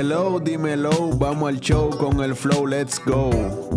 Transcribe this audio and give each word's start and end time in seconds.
Hello, 0.00 0.40
dímelo, 0.40 1.10
vamos 1.18 1.50
al 1.50 1.60
show 1.60 1.90
con 1.90 2.22
el 2.22 2.34
flow, 2.34 2.66
let's 2.66 2.98
go. 3.04 3.28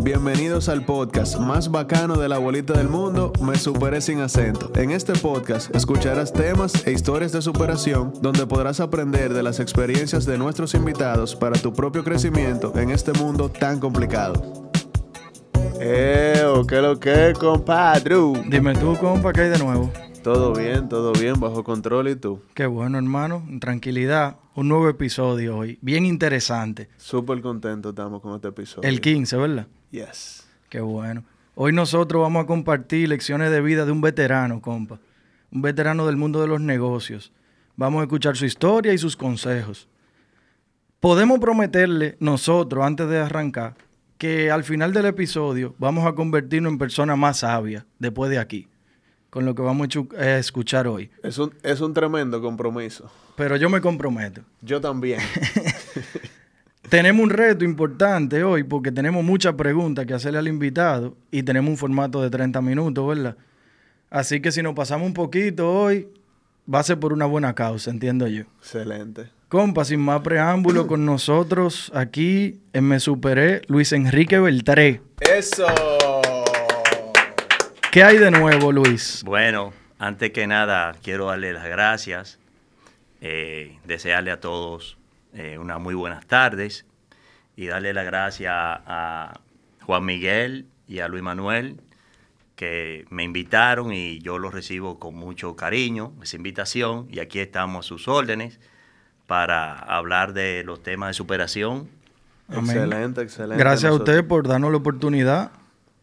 Bienvenidos 0.05 0.69
al 0.69 0.85
podcast 0.85 1.37
más 1.37 1.69
bacano 1.69 2.15
de 2.15 2.29
la 2.29 2.37
bolita 2.37 2.71
del 2.71 2.87
mundo, 2.87 3.33
Me 3.41 3.57
Superé 3.57 3.99
Sin 3.99 4.21
Acento. 4.21 4.71
En 4.75 4.91
este 4.91 5.11
podcast 5.11 5.75
escucharás 5.75 6.31
temas 6.31 6.87
e 6.87 6.93
historias 6.93 7.33
de 7.33 7.41
superación 7.41 8.13
donde 8.21 8.47
podrás 8.47 8.79
aprender 8.79 9.33
de 9.33 9.43
las 9.43 9.59
experiencias 9.59 10.25
de 10.25 10.37
nuestros 10.37 10.73
invitados 10.75 11.35
para 11.35 11.59
tu 11.59 11.73
propio 11.73 12.05
crecimiento 12.05 12.71
en 12.77 12.91
este 12.91 13.11
mundo 13.11 13.49
tan 13.49 13.81
complicado. 13.81 14.71
Eh, 15.81 16.41
¿qué 16.69 16.81
lo 16.81 16.97
que, 17.01 17.33
compadre? 17.37 18.15
Dime 18.47 18.75
tú, 18.75 18.95
compa, 18.95 19.33
¿qué 19.33 19.41
hay 19.41 19.49
de 19.49 19.59
nuevo? 19.59 19.91
Todo 20.23 20.53
bien, 20.53 20.87
todo 20.87 21.11
bien, 21.11 21.37
bajo 21.41 21.65
control 21.65 22.07
y 22.07 22.15
tú. 22.15 22.39
Qué 22.53 22.65
bueno, 22.65 22.97
hermano, 22.97 23.43
tranquilidad. 23.59 24.37
Un 24.55 24.67
nuevo 24.67 24.87
episodio 24.87 25.57
hoy, 25.57 25.79
bien 25.81 26.05
interesante. 26.05 26.87
Súper 26.97 27.41
contento 27.41 27.89
estamos 27.89 28.21
con 28.21 28.35
este 28.35 28.49
episodio. 28.49 28.87
El 28.87 29.01
15, 29.01 29.35
¿verdad? 29.37 29.67
Yes. 29.89 30.47
Qué 30.69 30.79
bueno. 30.79 31.23
Hoy 31.55 31.73
nosotros 31.73 32.21
vamos 32.21 32.43
a 32.43 32.45
compartir 32.45 33.09
lecciones 33.09 33.49
de 33.49 33.61
vida 33.61 33.83
de 33.83 33.91
un 33.91 34.01
veterano, 34.01 34.61
compa. 34.61 34.99
Un 35.51 35.63
veterano 35.63 36.05
del 36.05 36.17
mundo 36.17 36.39
de 36.39 36.47
los 36.47 36.61
negocios. 36.61 37.33
Vamos 37.77 38.01
a 38.01 38.03
escuchar 38.03 38.37
su 38.37 38.45
historia 38.45 38.93
y 38.93 38.99
sus 38.99 39.17
consejos. 39.17 39.89
Podemos 40.99 41.39
prometerle 41.39 42.15
nosotros, 42.19 42.85
antes 42.85 43.09
de 43.09 43.17
arrancar, 43.17 43.73
que 44.19 44.51
al 44.51 44.63
final 44.63 44.93
del 44.93 45.07
episodio 45.07 45.73
vamos 45.79 46.05
a 46.05 46.13
convertirnos 46.13 46.73
en 46.73 46.77
personas 46.77 47.17
más 47.17 47.37
sabias 47.39 47.85
después 47.97 48.29
de 48.29 48.37
aquí 48.37 48.67
con 49.33 49.45
lo 49.45 49.55
que 49.55 49.63
vamos 49.63 49.87
a 50.15 50.37
escuchar 50.37 50.85
hoy. 50.85 51.09
Es 51.23 51.39
un, 51.39 51.51
es 51.63 51.81
un 51.81 51.91
tremendo 51.91 52.39
compromiso. 52.39 53.09
Pero 53.35 53.55
yo 53.55 53.67
me 53.67 53.81
comprometo. 53.81 54.41
Yo 54.61 54.79
también. 54.79 55.19
tenemos 56.89 57.23
un 57.23 57.31
reto 57.31 57.65
importante 57.65 58.43
hoy 58.43 58.61
porque 58.61 58.91
tenemos 58.91 59.23
muchas 59.23 59.55
preguntas 59.55 60.05
que 60.05 60.13
hacerle 60.13 60.37
al 60.37 60.47
invitado 60.47 61.17
y 61.31 61.41
tenemos 61.41 61.71
un 61.71 61.77
formato 61.77 62.21
de 62.21 62.29
30 62.29 62.61
minutos, 62.61 63.07
¿verdad? 63.07 63.35
Así 64.11 64.39
que 64.39 64.51
si 64.51 64.61
nos 64.61 64.75
pasamos 64.75 65.07
un 65.07 65.15
poquito 65.15 65.67
hoy, 65.67 66.09
va 66.71 66.81
a 66.81 66.83
ser 66.83 66.99
por 66.99 67.11
una 67.11 67.25
buena 67.25 67.55
causa, 67.55 67.89
entiendo 67.89 68.27
yo. 68.27 68.43
Excelente. 68.59 69.31
Compa, 69.49 69.83
sin 69.83 69.99
más 69.99 70.21
preámbulo, 70.21 70.85
con 70.85 71.05
nosotros 71.07 71.91
aquí 71.95 72.59
en 72.71 72.83
Me 72.87 72.99
Superé, 72.99 73.63
Luis 73.65 73.93
Enrique 73.93 74.39
Beltré. 74.39 75.01
¡Eso! 75.21 75.65
¿Qué 77.93 78.03
hay 78.03 78.17
de 78.17 78.31
nuevo, 78.31 78.71
Luis? 78.71 79.21
Bueno, 79.23 79.71
antes 79.99 80.31
que 80.31 80.47
nada, 80.47 80.95
quiero 81.03 81.27
darle 81.27 81.53
las 81.53 81.65
gracias, 81.65 82.39
eh, 83.21 83.77
desearle 83.85 84.31
a 84.31 84.39
todos 84.39 84.97
eh, 85.35 85.59
unas 85.59 85.79
muy 85.79 85.93
buenas 85.93 86.25
tardes 86.25 86.87
y 87.55 87.67
darle 87.67 87.93
las 87.93 88.05
gracias 88.05 88.51
a 88.51 89.39
Juan 89.83 90.05
Miguel 90.05 90.65
y 90.87 91.01
a 91.01 91.07
Luis 91.07 91.21
Manuel 91.21 91.81
que 92.55 93.05
me 93.11 93.25
invitaron 93.25 93.93
y 93.93 94.17
yo 94.21 94.39
los 94.39 94.55
recibo 94.55 94.97
con 94.97 95.13
mucho 95.13 95.55
cariño, 95.55 96.13
esa 96.23 96.35
invitación, 96.35 97.05
y 97.11 97.19
aquí 97.19 97.41
estamos 97.41 97.85
a 97.85 97.87
sus 97.87 98.07
órdenes 98.07 98.59
para 99.27 99.77
hablar 99.77 100.33
de 100.33 100.63
los 100.63 100.81
temas 100.81 101.09
de 101.09 101.13
superación. 101.13 101.89
Excelente, 102.51 103.21
excelente. 103.21 103.63
Gracias 103.63 103.91
a 103.91 103.93
usted 103.93 104.25
por 104.25 104.47
darnos 104.47 104.71
la 104.71 104.77
oportunidad 104.77 105.51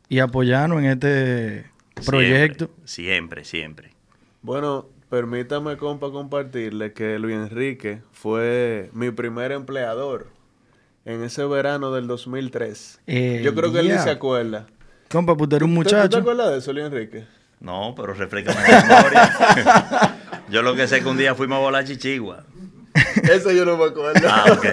y 0.08 0.20
apoyarnos 0.20 0.78
en 0.78 0.84
este 0.84 1.70
proyecto. 2.06 2.70
Siempre, 2.84 3.44
siempre, 3.44 3.90
Bueno, 4.42 4.86
permítame, 5.08 5.76
compa, 5.76 6.10
compartirle 6.10 6.92
que 6.92 7.18
Luis 7.18 7.36
Enrique 7.36 8.02
fue 8.12 8.90
mi 8.92 9.10
primer 9.10 9.52
empleador 9.52 10.28
en 11.04 11.22
ese 11.22 11.44
verano 11.44 11.92
del 11.92 12.06
2003. 12.06 13.00
Eh, 13.06 13.40
Yo 13.44 13.54
creo 13.54 13.72
que 13.72 13.80
él 13.80 13.88
ni 13.88 13.98
se 13.98 14.10
acuerda. 14.10 14.66
Compa, 15.10 15.36
pues 15.36 15.50
un 15.62 15.74
muchacho. 15.74 16.08
¿Tú 16.08 16.16
te 16.16 16.20
acuerdas 16.20 16.52
de 16.52 16.58
eso, 16.58 16.72
Luis 16.72 16.86
Enrique? 16.86 17.24
No, 17.58 17.94
pero 17.96 18.14
refrescame 18.14 18.60
la 18.68 18.82
memoria. 18.82 20.18
yo 20.50 20.62
lo 20.62 20.74
que 20.74 20.88
sé 20.88 21.02
que 21.02 21.08
un 21.08 21.18
día 21.18 21.34
fuimos 21.34 21.56
a 21.56 21.60
volar 21.60 21.84
chichigua. 21.84 22.44
Eso 23.22 23.52
yo 23.52 23.64
no 23.64 23.76
me 23.76 23.84
acuerdo. 23.84 24.26
Ah, 24.28 24.44
ok. 24.52 24.66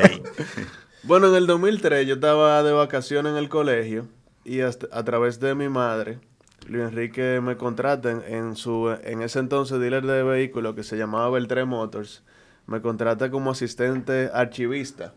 bueno, 1.03 1.28
en 1.28 1.36
el 1.36 1.47
2003 1.47 2.08
yo 2.08 2.16
estaba 2.16 2.63
de 2.63 2.72
vacaciones 2.72 3.31
en 3.31 3.38
el 3.38 3.50
colegio 3.50 4.08
y 4.46 4.62
a 4.62 5.03
través 5.03 5.40
de 5.40 5.53
mi 5.56 5.68
madre 5.68 6.19
Luis 6.68 6.84
Enrique 6.84 7.40
me 7.42 7.56
contrata 7.56 8.12
en, 8.12 8.56
su 8.58 8.94
en 9.04 9.22
ese 9.22 9.40
entonces 9.40 9.80
dealer 9.80 10.06
de 10.06 10.22
vehículos 10.24 10.76
que 10.76 10.84
se 10.84 10.98
llamaba 10.98 11.30
Beltré 11.30 11.64
Motors. 11.64 12.24
Me 12.66 12.82
contrata 12.82 13.32
como 13.32 13.52
asistente 13.52 14.30
archivista. 14.34 15.14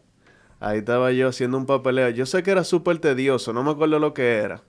Ahí 0.61 0.79
estaba 0.79 1.11
yo 1.11 1.29
haciendo 1.29 1.59
un 1.59 1.67
papeleo. 1.67 2.09
Yo 2.11 2.25
sé 2.25 2.45
que 2.45 2.53
era 2.53 2.63
súper 2.63 2.99
tedioso, 2.99 3.53
no 3.53 3.65
me 3.65 3.73
acuerdo 3.73 3.99
lo 3.99 4.15
que 4.15 4.37
era, 4.37 4.63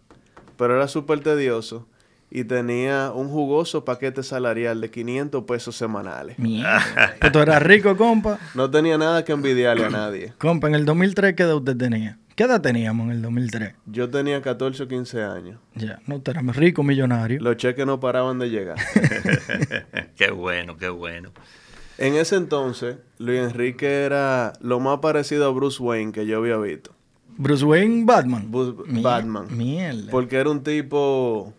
pero 0.57 0.75
era 0.75 0.87
súper 0.87 1.19
tedioso 1.19 1.87
y 2.31 2.45
tenía 2.45 3.11
un 3.13 3.29
jugoso 3.29 3.85
paquete 3.85 4.23
salarial 4.23 4.79
de 4.81 4.89
500 4.89 5.43
pesos 5.43 5.75
semanales. 5.75 6.39
Mierda. 6.39 7.13
¿Tú 7.31 7.39
eras 7.39 7.61
rico, 7.61 7.95
compa? 7.95 8.39
No 8.55 8.71
tenía 8.71 8.97
nada 8.97 9.23
que 9.23 9.33
envidiarle 9.33 9.85
a 9.85 9.89
nadie. 9.89 10.33
Compa, 10.39 10.67
en 10.67 10.75
el 10.75 10.85
2003, 10.85 11.35
¿qué 11.35 11.43
edad 11.43 11.57
usted 11.57 11.75
tenía? 11.75 12.17
¿Qué 12.41 12.45
edad 12.45 12.59
teníamos 12.59 13.05
en 13.05 13.11
el 13.11 13.21
2003? 13.21 13.75
Yo 13.85 14.09
tenía 14.09 14.41
14 14.41 14.81
o 14.81 14.87
15 14.87 15.21
años. 15.21 15.59
Ya, 15.75 15.99
no 16.07 16.19
éramos 16.25 16.55
rico, 16.55 16.81
millonario. 16.81 17.39
Los 17.39 17.55
cheques 17.57 17.85
no 17.85 17.99
paraban 17.99 18.39
de 18.39 18.49
llegar. 18.49 18.77
qué 20.15 20.31
bueno, 20.31 20.75
qué 20.75 20.89
bueno. 20.89 21.29
En 21.99 22.15
ese 22.15 22.37
entonces, 22.37 22.95
Luis 23.19 23.41
Enrique 23.41 24.05
era 24.05 24.53
lo 24.59 24.79
más 24.79 25.01
parecido 25.01 25.45
a 25.45 25.51
Bruce 25.51 25.83
Wayne 25.83 26.13
que 26.13 26.25
yo 26.25 26.39
había 26.39 26.57
visto. 26.57 26.95
Bruce 27.37 27.63
Wayne 27.63 28.05
Batman. 28.05 28.51
Batman. 29.03 29.45
Mierda. 29.55 30.09
Porque 30.09 30.37
era 30.37 30.49
un 30.49 30.63
tipo 30.63 31.53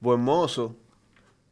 buen 0.00 0.20
mozo, 0.20 0.74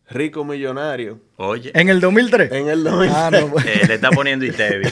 rico 0.08 0.46
millonario. 0.46 1.20
Oye. 1.36 1.72
¿En 1.74 1.90
el 1.90 2.00
2003? 2.00 2.52
En 2.52 2.68
el 2.68 2.84
2003. 2.84 3.14
Ah, 3.14 3.30
no, 3.30 3.48
pues. 3.48 3.66
eh, 3.66 3.82
le 3.86 3.94
está 3.96 4.08
poniendo 4.08 4.46
Itevi. 4.46 4.88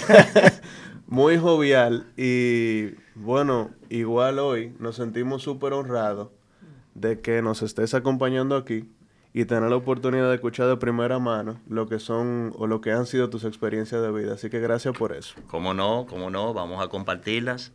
Muy 1.07 1.39
jovial 1.39 2.07
y 2.17 2.95
bueno, 3.15 3.71
igual 3.91 4.39
hoy 4.39 4.75
nos 4.79 4.97
sentimos 4.97 5.43
súper 5.43 5.73
honrados 5.73 6.29
de 6.95 7.21
que 7.21 7.43
nos 7.43 7.63
estés 7.63 7.95
acompañando 7.95 8.57
aquí 8.57 8.89
y 9.33 9.45
tener 9.45 9.69
la 9.69 9.77
oportunidad 9.77 10.29
de 10.29 10.37
escuchar 10.37 10.69
de 10.69 10.77
primera 10.77 11.19
mano 11.19 11.61
lo 11.69 11.89
que 11.89 11.99
son 11.99 12.53
o 12.57 12.67
lo 12.67 12.81
que 12.81 12.93
han 12.93 13.07
sido 13.07 13.29
tus 13.31 13.45
experiencias 13.45 14.01
de 14.01 14.13
vida. 14.13 14.35
Así 14.35 14.49
que 14.49 14.61
gracias 14.61 14.97
por 14.97 15.13
eso. 15.13 15.35
Cómo 15.49 15.75
no, 15.75 16.07
cómo 16.09 16.31
no, 16.31 16.55
vamos 16.55 16.83
a 16.83 16.89
compartirlas. 16.89 17.73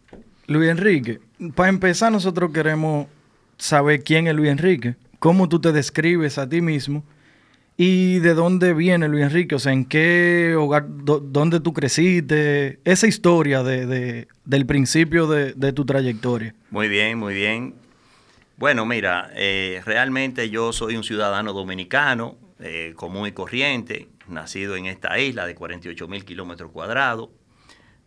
Luis 0.48 0.70
Enrique, 0.70 1.20
para 1.56 1.70
empezar 1.70 2.12
nosotros 2.12 2.52
queremos 2.52 3.08
saber 3.58 4.04
quién 4.04 4.28
es 4.28 4.36
Luis 4.36 4.50
Enrique, 4.50 4.96
cómo 5.20 5.48
tú 5.48 5.60
te 5.60 5.72
describes 5.72 6.38
a 6.38 6.50
ti 6.50 6.62
mismo 6.62 7.04
¿Y 7.82 8.20
de 8.20 8.34
dónde 8.34 8.74
viene 8.74 9.08
Luis 9.08 9.24
Enrique? 9.24 9.56
O 9.56 9.60
sea, 9.60 9.72
¿en 9.72 9.86
qué 9.86 10.54
hogar, 10.58 10.84
dónde 10.90 11.62
tú 11.62 11.72
creciste? 11.72 12.82
Esa 12.84 13.08
historia 13.08 13.64
de, 13.64 14.28
del 14.44 14.66
principio 14.66 15.28
de, 15.28 15.72
tu 15.72 15.86
trayectoria. 15.86 16.54
Muy 16.72 16.90
bien, 16.90 17.18
muy 17.18 17.34
bien. 17.34 17.76
Bueno, 18.58 18.86
mira, 18.86 19.32
eh, 19.34 19.82
realmente 19.86 20.50
yo 20.50 20.74
soy 20.74 20.98
un 20.98 21.06
ciudadano 21.06 21.54
dominicano, 21.54 22.36
eh, 22.60 22.92
común 22.98 23.28
y 23.28 23.32
corriente, 23.32 24.10
nacido 24.28 24.76
en 24.76 24.86
esta 24.86 25.18
isla 25.18 25.46
de 25.46 25.56
48 25.56 26.06
mil 26.10 26.26
kilómetros 26.26 26.74
cuadrados. 26.74 27.30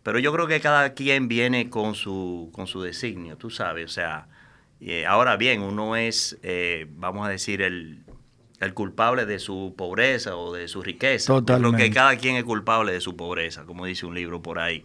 Pero 0.03 0.19
yo 0.19 0.31
creo 0.33 0.45
que 0.45 0.59
cada 0.59 0.93
quien 0.93 1.27
viene 1.27 1.71
con 1.71 1.95
su, 1.95 2.51
con 2.53 2.67
su 2.67 2.83
designio, 2.83 3.37
tú 3.37 3.49
sabes. 3.49 3.85
O 3.85 3.91
sea, 3.91 4.27
eh, 4.79 5.07
ahora 5.07 5.35
bien, 5.35 5.63
uno 5.63 5.95
es, 5.95 6.37
vamos 6.91 7.25
a 7.25 7.29
decir, 7.31 7.63
el, 7.63 8.02
el 8.65 8.73
culpable 8.73 9.25
de 9.25 9.39
su 9.39 9.73
pobreza 9.77 10.35
o 10.35 10.53
de 10.53 10.67
su 10.67 10.81
riqueza. 10.81 11.27
Totalmente. 11.33 11.77
Creo 11.77 11.89
que 11.89 11.93
cada 11.93 12.17
quien 12.17 12.35
es 12.35 12.43
culpable 12.43 12.91
de 12.91 13.01
su 13.01 13.15
pobreza, 13.15 13.65
como 13.65 13.85
dice 13.85 14.05
un 14.05 14.15
libro 14.15 14.41
por 14.41 14.59
ahí. 14.59 14.83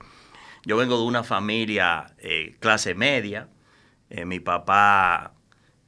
Yo 0.64 0.76
vengo 0.76 0.98
de 0.98 1.04
una 1.04 1.24
familia 1.24 2.14
eh, 2.18 2.56
clase 2.60 2.94
media. 2.94 3.48
Eh, 4.10 4.24
mi 4.24 4.40
papá 4.40 5.34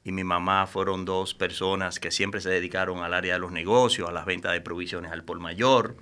y 0.04 0.12
mi 0.12 0.24
mamá 0.24 0.66
fueron 0.66 1.04
dos 1.04 1.34
personas 1.34 2.00
que 2.00 2.10
siempre 2.10 2.40
se 2.40 2.50
dedicaron 2.50 3.02
al 3.02 3.14
área 3.14 3.34
de 3.34 3.40
los 3.40 3.52
negocios, 3.52 4.08
a 4.08 4.12
las 4.12 4.26
ventas 4.26 4.52
de 4.52 4.60
provisiones 4.60 5.12
al 5.12 5.24
por 5.24 5.40
mayor. 5.40 5.96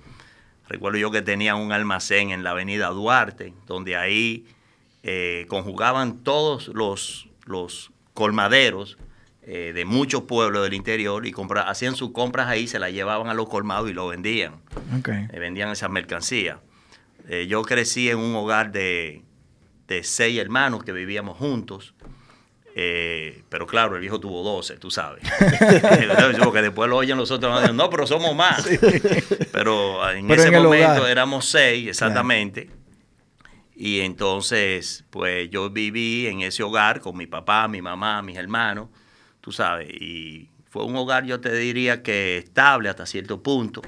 Recuerdo 0.67 0.97
yo 0.99 1.11
que 1.11 1.21
tenía 1.21 1.55
un 1.55 1.71
almacén 1.71 2.31
en 2.31 2.43
la 2.43 2.51
avenida 2.51 2.89
Duarte, 2.89 3.53
donde 3.65 3.97
ahí 3.97 4.45
eh, 5.03 5.45
conjugaban 5.49 6.23
todos 6.23 6.67
los, 6.69 7.27
los 7.45 7.91
colmaderos 8.13 8.97
eh, 9.51 9.73
de 9.73 9.83
muchos 9.83 10.25
pueblos 10.25 10.61
del 10.61 10.75
interior 10.75 11.25
y 11.25 11.33
hacían 11.65 11.95
sus 11.95 12.11
compras 12.11 12.49
ahí, 12.49 12.67
se 12.67 12.77
las 12.77 12.91
llevaban 12.91 13.29
a 13.29 13.33
los 13.33 13.49
colmados 13.49 13.89
y 13.89 13.93
lo 13.93 14.07
vendían. 14.07 14.61
Eh, 15.07 15.39
vendían 15.39 15.71
esas 15.71 15.89
mercancías. 15.89 16.59
Eh, 17.27 17.47
yo 17.47 17.63
crecí 17.63 18.11
en 18.11 18.19
un 18.19 18.35
hogar 18.35 18.71
de, 18.71 19.23
seis 20.03 20.37
hermanos 20.37 20.83
que 20.83 20.91
vivíamos 20.91 21.35
juntos. 21.35 21.95
pero 22.75 23.65
claro, 23.65 23.95
el 23.95 24.01
viejo 24.01 24.19
tuvo 24.19 24.43
12, 24.43 24.77
tú 24.77 24.91
sabes. 24.91 25.23
Porque 26.43 26.61
después 26.61 26.87
lo 26.87 26.97
oyen 26.97 27.17
los 27.17 27.31
otros, 27.31 27.73
no, 27.73 27.89
pero 27.89 28.05
somos 28.05 28.35
más. 28.35 28.69
Pero 29.51 30.11
en 30.11 30.29
ese 30.29 30.51
momento 30.51 31.07
éramos 31.07 31.45
seis, 31.45 31.87
exactamente. 31.87 32.69
Y 33.75 34.01
entonces, 34.01 35.05
pues 35.09 35.49
yo 35.49 35.71
viví 35.71 36.27
en 36.27 36.41
ese 36.41 36.61
hogar 36.61 36.99
con 36.99 37.17
mi 37.17 37.25
papá, 37.25 37.67
mi 37.67 37.81
mamá, 37.81 38.21
mis 38.21 38.37
hermanos, 38.37 38.89
tú 39.49 39.53
sabes, 39.53 39.89
y 39.89 40.47
fue 40.69 40.85
un 40.85 40.95
hogar, 40.95 41.25
yo 41.25 41.39
te 41.41 41.51
diría 41.51 42.03
que 42.03 42.37
estable 42.37 42.87
hasta 42.87 43.07
cierto 43.07 43.41
punto, 43.41 43.81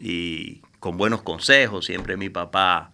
y 0.00 0.62
con 0.80 0.96
buenos 0.96 1.20
consejos, 1.20 1.84
siempre 1.84 2.16
mi 2.16 2.30
papá, 2.30 2.92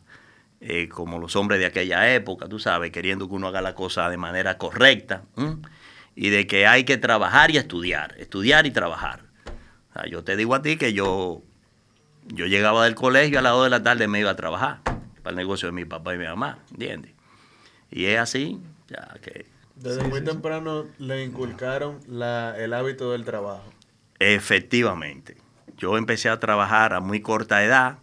eh, 0.61 0.89
como 0.89 1.21
los 1.21 1.37
hombres 1.37 1.61
de 1.61 1.67
aquella 1.67 2.13
época, 2.13 2.49
tú 2.49 2.59
sabes, 2.59 2.91
queriendo 2.91 3.29
que 3.29 3.37
uno 3.37 3.47
haga 3.47 3.63
la 3.63 3.73
cosa 3.77 4.11
de 4.11 4.17
manera 4.17 4.59
correcta, 4.59 5.23
y 6.17 6.31
de 6.31 6.49
que 6.49 6.67
hay 6.67 6.83
que 6.83 6.97
trabajar 6.97 7.53
y 7.53 7.57
estudiar, 7.57 8.17
estudiar 8.19 8.67
y 8.67 8.73
trabajar. 8.73 9.21
yo 10.11 10.25
te 10.25 10.35
digo 10.35 10.57
a 10.57 10.63
ti 10.63 10.77
que 10.77 10.93
yo, 10.93 11.41
yo 12.27 12.47
llegaba 12.47 12.83
del 12.83 12.97
colegio 12.97 13.39
a 13.39 13.43
las 13.43 13.53
2 13.53 13.63
de 13.67 13.71
la 13.71 13.83
tarde 13.85 14.09
me 14.09 14.19
iba 14.19 14.31
a 14.33 14.37
trabajar 14.37 14.81
para 15.23 15.31
el 15.31 15.37
negocio 15.37 15.69
de 15.69 15.73
mi 15.73 15.85
papá 15.85 16.17
y 16.17 16.19
mi 16.19 16.25
mamá, 16.25 16.59
¿entiendes? 16.73 17.13
Y 17.93 18.07
es 18.07 18.19
así, 18.19 18.59
ya 18.89 19.15
que... 19.23 19.54
Desde 19.77 20.05
muy 20.05 20.23
temprano 20.23 20.87
le 20.99 21.25
inculcaron 21.25 22.01
la, 22.07 22.55
el 22.57 22.73
hábito 22.73 23.13
del 23.13 23.25
trabajo. 23.25 23.73
Efectivamente. 24.19 25.37
Yo 25.77 25.99
empecé 25.99 26.29
a 26.29 26.39
trabajar 26.39 26.95
a 26.95 27.01
muy 27.01 27.21
corta 27.21 27.65
edad. 27.65 27.99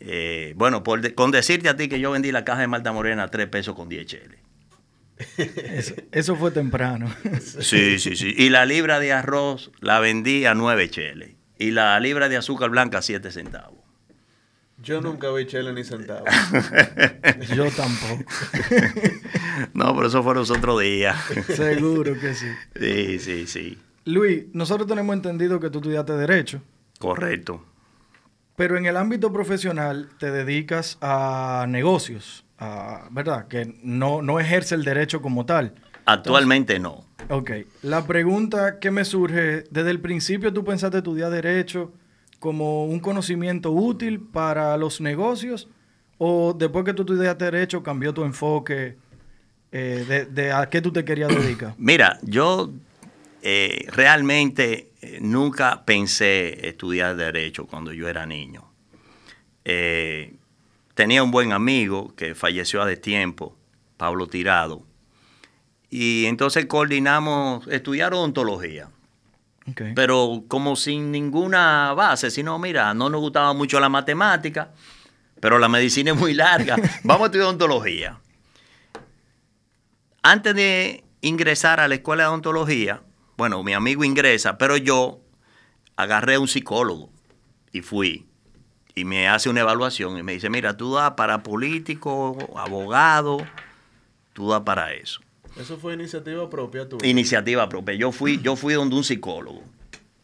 Eh, 0.00 0.52
bueno, 0.56 0.82
por 0.82 1.14
con 1.14 1.30
decirte 1.30 1.68
a 1.68 1.76
ti 1.76 1.88
que 1.88 2.00
yo 2.00 2.10
vendí 2.10 2.32
la 2.32 2.44
caja 2.44 2.60
de 2.60 2.66
Malta 2.66 2.92
Morena 2.92 3.24
a 3.24 3.28
3 3.28 3.48
pesos 3.48 3.74
con 3.74 3.88
10 3.88 4.06
cheles. 4.06 4.40
Eso, 6.12 6.36
fue 6.36 6.50
temprano. 6.50 7.12
Sí, 7.60 7.98
sí, 7.98 8.16
sí. 8.16 8.34
Y 8.36 8.50
la 8.50 8.64
libra 8.66 9.00
de 9.00 9.12
arroz 9.12 9.72
la 9.80 10.00
vendí 10.00 10.44
a 10.44 10.54
9 10.54 10.90
cheles. 10.90 11.30
Y 11.58 11.72
la 11.72 11.98
libra 11.98 12.28
de 12.28 12.36
azúcar 12.36 12.70
blanca 12.70 12.98
a 12.98 13.02
7 13.02 13.30
centavos. 13.30 13.77
Yo 14.82 15.00
nunca 15.00 15.30
vi 15.32 15.46
chele 15.46 15.72
ni 15.72 15.82
centavo. 15.84 16.24
Yo 17.54 17.68
tampoco. 17.70 18.24
no, 19.74 19.94
pero 19.94 20.06
eso 20.06 20.22
fue 20.22 20.34
los 20.34 20.50
otros 20.50 20.80
días. 20.80 21.16
Seguro 21.46 22.14
que 22.18 22.34
sí. 22.34 22.46
Sí, 22.78 23.18
sí, 23.18 23.46
sí. 23.46 23.78
Luis, 24.04 24.44
nosotros 24.52 24.86
tenemos 24.86 25.14
entendido 25.14 25.58
que 25.58 25.68
tú 25.68 25.78
estudiaste 25.78 26.12
Derecho. 26.12 26.62
Correcto. 26.98 27.64
Pero 28.56 28.76
en 28.76 28.86
el 28.86 28.96
ámbito 28.96 29.32
profesional 29.32 30.08
te 30.18 30.30
dedicas 30.30 30.98
a 31.00 31.66
negocios, 31.68 32.44
¿verdad? 33.10 33.46
Que 33.46 33.78
no, 33.82 34.22
no 34.22 34.40
ejerce 34.40 34.74
el 34.74 34.84
derecho 34.84 35.22
como 35.22 35.46
tal. 35.46 35.74
Actualmente 36.06 36.78
no. 36.80 37.04
Ok. 37.28 37.50
La 37.82 38.06
pregunta 38.06 38.78
que 38.80 38.90
me 38.90 39.04
surge, 39.04 39.64
desde 39.70 39.90
el 39.90 40.00
principio 40.00 40.52
tú 40.52 40.64
pensaste 40.64 40.98
estudiar 40.98 41.30
Derecho 41.30 41.92
como 42.38 42.84
un 42.86 43.00
conocimiento 43.00 43.72
útil 43.72 44.20
para 44.20 44.76
los 44.76 45.00
negocios 45.00 45.68
o 46.18 46.52
después 46.52 46.84
que 46.84 46.94
tú 46.94 47.02
estudiaste 47.02 47.44
derecho 47.44 47.82
cambió 47.82 48.12
tu 48.12 48.24
enfoque 48.24 48.96
eh, 49.70 50.26
de, 50.30 50.52
a 50.52 50.68
qué 50.68 50.80
tú 50.80 50.92
te 50.92 51.04
querías 51.04 51.28
dedicar? 51.28 51.74
Mira, 51.78 52.18
yo 52.22 52.70
eh, 53.42 53.86
realmente 53.92 54.92
eh, 55.00 55.18
nunca 55.20 55.84
pensé 55.84 56.68
estudiar 56.68 57.16
derecho 57.16 57.66
cuando 57.66 57.92
yo 57.92 58.08
era 58.08 58.26
niño. 58.26 58.64
tenía 60.94 61.22
un 61.22 61.30
buen 61.30 61.52
amigo 61.52 62.14
que 62.16 62.34
falleció 62.34 62.82
hace 62.82 62.96
tiempo, 62.96 63.54
Pablo 63.96 64.26
Tirado, 64.26 64.82
y 65.90 66.26
entonces 66.26 66.66
coordinamos 66.66 67.66
estudiar 67.68 68.14
odontología. 68.14 68.88
Pero 69.94 70.44
como 70.48 70.76
sin 70.76 71.10
ninguna 71.10 71.92
base, 71.94 72.30
sino, 72.30 72.58
mira, 72.58 72.94
no 72.94 73.10
nos 73.10 73.20
gustaba 73.20 73.52
mucho 73.52 73.80
la 73.80 73.88
matemática, 73.88 74.72
pero 75.40 75.58
la 75.58 75.68
medicina 75.68 76.12
es 76.12 76.16
muy 76.16 76.34
larga. 76.34 76.76
Vamos 77.04 77.22
a 77.22 77.26
estudiar 77.26 77.46
odontología. 77.46 78.18
Antes 80.22 80.54
de 80.54 81.04
ingresar 81.20 81.80
a 81.80 81.88
la 81.88 81.96
escuela 81.96 82.24
de 82.24 82.28
odontología, 82.28 83.02
bueno, 83.36 83.62
mi 83.62 83.72
amigo 83.72 84.04
ingresa, 84.04 84.58
pero 84.58 84.76
yo 84.76 85.20
agarré 85.96 86.34
a 86.34 86.40
un 86.40 86.48
psicólogo 86.48 87.10
y 87.72 87.82
fui. 87.82 88.26
Y 88.94 89.04
me 89.04 89.28
hace 89.28 89.48
una 89.48 89.60
evaluación 89.60 90.18
y 90.18 90.22
me 90.22 90.32
dice, 90.32 90.50
mira, 90.50 90.76
tú 90.76 90.94
das 90.94 91.12
para 91.12 91.42
político, 91.42 92.36
abogado, 92.56 93.38
tú 94.32 94.50
das 94.50 94.62
para 94.62 94.92
eso. 94.92 95.20
¿Eso 95.58 95.76
fue 95.76 95.94
iniciativa 95.94 96.48
propia 96.48 96.88
tuya? 96.88 97.06
Iniciativa 97.06 97.68
propia. 97.68 97.94
Yo 97.94 98.12
fui, 98.12 98.40
yo 98.40 98.56
fui 98.56 98.74
donde 98.74 98.94
un 98.94 99.04
psicólogo. 99.04 99.62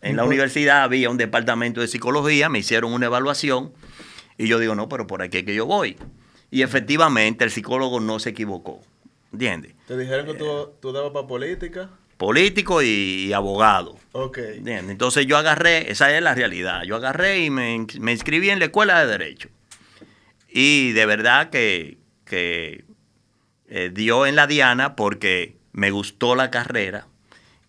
En 0.01 0.17
la 0.17 0.25
universidad 0.25 0.83
había 0.83 1.09
un 1.09 1.17
departamento 1.17 1.81
de 1.81 1.89
psicología, 1.89 2.51
me 2.51 2.59
hicieron 2.59 2.93
una 2.93 3.07
evaluación 3.07 3.73
y 4.37 4.47
yo 4.49 4.59
digo, 4.59 4.75
no, 4.75 4.89
pero 4.89 5.07
por 5.07 5.23
aquí 5.23 5.39
es 5.39 5.45
que 5.45 5.55
yo 5.55 5.65
voy. 5.65 5.97
Y 6.51 6.63
efectivamente 6.63 7.43
el 7.43 7.51
psicólogo 7.51 8.01
no 8.01 8.19
se 8.19 8.31
equivocó. 8.31 8.81
¿Entiendes? 9.33 9.75
¿Te 9.89 9.97
dijeron 9.97 10.27
que 10.27 10.35
tú, 10.35 10.93
dabas 10.93 11.11
para 11.13 11.27
política? 11.27 11.91
Político 12.19 12.83
y, 12.83 13.33
abogado. 13.33 13.97
Ok. 14.13 14.39
¿Entiendes? 14.39 14.91
Entonces 14.91 15.27
yo 15.27 15.37
agarré, 15.37 15.91
esa 15.91 16.15
es 16.17 16.23
la 16.23 16.35
realidad, 16.35 16.83
yo 16.85 16.97
agarré 16.97 17.41
y 17.41 17.51
me, 17.51 17.87
me 17.99 18.13
inscribí 18.13 18.51
en 18.51 18.59
la 18.59 18.67
escuela 18.67 19.01
de 19.01 19.11
Derecho. 19.11 19.49
Y 20.49 20.93
de 20.93 21.07
verdad 21.07 21.51
que, 21.51 21.99
que 22.25 22.85
eh, 23.69 23.91
dio 23.93 24.27
en 24.27 24.37
la 24.37 24.47
diana 24.47 24.97
porque 24.97 25.57
me 25.73 25.91
gustó 25.91 26.35
la 26.35 26.51
carrera 26.51 27.07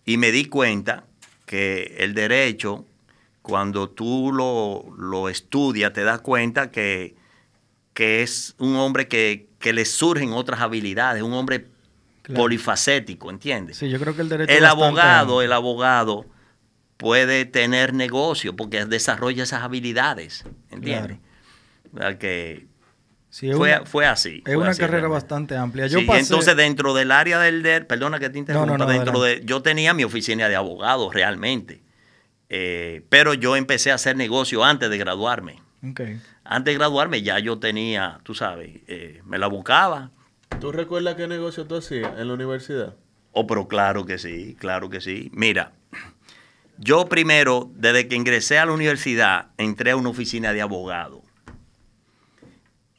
y 0.05 0.17
me 0.17 0.31
di 0.31 0.45
cuenta 0.45 1.05
que 1.45 1.95
el 1.99 2.13
derecho, 2.13 2.85
cuando 3.41 3.89
tú 3.89 4.31
lo, 4.31 5.29
estudias, 5.29 5.93
te 5.93 6.03
das 6.03 6.21
cuenta 6.21 6.71
que, 6.71 7.15
que 7.93 8.21
es 8.23 8.55
un 8.57 8.75
hombre 8.75 9.07
que, 9.07 9.47
le 9.61 9.85
surgen 9.85 10.31
otras 10.31 10.61
habilidades, 10.61 11.23
un 11.23 11.33
hombre 11.33 11.65
polifacético, 12.35 13.31
¿entiendes? 13.31 13.77
Sí, 13.77 13.89
yo 13.89 13.99
creo 13.99 14.15
que 14.15 14.21
el 14.21 14.29
derecho... 14.29 14.53
El 14.53 14.63
abogado, 14.65 15.41
el 15.41 15.51
abogado 15.51 16.27
puede 16.97 17.45
tener 17.45 17.93
negocio 17.93 18.55
porque 18.55 18.85
desarrolla 18.85 19.43
esas 19.43 19.63
habilidades, 19.63 20.45
¿entiendes? 20.69 21.17
Que 22.19 22.67
fue, 23.85 24.05
así. 24.05 24.43
Es 24.45 24.55
una 24.55 24.73
carrera 24.73 25.07
bastante 25.07 25.57
amplia. 25.57 25.87
Yo 25.87 25.99
entonces 25.99 26.55
dentro 26.55 26.93
del 26.93 27.11
área 27.11 27.39
del 27.39 27.63
DER, 27.63 27.85
perdona 27.87 28.19
que 28.19 28.29
te 28.29 28.39
interrumpa, 28.39 28.85
dentro 28.85 29.21
de, 29.21 29.41
yo 29.43 29.61
tenía 29.61 29.93
mi 29.93 30.03
oficina 30.03 30.47
de 30.47 30.55
abogados 30.55 31.13
realmente, 31.13 31.81
eh, 32.49 33.05
pero 33.09 33.33
yo 33.33 33.55
empecé 33.55 33.91
a 33.91 33.95
hacer 33.95 34.15
negocio 34.15 34.63
antes 34.63 34.89
de 34.89 34.97
graduarme. 34.97 35.61
Antes 36.43 36.73
de 36.73 36.77
graduarme 36.77 37.21
ya 37.21 37.37
yo 37.39 37.59
tenía, 37.59 38.19
tú 38.23 38.33
sabes, 38.33 38.81
eh, 38.87 39.21
me 39.25 39.37
la 39.37 39.47
buscaba. 39.47 40.11
¿Tú 40.59 40.71
recuerdas 40.71 41.15
qué 41.15 41.27
negocio 41.27 41.65
tú 41.65 41.75
hacías 41.75 42.11
en 42.17 42.27
la 42.27 42.33
universidad? 42.33 42.95
Oh, 43.33 43.45
pero 43.45 43.67
claro 43.67 44.05
que 44.05 44.17
sí, 44.17 44.55
claro 44.57 44.89
que 44.89 45.01
sí. 45.01 45.29
Mira, 45.33 45.73
yo 46.77 47.07
primero, 47.07 47.69
desde 47.75 48.07
que 48.07 48.15
ingresé 48.15 48.57
a 48.57 48.65
la 48.65 48.71
universidad, 48.71 49.47
entré 49.57 49.91
a 49.91 49.95
una 49.97 50.09
oficina 50.09 50.53
de 50.53 50.61
abogados 50.61 51.24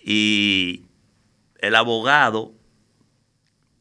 y 0.08 0.84
el 1.58 1.74
abogado 1.74 2.52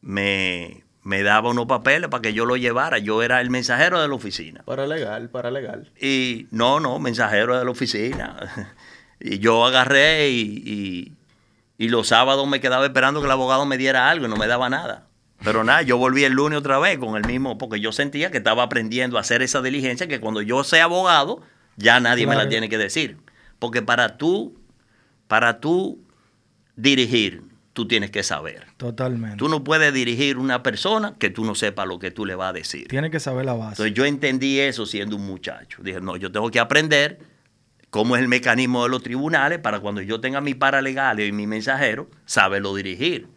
me, 0.00 0.82
daba 1.04 1.50
unos 1.50 1.66
papeles 1.66 2.10
para 2.10 2.20
que 2.20 2.34
yo 2.34 2.44
lo 2.44 2.56
llevara. 2.56 2.98
Yo 2.98 3.22
era 3.22 3.40
el 3.40 3.48
mensajero 3.48 4.02
de 4.02 4.08
la 4.08 4.14
oficina. 4.14 4.64
Para 4.64 4.88
legal, 4.88 5.30
para 5.30 5.52
legal. 5.52 5.92
Y 6.00 6.48
no, 6.50 6.80
no, 6.80 6.98
mensajero 6.98 7.56
de 7.56 7.64
la 7.64 7.70
oficina. 7.70 8.74
y 9.20 9.38
yo 9.38 9.64
agarré 9.64 10.30
y, 10.30 11.14
y, 11.78 11.88
los 11.88 12.08
sábados 12.08 12.48
me 12.48 12.60
quedaba 12.60 12.84
esperando 12.84 13.20
que 13.20 13.26
el 13.26 13.32
abogado 13.32 13.64
me 13.64 13.78
diera 13.78 14.10
algo 14.10 14.26
y 14.26 14.28
no 14.28 14.36
me 14.36 14.48
daba 14.48 14.68
nada. 14.68 15.06
Pero 15.44 15.62
nada, 15.62 15.82
yo 15.82 15.96
volví 15.96 16.24
el 16.24 16.32
lunes 16.32 16.58
otra 16.58 16.80
vez 16.80 16.98
con 16.98 17.14
el 17.16 17.24
mismo, 17.24 17.56
porque 17.56 17.78
yo 17.78 17.92
sentía 17.92 18.32
que 18.32 18.38
estaba 18.38 18.64
aprendiendo 18.64 19.16
a 19.16 19.20
hacer 19.20 19.42
esa 19.42 19.62
diligencia 19.62 20.08
que 20.08 20.18
cuando 20.18 20.42
yo 20.42 20.64
sea 20.64 20.84
abogado, 20.84 21.40
ya 21.76 22.00
nadie 22.00 22.26
me 22.26 22.34
la 22.34 22.48
tiene 22.48 22.68
que 22.68 22.78
decir. 22.78 23.18
Porque 23.60 23.80
para 23.80 24.16
tú, 24.16 24.58
para 25.28 25.60
tú 25.60 26.05
dirigir, 26.76 27.42
tú 27.72 27.88
tienes 27.88 28.10
que 28.10 28.22
saber. 28.22 28.66
Totalmente. 28.76 29.36
Tú 29.36 29.48
no 29.48 29.64
puedes 29.64 29.92
dirigir 29.92 30.38
una 30.38 30.62
persona 30.62 31.14
que 31.18 31.30
tú 31.30 31.44
no 31.44 31.54
sepas 31.54 31.86
lo 31.86 31.98
que 31.98 32.10
tú 32.10 32.24
le 32.24 32.34
vas 32.34 32.50
a 32.50 32.52
decir. 32.52 32.88
Tienes 32.88 33.10
que 33.10 33.20
saber 33.20 33.44
la 33.44 33.54
base. 33.54 33.82
Entonces 33.82 33.94
yo 33.94 34.04
entendí 34.04 34.60
eso 34.60 34.86
siendo 34.86 35.16
un 35.16 35.26
muchacho. 35.26 35.82
Dije, 35.82 36.00
no, 36.00 36.16
yo 36.16 36.32
tengo 36.32 36.50
que 36.50 36.60
aprender 36.60 37.18
cómo 37.90 38.16
es 38.16 38.22
el 38.22 38.28
mecanismo 38.28 38.84
de 38.84 38.88
los 38.90 39.02
tribunales 39.02 39.58
para 39.58 39.80
cuando 39.80 40.00
yo 40.00 40.20
tenga 40.20 40.40
mi 40.40 40.54
paralegal 40.54 41.20
y 41.20 41.32
mi 41.32 41.46
mensajero, 41.46 42.08
saberlo 42.24 42.74
dirigir. 42.74 43.28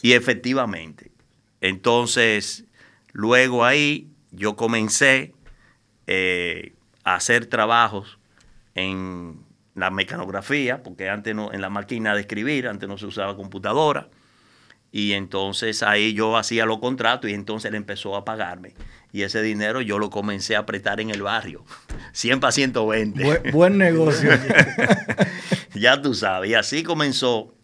Y 0.00 0.12
efectivamente. 0.12 1.10
Entonces, 1.60 2.64
luego 3.12 3.64
ahí 3.64 4.08
yo 4.32 4.56
comencé 4.56 5.34
eh, 6.06 6.74
a 7.04 7.14
hacer 7.14 7.46
trabajos 7.46 8.18
en 8.74 9.43
la 9.74 9.90
mecanografía, 9.90 10.82
porque 10.82 11.08
antes 11.08 11.34
no, 11.34 11.52
en 11.52 11.60
la 11.60 11.68
máquina 11.68 12.14
de 12.14 12.20
escribir, 12.20 12.68
antes 12.68 12.88
no 12.88 12.96
se 12.96 13.06
usaba 13.06 13.36
computadora. 13.36 14.08
Y 14.92 15.12
entonces 15.12 15.82
ahí 15.82 16.14
yo 16.14 16.36
hacía 16.36 16.66
los 16.66 16.78
contratos 16.78 17.28
y 17.28 17.34
entonces 17.34 17.68
él 17.68 17.74
empezó 17.74 18.16
a 18.16 18.24
pagarme. 18.24 18.74
Y 19.12 19.22
ese 19.22 19.42
dinero 19.42 19.80
yo 19.80 19.98
lo 19.98 20.08
comencé 20.08 20.54
a 20.54 20.60
apretar 20.60 21.00
en 21.00 21.10
el 21.10 21.22
barrio. 21.22 21.64
100 22.12 22.38
para 22.38 22.52
120. 22.52 23.24
Buen, 23.24 23.42
buen 23.50 23.78
negocio. 23.78 24.30
ya 25.74 26.00
tú 26.00 26.14
sabes. 26.14 26.50
Y 26.50 26.54
así 26.54 26.84
comenzó 26.84 27.56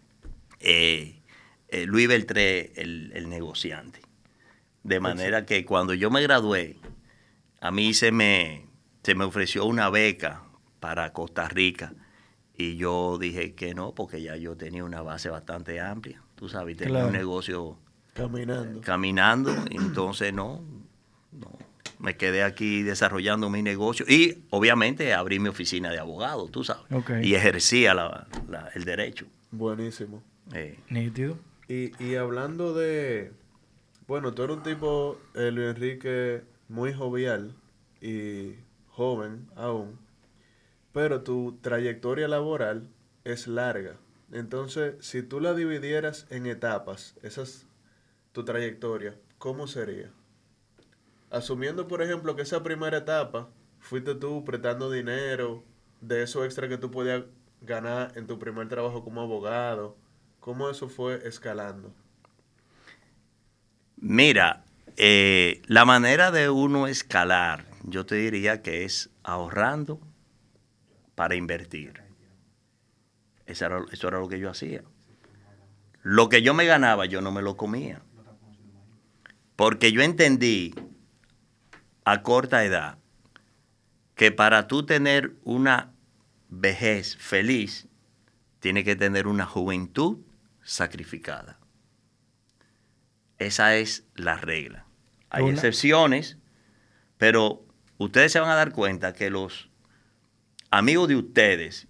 eh, 0.59 1.21
eh, 1.69 1.85
Luis 1.85 2.09
Beltré, 2.09 2.73
el, 2.75 3.13
el 3.15 3.29
negociante. 3.29 4.01
De 4.83 4.99
manera 4.99 5.45
que 5.45 5.63
cuando 5.63 5.93
yo 5.93 6.11
me 6.11 6.21
gradué, 6.21 6.77
a 7.61 7.71
mí 7.71 7.93
se 7.93 8.11
me, 8.11 8.65
se 9.03 9.15
me 9.15 9.23
ofreció 9.23 9.63
una 9.65 9.89
beca 9.89 10.43
para 10.81 11.13
Costa 11.13 11.47
Rica 11.47 11.93
y 12.57 12.75
yo 12.75 13.17
dije 13.17 13.53
que 13.55 13.73
no, 13.73 13.93
porque 13.95 14.21
ya 14.21 14.35
yo 14.35 14.57
tenía 14.57 14.83
una 14.83 15.01
base 15.01 15.29
bastante 15.29 15.79
amplia. 15.79 16.21
Tú 16.35 16.49
sabes, 16.49 16.75
tenía 16.75 16.91
Claro. 16.95 17.07
un 17.07 17.13
negocio 17.13 17.77
Caminando. 18.13 18.81
caminando, 18.81 19.51
y 19.69 19.77
entonces 19.77 20.33
no, 20.33 20.61
no, 21.31 21.51
me 21.99 22.17
quedé 22.17 22.43
aquí 22.43 22.81
desarrollando 22.83 23.49
mi 23.49 23.61
negocio 23.61 24.05
y 24.09 24.43
obviamente 24.49 25.13
abrí 25.13 25.39
mi 25.39 25.47
oficina 25.49 25.91
de 25.91 25.99
abogado, 25.99 26.47
tú 26.49 26.63
sabes, 26.65 26.83
y 27.23 27.35
ejercía 27.35 27.93
la- 27.93 28.27
la- 28.49 28.69
el 28.75 28.83
derecho. 28.83 29.27
Buenísimo. 29.51 30.21
Eh, 30.53 30.77
Nítido. 30.89 31.37
Y, 31.67 31.91
y 32.03 32.15
hablando 32.15 32.73
de... 32.73 33.31
Bueno, 34.07 34.33
tú 34.33 34.43
eres 34.43 34.57
un 34.57 34.63
tipo, 34.63 35.17
eh, 35.35 35.51
Luis 35.51 35.69
Enrique, 35.69 36.41
muy 36.67 36.91
jovial 36.91 37.55
y 38.01 38.55
joven 38.89 39.47
aún, 39.55 39.97
pero 40.93 41.21
tu 41.21 41.57
trayectoria 41.61 42.27
laboral 42.27 42.89
es 43.23 43.47
larga. 43.47 43.97
Entonces, 44.31 44.95
si 44.99 45.23
tú 45.23 45.39
la 45.39 45.53
dividieras 45.53 46.25
en 46.29 46.45
etapas, 46.45 47.15
esas, 47.21 47.67
tu 48.31 48.45
trayectoria, 48.45 49.15
¿cómo 49.37 49.67
sería? 49.67 50.11
Asumiendo, 51.29 51.87
por 51.87 52.01
ejemplo, 52.01 52.35
que 52.35 52.41
esa 52.41 52.63
primera 52.63 52.97
etapa 52.97 53.49
fuiste 53.79 54.15
tú 54.15 54.43
prestando 54.45 54.89
dinero 54.91 55.63
de 56.01 56.23
eso 56.23 56.45
extra 56.45 56.67
que 56.67 56.77
tú 56.77 56.91
podías 56.91 57.23
ganar 57.61 58.11
en 58.15 58.27
tu 58.27 58.39
primer 58.39 58.67
trabajo 58.67 59.03
como 59.03 59.21
abogado, 59.21 59.95
¿cómo 60.39 60.69
eso 60.69 60.89
fue 60.89 61.27
escalando? 61.27 61.93
Mira, 63.97 64.63
eh, 64.97 65.61
la 65.67 65.85
manera 65.85 66.31
de 66.31 66.49
uno 66.49 66.87
escalar, 66.87 67.65
yo 67.83 68.05
te 68.05 68.15
diría 68.15 68.61
que 68.61 68.83
es 68.83 69.09
ahorrando 69.23 69.99
para 71.15 71.35
invertir. 71.35 72.01
Eso 73.45 73.65
era, 73.65 73.81
eso 73.91 74.07
era 74.07 74.19
lo 74.19 74.27
que 74.27 74.39
yo 74.39 74.49
hacía. 74.49 74.83
Lo 76.03 76.29
que 76.29 76.41
yo 76.41 76.53
me 76.53 76.65
ganaba, 76.65 77.05
yo 77.05 77.21
no 77.21 77.31
me 77.31 77.41
lo 77.41 77.57
comía. 77.57 78.01
Porque 79.55 79.91
yo 79.91 80.01
entendí 80.01 80.73
a 82.05 82.23
corta 82.23 82.63
edad 82.63 82.97
que 84.15 84.31
para 84.31 84.67
tú 84.67 84.85
tener 84.85 85.35
una 85.43 85.93
vejez 86.49 87.17
feliz, 87.17 87.87
tienes 88.59 88.83
que 88.83 88.95
tener 88.95 89.27
una 89.27 89.45
juventud 89.45 90.19
sacrificada. 90.61 91.59
Esa 93.39 93.75
es 93.75 94.05
la 94.15 94.37
regla. 94.37 94.85
Hay 95.31 95.49
excepciones, 95.49 96.37
pero 97.17 97.65
ustedes 97.97 98.31
se 98.31 98.39
van 98.39 98.51
a 98.51 98.55
dar 98.55 98.73
cuenta 98.73 99.13
que 99.13 99.31
los 99.31 99.70
amigos 100.71 101.09
de 101.09 101.17
ustedes 101.17 101.87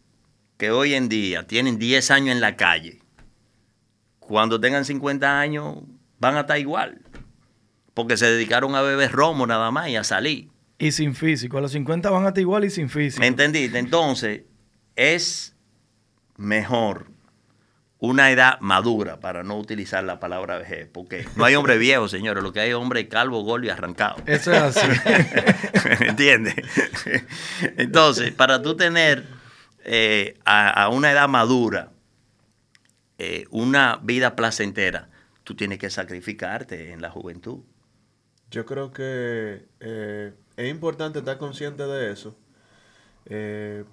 que 0.58 0.72
hoy 0.72 0.96
en 0.96 1.08
día 1.08 1.48
tienen 1.48 1.80
10 1.80 2.12
años 2.12 2.36
en 2.36 2.42
la 2.42 2.58
calle, 2.58 3.00
cuando 4.20 4.60
tengan 4.60 4.86
50 4.86 5.40
años 5.40 5.78
van 6.20 6.36
a 6.36 6.42
estar 6.42 6.60
igual, 6.60 7.02
porque 7.94 8.18
se 8.18 8.26
dedicaron 8.26 8.76
a 8.76 8.82
beber 8.82 9.12
romo 9.12 9.48
nada 9.48 9.72
más 9.72 9.90
y 9.90 9.96
a 9.96 10.04
salir. 10.04 10.50
Y 10.78 10.92
sin 10.92 11.14
físico. 11.14 11.60
A 11.60 11.62
los 11.62 11.72
50 11.72 12.10
van 12.10 12.26
a 12.26 12.30
estar 12.30 12.42
igual 12.42 12.66
y 12.66 12.72
sin 12.72 12.90
físico. 12.90 13.22
¿Me 13.22 13.28
entendiste? 13.28 13.78
Entonces, 13.78 14.44
es 14.96 15.56
mejor 16.38 17.11
una 18.02 18.32
edad 18.32 18.60
madura, 18.60 19.22
para 19.22 19.44
no 19.44 19.58
utilizar 19.58 20.04
la 20.04 20.20
palabra 20.20 20.58
vejez, 20.58 20.90
porque 20.92 21.26
no 21.38 21.46
hay 21.46 21.56
hombre 21.56 21.78
viejo, 21.78 22.10
señores, 22.10 22.44
lo 22.44 22.52
que 22.52 22.60
hay 22.60 22.72
es 22.72 22.76
hombre 22.76 23.08
calvo, 23.08 23.44
gordo 23.44 23.68
y 23.68 23.70
arrancado. 23.70 24.18
Eso 24.26 24.52
es 24.52 24.58
así. 24.58 24.88
¿Me 26.00 26.08
entiendes? 26.10 26.56
Entonces, 27.78 28.34
para 28.34 28.62
tú 28.62 28.76
tener 28.76 29.26
eh, 29.86 30.38
a, 30.44 30.84
a 30.84 30.90
una 30.90 31.12
edad 31.12 31.30
madura 31.30 31.92
eh, 33.24 33.46
una 33.52 34.00
vida 34.02 34.36
placentera, 34.36 35.08
tú 35.44 35.54
tienes 35.56 35.78
que 35.78 35.92
sacrificarte 35.92 36.92
en 36.92 37.04
la 37.04 37.12
juventud. 37.12 37.60
Yo 38.50 38.66
creo 38.66 38.92
que 38.92 39.68
eh, 39.80 40.34
es 40.58 40.72
importante 40.72 41.20
estar 41.20 41.38
consciente 41.38 41.84
de 41.86 42.12
eso, 42.12 42.36
eh, 43.26 43.86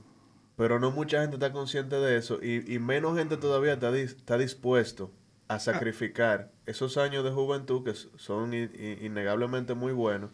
pero 0.59 0.79
no 0.81 0.91
mucha 0.91 1.21
gente 1.23 1.37
está 1.37 1.53
consciente 1.53 1.97
de 1.97 2.19
eso 2.19 2.41
y, 2.43 2.65
y 2.75 2.79
menos 2.81 3.17
gente 3.17 3.37
todavía 3.37 3.75
está, 3.75 3.93
dis- 3.93 4.17
está 4.17 4.37
dispuesto 4.37 5.13
a 5.47 5.59
sacrificar 5.61 6.51
esos 6.67 6.99
años 6.99 7.25
de 7.25 7.31
juventud 7.31 7.85
que 7.85 7.95
son 7.95 8.53
innegablemente 8.53 9.73
muy 9.75 9.93
buenos 9.93 10.31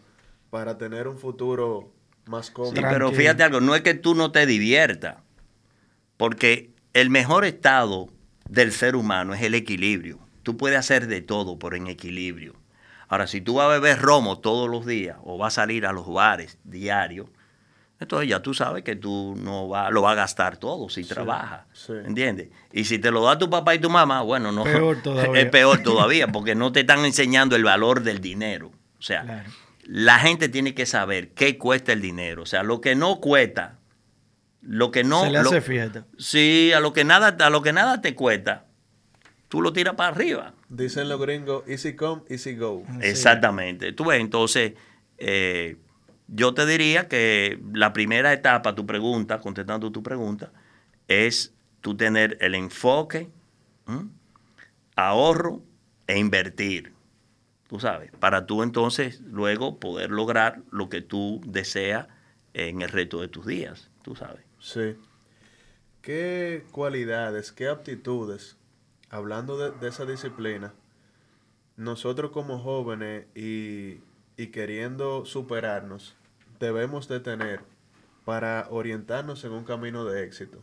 para 0.50 0.76
tener 0.78 1.06
un 1.06 1.18
futuro 1.18 1.92
más 2.26 2.50
cómodo. 2.50 2.74
Sí, 2.74 2.80
pero 2.88 3.12
fíjate 3.12 3.42
algo, 3.44 3.60
no 3.60 3.76
es 3.76 3.82
que 3.82 3.94
tú 3.94 4.14
no 4.14 4.32
te 4.32 4.46
diviertas, 4.46 5.18
porque 6.16 6.70
el 6.94 7.10
mejor 7.10 7.44
estado 7.44 8.08
del 8.48 8.72
ser 8.72 8.96
humano 8.96 9.34
es 9.34 9.42
el 9.42 9.54
equilibrio. 9.54 10.18
Tú 10.42 10.56
puedes 10.56 10.78
hacer 10.78 11.06
de 11.06 11.20
todo, 11.20 11.58
pero 11.58 11.76
en 11.76 11.86
equilibrio. 11.86 12.54
Ahora, 13.08 13.26
si 13.26 13.40
tú 13.40 13.54
vas 13.54 13.66
a 13.66 13.68
beber 13.78 14.00
romo 14.00 14.40
todos 14.40 14.68
los 14.68 14.86
días 14.86 15.18
o 15.22 15.38
vas 15.38 15.54
a 15.54 15.62
salir 15.62 15.86
a 15.86 15.92
los 15.92 16.12
bares 16.12 16.58
diario, 16.64 17.28
entonces 18.04 18.28
ya 18.28 18.40
tú 18.40 18.54
sabes 18.54 18.82
que 18.84 18.96
tú 18.96 19.34
no 19.38 19.68
va, 19.68 19.90
lo 19.90 20.00
vas 20.02 20.12
a 20.12 20.14
gastar 20.14 20.56
todo 20.56 20.88
si 20.88 21.02
Sí, 21.02 21.08
trabajas. 21.10 21.62
sí. 21.72 21.92
¿Entiendes? 22.04 22.48
Y 22.72 22.84
si 22.84 22.98
te 22.98 23.10
lo 23.10 23.22
da 23.24 23.36
tu 23.38 23.50
papá 23.50 23.74
y 23.74 23.78
tu 23.80 23.90
mamá, 23.90 24.22
bueno, 24.22 24.52
no. 24.52 24.64
Peor 24.64 24.96
todavía. 25.02 25.40
Es 25.42 25.50
peor 25.50 25.82
todavía, 25.82 26.28
porque 26.28 26.54
no 26.54 26.72
te 26.72 26.80
están 26.80 27.04
enseñando 27.04 27.56
el 27.56 27.64
valor 27.64 28.02
del 28.02 28.20
dinero. 28.20 28.70
O 28.98 29.02
sea, 29.02 29.22
Claro. 29.22 29.50
la 29.86 30.18
gente 30.18 30.48
tiene 30.48 30.74
que 30.74 30.86
saber 30.86 31.30
qué 31.30 31.58
cuesta 31.58 31.92
el 31.92 32.00
dinero. 32.00 32.42
O 32.42 32.46
sea, 32.46 32.62
lo 32.62 32.80
que 32.80 32.94
no 32.94 33.20
cuesta, 33.20 33.78
lo 34.62 34.90
que 34.90 35.04
no. 35.04 35.24
Se 35.24 35.30
le 35.30 35.42
lo- 35.42 35.48
hace 35.50 35.60
fiesta. 35.60 36.06
Sí, 36.18 36.72
a 36.74 36.80
lo 36.80 36.92
que 36.92 37.04
nada, 37.04 37.36
a 37.44 37.50
lo 37.50 37.60
que 37.62 37.72
nada 37.72 38.00
te 38.00 38.14
cuesta, 38.14 38.64
tú 39.48 39.60
lo 39.60 39.72
tiras 39.72 39.94
para 39.94 40.08
arriba. 40.14 40.54
Dicen 40.70 41.08
los 41.08 41.20
gringos, 41.20 41.62
easy 41.68 41.94
come, 41.94 42.22
easy 42.30 42.56
go. 42.56 42.82
Exactamente. 43.02 43.92
Tú 43.92 44.06
ves, 44.06 44.20
entonces, 44.20 44.72
eh, 45.18 45.76
yo 46.28 46.54
te 46.54 46.66
diría 46.66 47.08
que 47.08 47.60
la 47.72 47.92
primera 47.92 48.32
etapa, 48.32 48.74
tu 48.74 48.86
pregunta, 48.86 49.40
contestando 49.40 49.92
tu 49.92 50.02
pregunta, 50.02 50.52
es 51.08 51.54
tú 51.80 51.96
tener 51.96 52.38
el 52.40 52.54
enfoque, 52.54 53.30
ahorro 54.96 55.62
e 56.06 56.18
invertir. 56.18 56.94
Tú 57.68 57.80
sabes, 57.80 58.10
para 58.20 58.46
tú 58.46 58.62
entonces 58.62 59.20
luego 59.20 59.78
poder 59.78 60.10
lograr 60.10 60.62
lo 60.70 60.88
que 60.88 61.00
tú 61.00 61.40
deseas 61.46 62.08
en 62.52 62.82
el 62.82 62.88
resto 62.88 63.20
de 63.20 63.28
tus 63.28 63.46
días, 63.46 63.90
tú 64.02 64.14
sabes. 64.14 64.44
Sí. 64.60 64.96
¿Qué 66.02 66.64
cualidades, 66.70 67.52
qué 67.52 67.68
aptitudes, 67.68 68.56
hablando 69.10 69.72
de 69.72 69.88
esa 69.88 70.04
disciplina, 70.04 70.74
nosotros 71.76 72.30
como 72.30 72.58
jóvenes 72.58 73.26
y, 73.34 74.00
y 74.36 74.48
queriendo 74.48 75.24
superarnos, 75.24 76.16
debemos 76.58 77.08
de 77.08 77.20
tener 77.20 77.60
para 78.24 78.66
orientarnos 78.70 79.44
en 79.44 79.52
un 79.52 79.64
camino 79.64 80.04
de 80.04 80.24
éxito? 80.24 80.62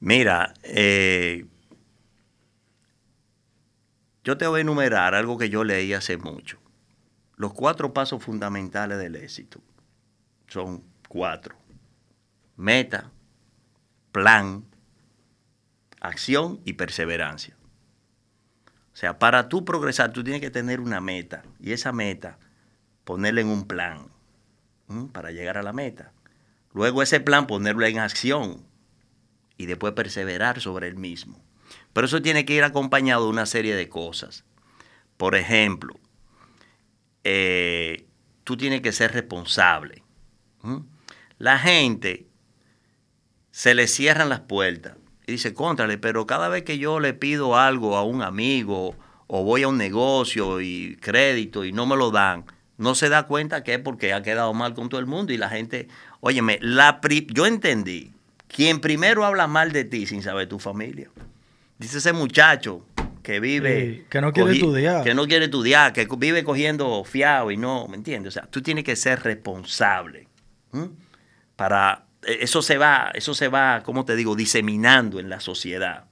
Mira, 0.00 0.54
eh, 0.62 1.46
yo 4.24 4.36
te 4.36 4.46
voy 4.46 4.58
a 4.58 4.62
enumerar 4.62 5.14
algo 5.14 5.38
que 5.38 5.50
yo 5.50 5.62
leí 5.62 5.92
hace 5.92 6.16
mucho. 6.16 6.58
Los 7.36 7.52
cuatro 7.52 7.92
pasos 7.92 8.22
fundamentales 8.22 8.98
del 8.98 9.16
éxito 9.16 9.60
son 10.48 10.82
cuatro. 11.08 11.56
Meta, 12.56 13.10
plan, 14.10 14.64
acción 16.00 16.60
y 16.64 16.74
perseverancia. 16.74 17.56
O 18.92 18.96
sea, 18.96 19.18
para 19.18 19.48
tú 19.48 19.64
progresar, 19.64 20.12
tú 20.12 20.22
tienes 20.22 20.40
que 20.40 20.50
tener 20.50 20.80
una 20.80 21.00
meta. 21.00 21.42
Y 21.60 21.72
esa 21.72 21.92
meta, 21.92 22.38
ponerla 23.04 23.40
en 23.40 23.48
un 23.48 23.66
plan 23.66 24.08
para 25.12 25.30
llegar 25.30 25.56
a 25.56 25.62
la 25.62 25.72
meta. 25.72 26.12
Luego 26.74 27.02
ese 27.02 27.20
plan, 27.20 27.46
ponerlo 27.46 27.86
en 27.86 27.98
acción 27.98 28.66
y 29.56 29.66
después 29.66 29.94
perseverar 29.94 30.60
sobre 30.60 30.88
el 30.88 30.96
mismo. 30.96 31.42
Pero 31.92 32.06
eso 32.06 32.20
tiene 32.20 32.44
que 32.44 32.54
ir 32.54 32.64
acompañado 32.64 33.24
de 33.24 33.30
una 33.30 33.46
serie 33.46 33.74
de 33.74 33.88
cosas. 33.88 34.44
Por 35.16 35.34
ejemplo, 35.34 35.98
eh, 37.24 38.06
tú 38.44 38.56
tienes 38.56 38.82
que 38.82 38.92
ser 38.92 39.12
responsable. 39.12 40.02
La 41.38 41.58
gente 41.58 42.28
se 43.50 43.74
le 43.74 43.86
cierran 43.86 44.28
las 44.28 44.40
puertas 44.40 44.96
y 45.26 45.32
dice, 45.32 45.54
contrale, 45.54 45.98
pero 45.98 46.26
cada 46.26 46.48
vez 46.48 46.62
que 46.64 46.78
yo 46.78 47.00
le 47.00 47.14
pido 47.14 47.56
algo 47.56 47.96
a 47.96 48.04
un 48.04 48.22
amigo 48.22 48.96
o 49.26 49.44
voy 49.44 49.62
a 49.62 49.68
un 49.68 49.78
negocio 49.78 50.60
y 50.60 50.96
crédito 51.00 51.64
y 51.64 51.72
no 51.72 51.86
me 51.86 51.96
lo 51.96 52.10
dan, 52.10 52.44
no 52.76 52.94
se 52.94 53.08
da 53.08 53.26
cuenta 53.26 53.62
que 53.62 53.74
es 53.74 53.78
porque 53.78 54.12
ha 54.12 54.22
quedado 54.22 54.52
mal 54.54 54.74
con 54.74 54.88
todo 54.88 55.00
el 55.00 55.06
mundo 55.06 55.32
y 55.32 55.36
la 55.36 55.48
gente, 55.48 55.88
óyeme, 56.20 56.58
la 56.60 57.00
pri- 57.00 57.26
yo 57.32 57.46
entendí, 57.46 58.12
quien 58.48 58.80
primero 58.80 59.24
habla 59.24 59.46
mal 59.46 59.72
de 59.72 59.84
ti 59.84 60.06
sin 60.06 60.22
saber 60.22 60.48
tu 60.48 60.58
familia. 60.58 61.08
Dice 61.78 61.98
ese 61.98 62.12
muchacho 62.12 62.84
que 63.22 63.38
vive... 63.38 63.94
Sí, 63.94 64.06
que 64.10 64.20
no 64.20 64.32
quiere 64.32 64.52
estudiar. 64.52 65.04
Que 65.04 65.14
no 65.14 65.26
quiere 65.26 65.44
estudiar, 65.44 65.92
que 65.92 66.08
vive 66.18 66.42
cogiendo 66.44 67.04
fiado 67.04 67.50
y 67.50 67.56
no, 67.56 67.86
¿me 67.88 67.96
entiendes? 67.96 68.36
O 68.36 68.40
sea, 68.40 68.50
tú 68.50 68.60
tienes 68.60 68.84
que 68.84 68.96
ser 68.96 69.22
responsable. 69.22 70.28
Para... 71.56 72.06
e, 72.22 72.38
Eso 72.42 72.62
se 72.62 72.78
va, 72.78 73.10
eso 73.14 73.34
se 73.34 73.48
va, 73.48 73.82
¿cómo 73.84 74.04
te 74.04 74.16
digo?, 74.16 74.34
diseminando 74.34 75.20
en 75.20 75.28
la 75.28 75.40
sociedad. 75.40 76.06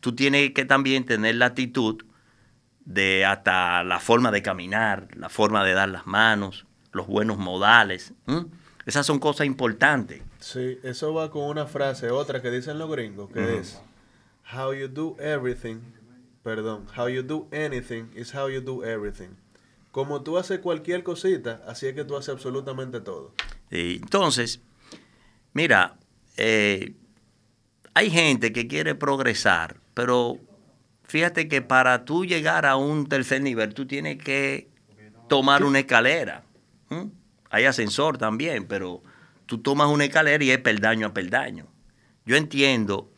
Tú 0.00 0.14
tienes 0.14 0.52
que 0.52 0.64
también 0.64 1.04
tener 1.04 1.36
la 1.36 1.46
actitud 1.46 2.04
de 2.84 3.24
hasta 3.24 3.84
la 3.84 4.00
forma 4.00 4.30
de 4.30 4.42
caminar, 4.42 5.08
la 5.16 5.28
forma 5.28 5.64
de 5.64 5.72
dar 5.72 5.88
las 5.88 6.06
manos, 6.06 6.66
los 6.92 7.06
buenos 7.06 7.38
modales. 7.38 8.12
Esas 8.86 9.06
son 9.06 9.18
cosas 9.18 9.46
importantes. 9.46 10.22
Sí, 10.40 10.78
eso 10.82 11.12
va 11.14 11.30
con 11.30 11.44
una 11.44 11.66
frase, 11.66 12.10
otra 12.10 12.42
que 12.42 12.50
dicen 12.50 12.78
los 12.78 12.90
gringos, 12.90 13.30
que 13.30 13.58
es 13.58 13.80
How 14.52 14.72
you 14.72 14.86
do 14.86 15.16
everything, 15.18 15.80
perdón, 16.44 16.86
how 16.96 17.08
you 17.08 17.22
do 17.22 17.48
anything 17.52 18.04
is 18.14 18.32
how 18.32 18.48
you 18.48 18.60
do 18.60 18.84
everything. 18.84 19.30
Como 19.90 20.22
tú 20.22 20.38
haces 20.38 20.60
cualquier 20.60 21.02
cosita, 21.02 21.62
así 21.66 21.88
es 21.88 21.94
que 21.94 22.04
tú 22.04 22.16
haces 22.16 22.28
absolutamente 22.28 23.00
todo. 23.00 23.32
Y 23.70 23.96
entonces, 23.96 24.60
mira, 25.56 25.96
eh, 26.36 26.92
hay 27.94 28.10
gente 28.10 28.52
que 28.52 28.68
quiere 28.68 28.94
progresar, 28.94 29.78
pero 29.94 30.38
fíjate 31.04 31.48
que 31.48 31.62
para 31.62 32.04
tú 32.04 32.26
llegar 32.26 32.66
a 32.66 32.76
un 32.76 33.08
tercer 33.08 33.40
nivel, 33.40 33.72
tú 33.72 33.86
tienes 33.86 34.18
que 34.18 34.68
tomar 35.30 35.64
una 35.64 35.78
escalera. 35.78 36.44
Hay 37.48 37.64
ascensor 37.64 38.18
también, 38.18 38.66
pero 38.66 39.02
tú 39.46 39.56
tomas 39.62 39.88
una 39.88 40.04
escalera 40.04 40.44
y 40.44 40.50
es 40.50 40.58
peldaño 40.58 41.06
a 41.06 41.14
peldaño. 41.14 41.68
Yo 42.26 42.36
entiendo 42.36 43.10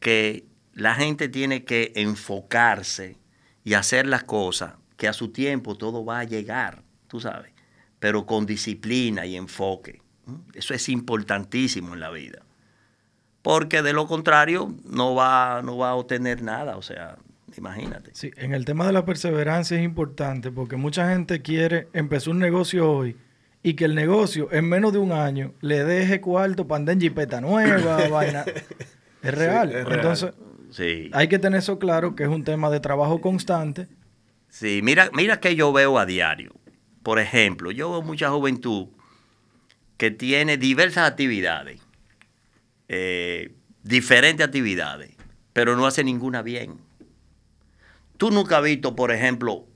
que 0.00 0.44
la 0.74 0.94
gente 0.94 1.30
tiene 1.30 1.64
que 1.64 1.92
enfocarse 1.96 3.16
y 3.64 3.72
hacer 3.72 4.06
las 4.06 4.24
cosas 4.24 4.74
que 4.98 5.08
a 5.08 5.14
su 5.14 5.32
tiempo 5.32 5.76
todo 5.76 6.04
va 6.04 6.18
a 6.18 6.24
llegar, 6.24 6.82
tú 7.08 7.20
sabes, 7.20 7.52
pero 7.98 8.26
con 8.26 8.44
disciplina 8.44 9.24
y 9.24 9.34
enfoque. 9.36 10.02
Eso 10.54 10.74
es 10.74 10.88
importantísimo 10.88 11.94
en 11.94 12.00
la 12.00 12.10
vida. 12.10 12.42
Porque 13.42 13.82
de 13.82 13.92
lo 13.92 14.06
contrario 14.06 14.74
no 14.84 15.14
va, 15.14 15.62
no 15.64 15.78
va 15.78 15.90
a 15.90 15.94
obtener 15.94 16.42
nada, 16.42 16.76
o 16.76 16.82
sea, 16.82 17.16
imagínate. 17.56 18.10
Sí, 18.14 18.30
en 18.36 18.52
el 18.54 18.64
tema 18.64 18.86
de 18.86 18.92
la 18.92 19.04
perseverancia 19.04 19.78
es 19.78 19.84
importante 19.84 20.50
porque 20.50 20.76
mucha 20.76 21.08
gente 21.10 21.40
quiere 21.40 21.88
empezar 21.94 22.32
un 22.34 22.38
negocio 22.38 22.90
hoy 22.90 23.16
y 23.62 23.74
que 23.74 23.86
el 23.86 23.94
negocio 23.94 24.48
en 24.52 24.68
menos 24.68 24.92
de 24.92 24.98
un 24.98 25.12
año 25.12 25.52
le 25.60 25.84
deje 25.84 26.20
cuarto 26.20 26.66
para 26.66 26.80
andar 26.80 26.94
en 26.94 27.00
jipeta 27.00 27.40
nueva, 27.40 28.08
vaina. 28.10 28.44
Es 29.22 29.34
real. 29.34 29.70
es 29.72 29.84
real. 29.86 29.92
Entonces, 29.92 30.32
Sí. 30.70 31.10
hay 31.12 31.26
que 31.28 31.38
tener 31.40 31.58
eso 31.58 31.78
claro 31.80 32.14
que 32.14 32.22
es 32.22 32.28
un 32.28 32.44
tema 32.44 32.70
de 32.70 32.78
trabajo 32.78 33.20
constante. 33.20 33.88
Sí, 34.48 34.80
mira, 34.84 35.10
mira 35.14 35.40
que 35.40 35.56
yo 35.56 35.72
veo 35.72 35.98
a 35.98 36.06
diario. 36.06 36.52
Por 37.02 37.18
ejemplo, 37.18 37.70
yo 37.70 37.90
veo 37.90 38.02
mucha 38.02 38.30
juventud 38.30 38.88
que 40.00 40.10
tiene 40.10 40.56
diversas 40.56 41.06
actividades, 41.10 41.78
eh, 42.88 43.52
diferentes 43.82 44.46
actividades, 44.46 45.10
pero 45.52 45.76
no 45.76 45.84
hace 45.86 46.02
ninguna 46.02 46.40
bien. 46.40 46.78
Tú 48.16 48.30
nunca 48.30 48.56
has 48.56 48.64
visto, 48.64 48.96
por 48.96 49.12
ejemplo, 49.12 49.66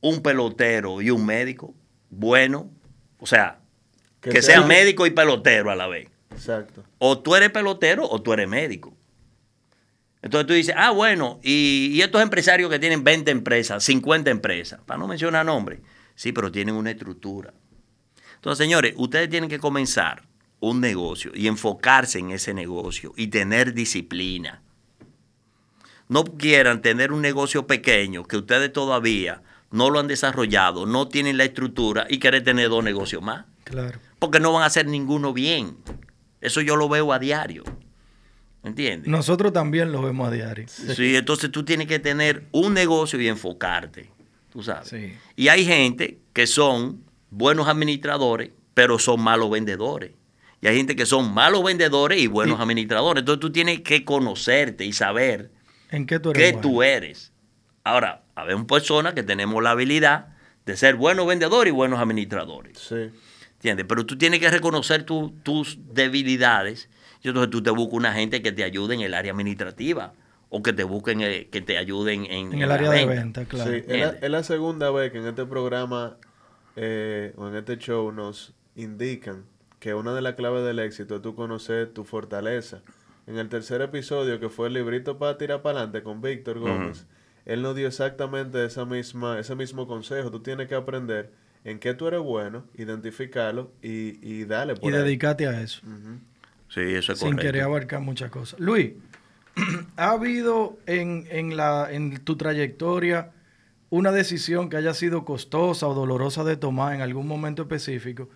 un 0.00 0.20
pelotero 0.20 1.00
y 1.00 1.10
un 1.10 1.24
médico 1.24 1.76
bueno, 2.10 2.72
o 3.20 3.26
sea, 3.26 3.60
que, 4.20 4.30
Que 4.30 4.42
sea 4.42 4.56
sea- 4.58 4.66
médico 4.66 5.06
y 5.06 5.10
pelotero 5.10 5.70
a 5.70 5.76
la 5.76 5.86
vez. 5.86 6.08
Exacto. 6.32 6.82
O 6.98 7.20
tú 7.20 7.36
eres 7.36 7.50
pelotero 7.50 8.08
o 8.10 8.20
tú 8.20 8.32
eres 8.32 8.48
médico. 8.48 8.96
Entonces 10.22 10.48
tú 10.48 10.54
dices, 10.54 10.74
ah, 10.76 10.90
bueno, 10.90 11.38
y, 11.44 11.90
y 11.92 12.02
estos 12.02 12.20
empresarios 12.20 12.68
que 12.68 12.80
tienen 12.80 13.04
20 13.04 13.30
empresas, 13.30 13.84
50 13.84 14.28
empresas, 14.32 14.80
para 14.84 14.98
no 14.98 15.06
mencionar 15.06 15.46
nombres, 15.46 15.78
sí, 16.16 16.32
pero 16.32 16.50
tienen 16.50 16.74
una 16.74 16.90
estructura. 16.90 17.54
Entonces, 18.40 18.64
señores, 18.64 18.94
ustedes 18.96 19.28
tienen 19.28 19.50
que 19.50 19.58
comenzar 19.58 20.22
un 20.60 20.80
negocio 20.80 21.30
y 21.34 21.46
enfocarse 21.46 22.18
en 22.18 22.30
ese 22.30 22.54
negocio 22.54 23.12
y 23.16 23.26
tener 23.28 23.74
disciplina. 23.74 24.62
No 26.08 26.24
quieran 26.24 26.82
tener 26.82 27.12
un 27.12 27.20
negocio 27.20 27.66
pequeño 27.66 28.24
que 28.24 28.38
ustedes 28.38 28.72
todavía 28.72 29.42
no 29.70 29.90
lo 29.90 30.00
han 30.00 30.08
desarrollado, 30.08 30.86
no 30.86 31.06
tienen 31.08 31.36
la 31.36 31.44
estructura 31.44 32.06
y 32.08 32.18
quieren 32.18 32.42
tener 32.42 32.68
dos 32.70 32.82
negocios 32.82 33.22
más 33.22 33.44
Claro. 33.64 34.00
porque 34.18 34.40
no 34.40 34.52
van 34.52 34.62
a 34.62 34.66
hacer 34.66 34.86
ninguno 34.86 35.32
bien. 35.32 35.76
Eso 36.40 36.60
yo 36.62 36.76
lo 36.76 36.88
veo 36.88 37.12
a 37.12 37.18
diario. 37.18 37.62
¿Entiendes? 38.64 39.08
Nosotros 39.08 39.52
también 39.52 39.92
lo 39.92 40.02
vemos 40.02 40.28
a 40.28 40.30
diario. 40.30 40.66
Sí, 40.68 41.14
entonces 41.14 41.50
tú 41.52 41.62
tienes 41.64 41.86
que 41.86 41.98
tener 41.98 42.46
un 42.52 42.74
negocio 42.74 43.20
y 43.20 43.28
enfocarte, 43.28 44.10
tú 44.50 44.62
sabes. 44.62 44.88
Sí. 44.88 45.12
Y 45.36 45.48
hay 45.48 45.64
gente 45.64 46.18
que 46.32 46.46
son 46.46 47.02
buenos 47.30 47.68
administradores, 47.68 48.50
pero 48.74 48.98
son 48.98 49.20
malos 49.20 49.50
vendedores. 49.50 50.12
Y 50.60 50.66
hay 50.68 50.76
gente 50.76 50.94
que 50.96 51.06
son 51.06 51.32
malos 51.32 51.64
vendedores 51.64 52.20
y 52.20 52.26
buenos 52.26 52.58
Y- 52.58 52.62
administradores. 52.62 53.22
Entonces 53.22 53.40
tú 53.40 53.50
tienes 53.50 53.80
que 53.80 54.04
conocerte 54.04 54.84
y 54.84 54.92
saber 54.92 55.50
¿En 55.90 56.06
qué 56.06 56.18
tú 56.20 56.30
eres 56.30 56.42
qué 56.42 56.52
bueno? 56.52 56.60
tú 56.68 56.82
eres. 56.82 57.32
Ahora, 57.82 58.22
habemos 58.34 58.66
personas 58.66 59.14
que 59.14 59.22
tenemos 59.22 59.62
la 59.62 59.70
habilidad 59.70 60.28
de 60.66 60.76
ser 60.76 60.96
buenos 60.96 61.26
vendedores 61.26 61.72
y 61.72 61.74
buenos 61.74 61.98
administradores. 61.98 62.78
Sí. 62.78 63.10
¿Entiendes? 63.54 63.86
Pero 63.88 64.04
tú 64.06 64.16
tienes 64.18 64.38
que 64.40 64.50
reconocer 64.50 65.04
tu- 65.04 65.30
tus 65.42 65.78
debilidades. 65.94 66.88
Y 67.22 67.28
entonces 67.28 67.50
tú 67.50 67.62
te 67.62 67.70
buscas 67.70 67.94
una 67.94 68.12
gente 68.12 68.42
que 68.42 68.52
te 68.52 68.64
ayude 68.64 68.94
en 68.94 69.00
el 69.00 69.14
área 69.14 69.32
administrativa 69.32 70.12
o 70.48 70.62
que 70.62 70.72
te 70.72 70.84
busquen, 70.84 71.20
eh, 71.22 71.48
que 71.50 71.60
te 71.60 71.76
ayuden 71.78 72.24
en, 72.26 72.48
En 72.48 72.52
en 72.54 72.62
el 72.62 72.68
la 72.68 72.74
área 72.74 72.90
de 72.90 73.06
venta, 73.06 73.44
claro. 73.46 73.70
Sí, 73.70 73.82
es 73.86 73.98
la, 74.00 74.08
es 74.20 74.30
la 74.30 74.42
segunda 74.42 74.90
vez 74.90 75.12
que 75.12 75.18
en 75.18 75.26
este 75.26 75.44
programa 75.46 76.16
eh, 76.76 77.32
o 77.36 77.48
en 77.48 77.56
este 77.56 77.76
show 77.78 78.12
nos 78.12 78.54
indican 78.76 79.44
que 79.78 79.94
una 79.94 80.14
de 80.14 80.22
las 80.22 80.34
claves 80.34 80.64
del 80.64 80.78
éxito 80.78 81.16
es 81.16 81.22
tú 81.22 81.34
conocer 81.34 81.88
tu 81.88 82.04
fortaleza. 82.04 82.82
En 83.26 83.38
el 83.38 83.48
tercer 83.48 83.80
episodio, 83.82 84.40
que 84.40 84.48
fue 84.48 84.68
el 84.68 84.74
librito 84.74 85.18
para 85.18 85.38
tirar 85.38 85.62
para 85.62 85.78
adelante 85.80 86.02
con 86.02 86.20
Víctor 86.20 86.58
Gómez, 86.58 87.06
él 87.46 87.62
nos 87.62 87.74
dio 87.76 87.86
exactamente 87.86 88.64
esa 88.64 88.84
misma, 88.84 89.38
ese 89.38 89.54
mismo 89.54 89.86
consejo. 89.86 90.30
Tú 90.30 90.40
tienes 90.40 90.68
que 90.68 90.74
aprender 90.74 91.30
en 91.64 91.78
qué 91.78 91.94
tú 91.94 92.06
eres 92.08 92.20
bueno, 92.20 92.64
identificarlo 92.74 93.70
y, 93.82 94.18
y 94.26 94.44
darle 94.44 94.74
por 94.76 94.92
Y 94.92 94.94
ahí. 94.94 95.02
dedicarte 95.02 95.46
a 95.46 95.60
eso. 95.60 95.82
Sí, 96.68 96.80
eso 96.80 97.12
es 97.12 97.18
sin 97.18 97.30
correcto. 97.30 97.46
querer 97.46 97.62
abarcar 97.62 98.00
muchas 98.00 98.30
cosas. 98.30 98.58
Luis, 98.60 98.92
¿ha 99.96 100.10
habido 100.12 100.78
en, 100.86 101.26
en 101.30 101.56
la, 101.56 101.88
en 101.90 102.22
tu 102.24 102.36
trayectoria 102.36 103.32
una 103.90 104.12
decisión 104.12 104.70
que 104.70 104.76
haya 104.76 104.94
sido 104.94 105.24
costosa 105.24 105.88
o 105.88 105.94
dolorosa 105.94 106.44
de 106.44 106.56
tomar 106.56 106.94
en 106.94 107.02
algún 107.02 107.26
momento 107.26 107.62
específico 107.62 108.28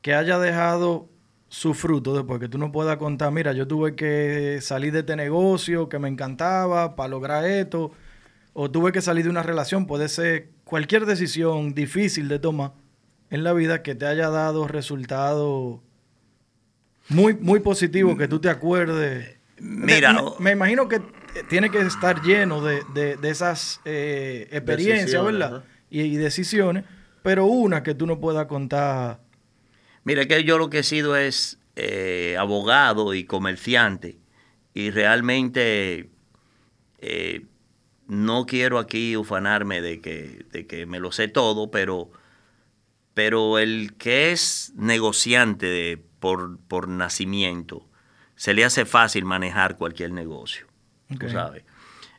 que 0.00 0.14
haya 0.14 0.38
dejado 0.38 1.08
su 1.48 1.74
fruto 1.74 2.14
después 2.14 2.40
que 2.40 2.48
tú 2.48 2.56
no 2.56 2.72
puedas 2.72 2.96
contar, 2.96 3.30
mira, 3.30 3.52
yo 3.52 3.68
tuve 3.68 3.94
que 3.94 4.58
salir 4.62 4.90
de 4.92 5.00
este 5.00 5.16
negocio 5.16 5.88
que 5.90 5.98
me 5.98 6.08
encantaba 6.08 6.96
para 6.96 7.10
lograr 7.10 7.44
esto, 7.44 7.92
o 8.54 8.70
tuve 8.70 8.90
que 8.90 9.02
salir 9.02 9.24
de 9.24 9.30
una 9.30 9.42
relación, 9.42 9.86
puede 9.86 10.08
ser 10.08 10.48
cualquier 10.64 11.04
decisión 11.04 11.74
difícil 11.74 12.28
de 12.28 12.38
tomar 12.38 12.72
en 13.28 13.44
la 13.44 13.52
vida 13.52 13.82
que 13.82 13.94
te 13.94 14.06
haya 14.06 14.30
dado 14.30 14.66
resultados 14.66 15.80
muy, 17.10 17.34
muy 17.34 17.60
positivos, 17.60 18.16
que 18.16 18.28
tú 18.28 18.40
te 18.40 18.48
acuerdes. 18.48 19.36
Mira, 19.58 20.14
me, 20.14 20.22
me 20.38 20.50
imagino 20.52 20.88
que 20.88 21.02
tiene 21.48 21.70
que 21.70 21.80
estar 21.80 22.22
lleno 22.22 22.60
de, 22.62 22.82
de- 22.94 23.16
de 23.16 23.30
esas 23.30 23.80
eh, 23.84 24.48
experiencias, 24.50 25.04
Decisiones, 25.06 25.40
¿verdad? 25.40 25.64
y 25.90 26.16
decisiones, 26.16 26.84
pero 27.22 27.46
una 27.46 27.82
que 27.82 27.94
tú 27.94 28.06
no 28.06 28.18
puedas 28.20 28.46
contar. 28.46 29.20
Mira, 30.04 30.26
que 30.26 30.42
yo 30.44 30.58
lo 30.58 30.68
que 30.70 30.80
he 30.80 30.82
sido 30.82 31.16
es 31.16 31.58
eh, 31.76 32.36
abogado 32.38 33.14
y 33.14 33.24
comerciante 33.24 34.18
y 34.74 34.90
realmente 34.90 36.10
eh, 36.98 37.46
no 38.08 38.46
quiero 38.46 38.78
aquí 38.78 39.16
ufanarme 39.16 39.80
de 39.80 40.00
que, 40.00 40.44
de 40.50 40.66
que 40.66 40.86
me 40.86 40.98
lo 40.98 41.12
sé 41.12 41.28
todo, 41.28 41.70
pero, 41.70 42.10
pero 43.14 43.58
el 43.58 43.94
que 43.96 44.32
es 44.32 44.72
negociante 44.76 45.66
de- 45.66 46.02
por, 46.18 46.58
por 46.68 46.88
nacimiento, 46.88 47.88
se 48.36 48.54
le 48.54 48.64
hace 48.64 48.84
fácil 48.84 49.24
manejar 49.24 49.76
cualquier 49.76 50.12
negocio, 50.12 50.66
tú 51.18 51.26
Ok. 51.26 51.32
sabes. 51.32 51.64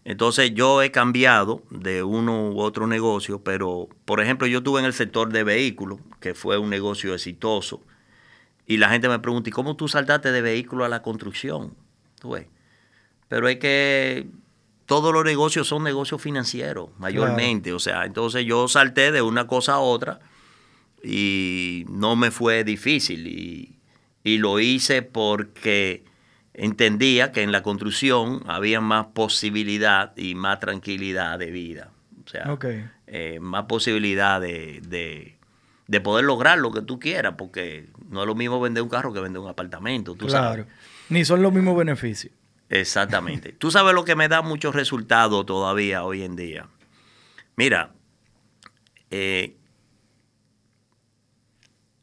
Entonces 0.05 0.53
yo 0.53 0.81
he 0.81 0.91
cambiado 0.91 1.63
de 1.69 2.03
uno 2.03 2.49
u 2.49 2.59
otro 2.59 2.87
negocio, 2.87 3.41
pero 3.41 3.87
por 4.05 4.19
ejemplo 4.21 4.47
yo 4.47 4.57
estuve 4.57 4.79
en 4.81 4.85
el 4.85 4.93
sector 4.93 5.31
de 5.31 5.43
vehículos, 5.43 5.99
que 6.19 6.33
fue 6.33 6.57
un 6.57 6.69
negocio 6.69 7.13
exitoso, 7.13 7.81
y 8.67 8.77
la 8.77 8.89
gente 8.89 9.07
me 9.07 9.19
pregunta, 9.19 9.49
¿y 9.49 9.53
cómo 9.53 9.75
tú 9.75 9.87
saltaste 9.87 10.31
de 10.31 10.41
vehículo 10.41 10.83
a 10.85 10.89
la 10.89 11.01
construcción? 11.01 11.73
Tú 12.19 12.31
ves. 12.31 12.47
Pero 13.29 13.47
es 13.47 13.57
que 13.57 14.27
todos 14.85 15.13
los 15.13 15.23
negocios 15.23 15.67
son 15.67 15.83
negocios 15.83 16.21
financieros, 16.21 16.89
mayormente. 16.99 17.71
O 17.73 17.79
sea, 17.79 18.05
entonces 18.05 18.45
yo 18.45 18.67
salté 18.67 19.11
de 19.11 19.21
una 19.21 19.47
cosa 19.47 19.73
a 19.75 19.79
otra 19.79 20.19
y 21.03 21.85
no 21.89 22.15
me 22.15 22.31
fue 22.31 22.63
difícil. 22.63 23.27
Y, 23.27 23.75
y 24.23 24.37
lo 24.37 24.59
hice 24.59 25.01
porque 25.01 26.03
entendía 26.53 27.31
que 27.31 27.41
en 27.41 27.51
la 27.51 27.63
construcción 27.63 28.43
había 28.47 28.81
más 28.81 29.07
posibilidad 29.07 30.15
y 30.17 30.35
más 30.35 30.59
tranquilidad 30.59 31.39
de 31.39 31.51
vida. 31.51 31.91
O 32.25 32.29
sea, 32.29 32.57
eh, 33.07 33.39
más 33.41 33.65
posibilidad 33.65 34.39
de, 34.39 34.81
de, 35.87 36.01
poder 36.01 36.25
lograr 36.25 36.57
lo 36.57 36.71
que 36.71 36.81
tú 36.81 36.99
quieras, 36.99 37.35
porque 37.37 37.89
no 38.09 38.21
es 38.21 38.27
lo 38.27 38.35
mismo 38.35 38.59
vender 38.59 38.81
un 38.83 38.89
carro 38.89 39.13
que 39.13 39.19
vender 39.19 39.41
un 39.41 39.49
apartamento, 39.49 40.15
tú 40.15 40.27
claro. 40.27 40.65
Ni 41.09 41.25
son 41.25 41.41
los 41.41 41.53
mismos 41.53 41.77
beneficios. 41.77 42.33
Exactamente. 42.69 43.51
tú 43.51 43.69
sabes 43.69 43.93
lo 43.93 44.03
que 44.03 44.15
me 44.15 44.27
da 44.27 44.41
muchos 44.41 44.73
resultados 44.73 45.45
todavía 45.45 46.03
hoy 46.03 46.23
en 46.23 46.35
día. 46.35 46.67
Mira, 47.55 47.91
eh, 49.11 49.57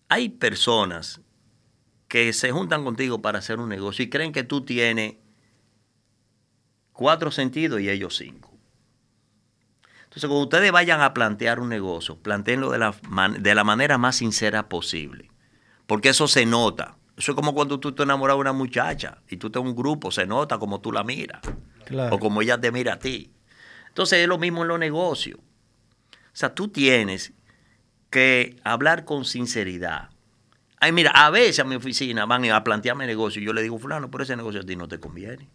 hay 0.08 0.28
personas 0.28 1.20
que 2.10 2.32
se 2.32 2.50
juntan 2.50 2.82
contigo 2.82 3.22
para 3.22 3.38
hacer 3.38 3.60
un 3.60 3.68
negocio 3.68 4.04
y 4.04 4.10
creen 4.10 4.32
que 4.32 4.42
tú 4.42 4.64
tienes 4.64 5.14
cuatro 6.92 7.30
sentidos 7.30 7.80
y 7.80 7.88
ellos 7.88 8.16
cinco. 8.16 8.52
Entonces, 10.02 10.26
cuando 10.26 10.42
ustedes 10.42 10.72
vayan 10.72 11.02
a 11.02 11.14
plantear 11.14 11.60
un 11.60 11.68
negocio, 11.68 12.16
planteenlo 12.18 12.72
de 12.72 12.78
la, 12.78 12.96
de 13.38 13.54
la 13.54 13.62
manera 13.62 13.96
más 13.96 14.16
sincera 14.16 14.68
posible, 14.68 15.30
porque 15.86 16.08
eso 16.08 16.26
se 16.26 16.46
nota. 16.46 16.96
Eso 17.16 17.30
es 17.30 17.36
como 17.36 17.54
cuando 17.54 17.78
tú 17.78 17.92
te 17.92 18.02
enamoras 18.02 18.36
de 18.36 18.40
una 18.40 18.52
muchacha 18.52 19.18
y 19.28 19.36
tú 19.36 19.48
tienes 19.48 19.70
un 19.70 19.76
grupo, 19.76 20.10
se 20.10 20.26
nota 20.26 20.58
como 20.58 20.80
tú 20.80 20.90
la 20.90 21.04
miras 21.04 21.40
o 22.10 22.18
como 22.18 22.42
ella 22.42 22.60
te 22.60 22.72
mira 22.72 22.94
a 22.94 22.98
ti. 22.98 23.30
Entonces, 23.86 24.18
es 24.18 24.26
lo 24.26 24.36
mismo 24.36 24.62
en 24.62 24.68
los 24.68 24.80
negocios. 24.80 25.38
O 25.38 26.32
sea, 26.32 26.56
tú 26.56 26.66
tienes 26.66 27.34
que 28.10 28.56
hablar 28.64 29.04
con 29.04 29.24
sinceridad 29.24 30.09
Ay, 30.80 30.92
mira, 30.92 31.10
a 31.10 31.30
veces 31.30 31.60
a 31.60 31.64
mi 31.64 31.74
oficina 31.74 32.24
van 32.24 32.44
a 32.50 32.64
plantearme 32.64 33.06
negocio 33.06 33.40
y 33.40 33.44
yo 33.44 33.52
le 33.52 33.62
digo, 33.62 33.78
fulano, 33.78 34.10
pero 34.10 34.24
ese 34.24 34.34
negocio 34.34 34.60
a 34.60 34.64
ti 34.64 34.76
no 34.76 34.88
te 34.88 34.98
conviene. 34.98 35.48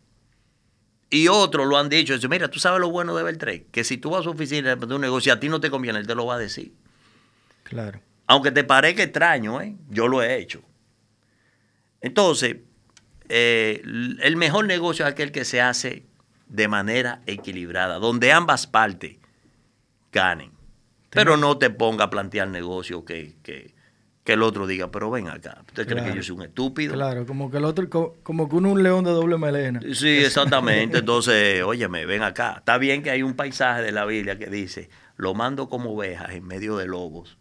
Y 1.10 1.28
otros 1.28 1.68
lo 1.68 1.78
han 1.78 1.90
dicho, 1.90 2.14
dice, 2.14 2.28
mira, 2.28 2.50
tú 2.50 2.60
sabes 2.60 2.80
lo 2.80 2.90
bueno 2.90 3.16
de 3.16 3.24
Beltré, 3.24 3.66
que 3.72 3.84
si 3.84 3.98
tú 3.98 4.12
vas 4.12 4.22
a 4.22 4.24
su 4.24 4.30
oficina 4.32 4.76
de 4.76 4.96
un 4.96 5.02
negocio 5.02 5.32
y 5.32 5.36
a 5.36 5.40
ti 5.40 5.50
no 5.50 5.60
te 5.60 5.70
conviene, 5.70 6.00
él 6.00 6.08
te 6.08 6.16
lo 6.16 6.26
va 6.26 6.36
a 6.36 6.38
decir. 6.40 6.74
Claro. 7.64 8.02
Aunque 8.28 8.52
te 8.52 8.64
parezca 8.64 9.04
extraño, 9.04 9.62
¿eh? 9.62 9.76
yo 9.90 10.08
lo 10.08 10.22
he 10.22 10.38
hecho. 10.38 10.62
Entonces, 12.02 12.58
eh, 13.30 13.82
el 13.84 14.36
mejor 14.38 14.66
negocio 14.66 15.06
es 15.06 15.12
aquel 15.12 15.32
que 15.32 15.46
se 15.46 15.62
hace 15.62 16.06
de 16.48 16.68
manera 16.68 17.22
equilibrada, 17.26 17.98
donde 17.98 18.32
ambas 18.32 18.68
partes 18.68 19.18
ganen. 20.12 20.52
Pero 21.10 21.38
no 21.38 21.58
te 21.58 21.70
ponga 21.70 22.06
a 22.06 22.10
plantear 22.10 22.50
negocio 22.50 23.06
que, 23.06 23.36
que, 23.42 23.75
que 24.26 24.34
el 24.34 24.42
otro 24.42 24.66
diga, 24.66 24.90
pero 24.90 25.12
ven 25.12 25.28
acá, 25.28 25.62
¿usted 25.68 25.88
cree 25.88 26.04
que 26.04 26.16
yo 26.16 26.24
soy 26.24 26.36
un 26.36 26.42
estúpido? 26.42 26.96
Claro, 26.96 27.28
como 27.28 27.52
que 27.52 27.58
el 27.58 27.64
otro, 27.64 27.88
como 28.24 28.50
que 28.50 28.56
uno 28.56 28.72
un 28.72 28.82
león 28.82 29.06
de 29.06 29.12
doble 29.12 29.38
melena. 29.38 29.80
Sí, 29.94 30.18
exactamente. 30.18 30.98
Entonces, 31.00 31.62
óyeme, 31.62 32.08
ven 32.08 32.24
acá. 32.24 32.56
Está 32.58 32.80
bien 32.80 33.04
que 33.04 33.12
hay 33.12 33.22
un 33.22 33.36
paisaje 33.36 33.84
de 33.84 33.92
la 33.92 34.04
Biblia 34.04 34.40
que 34.40 34.48
dice, 34.48 34.90
lo 35.16 35.36
mando 35.36 35.70
como 35.70 35.92
ovejas 35.92 36.32
en 36.32 36.44
medio 36.44 36.76
de 36.76 36.88
lobos, 36.88 37.38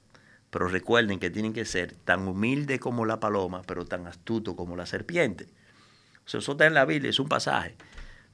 pero 0.51 0.69
recuerden 0.69 1.19
que 1.19 1.31
tienen 1.31 1.55
que 1.55 1.65
ser 1.65 1.95
tan 1.95 2.29
humildes 2.29 2.81
como 2.81 3.07
la 3.07 3.19
paloma, 3.19 3.63
pero 3.67 3.87
tan 3.87 4.07
astuto 4.07 4.55
como 4.55 4.77
la 4.77 4.85
serpiente. 4.85 5.47
O 6.27 6.29
sea, 6.29 6.41
eso 6.41 6.53
está 6.53 6.67
en 6.67 6.75
la 6.75 6.85
Biblia, 6.85 7.09
es 7.09 7.19
un 7.19 7.31
pasaje. 7.31 7.77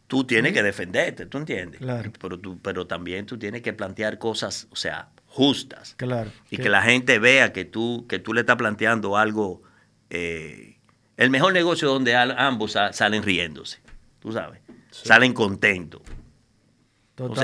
Tú 0.08 0.24
tienes 0.24 0.52
que 0.52 0.64
defenderte, 0.64 1.26
¿tú 1.26 1.38
entiendes? 1.38 1.80
Claro. 1.80 2.10
Pero, 2.20 2.40
tú, 2.40 2.58
pero 2.60 2.88
también 2.88 3.26
tú 3.26 3.38
tienes 3.38 3.62
que 3.62 3.72
plantear 3.72 4.18
cosas, 4.18 4.66
o 4.72 4.76
sea, 4.76 5.10
justas. 5.30 5.94
Claro. 5.96 6.30
Y 6.50 6.58
que, 6.58 6.68
la 6.68 6.82
gente 6.82 7.18
vea 7.18 7.52
que 7.52 7.64
tú, 7.64 8.06
que 8.08 8.18
tú 8.18 8.34
le 8.34 8.40
estás 8.40 8.56
planteando 8.56 9.16
algo, 9.16 9.62
eh, 10.10 10.76
el 11.16 11.30
mejor 11.30 11.52
negocio 11.52 11.88
donde 11.88 12.14
ambos 12.16 12.76
salen 12.92 13.22
riéndose, 13.22 13.78
tú 14.18 14.32
sabes, 14.32 14.60
salen 14.90 15.32
contentos. 15.32 16.02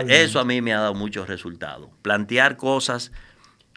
eso 0.08 0.40
a 0.40 0.44
mí 0.44 0.60
me 0.60 0.74
ha 0.74 0.80
dado 0.80 0.94
muchos 0.94 1.28
resultados. 1.28 1.90
Plantear 2.02 2.56
cosas 2.56 3.12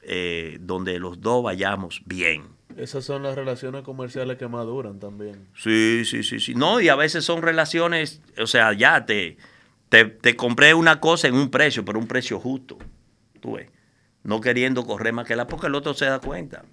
eh, 0.01 0.57
donde 0.59 0.99
los 0.99 1.21
dos 1.21 1.43
vayamos 1.43 2.01
bien. 2.05 2.47
Esas 2.77 3.03
son 3.03 3.23
las 3.23 3.35
relaciones 3.35 3.83
comerciales 3.83 4.37
que 4.37 4.47
maduran 4.47 4.99
también. 4.99 5.47
Sí, 5.55 6.03
sí, 6.05 6.23
sí, 6.23 6.39
sí. 6.39 6.55
No, 6.55 6.81
y 6.81 6.89
a 6.89 6.95
veces 6.95 7.25
son 7.25 7.41
relaciones, 7.41 8.21
o 8.39 8.47
sea, 8.47 8.73
ya 8.73 9.05
te, 9.05 9.37
te, 9.89 10.05
te 10.05 10.35
compré 10.35 10.73
una 10.73 10.99
cosa 10.99 11.27
en 11.27 11.35
un 11.35 11.51
precio, 11.51 11.85
pero 11.85 11.99
un 11.99 12.07
precio 12.07 12.39
justo. 12.39 12.77
Tú 13.41 13.53
ves 13.53 13.69
no 14.23 14.41
queriendo 14.41 14.85
correr 14.85 15.13
más 15.13 15.25
que 15.25 15.35
la, 15.35 15.47
porque 15.47 15.67
el 15.67 15.75
otro 15.75 15.93
se 15.93 16.05
da 16.05 16.19
cuenta. 16.19 16.63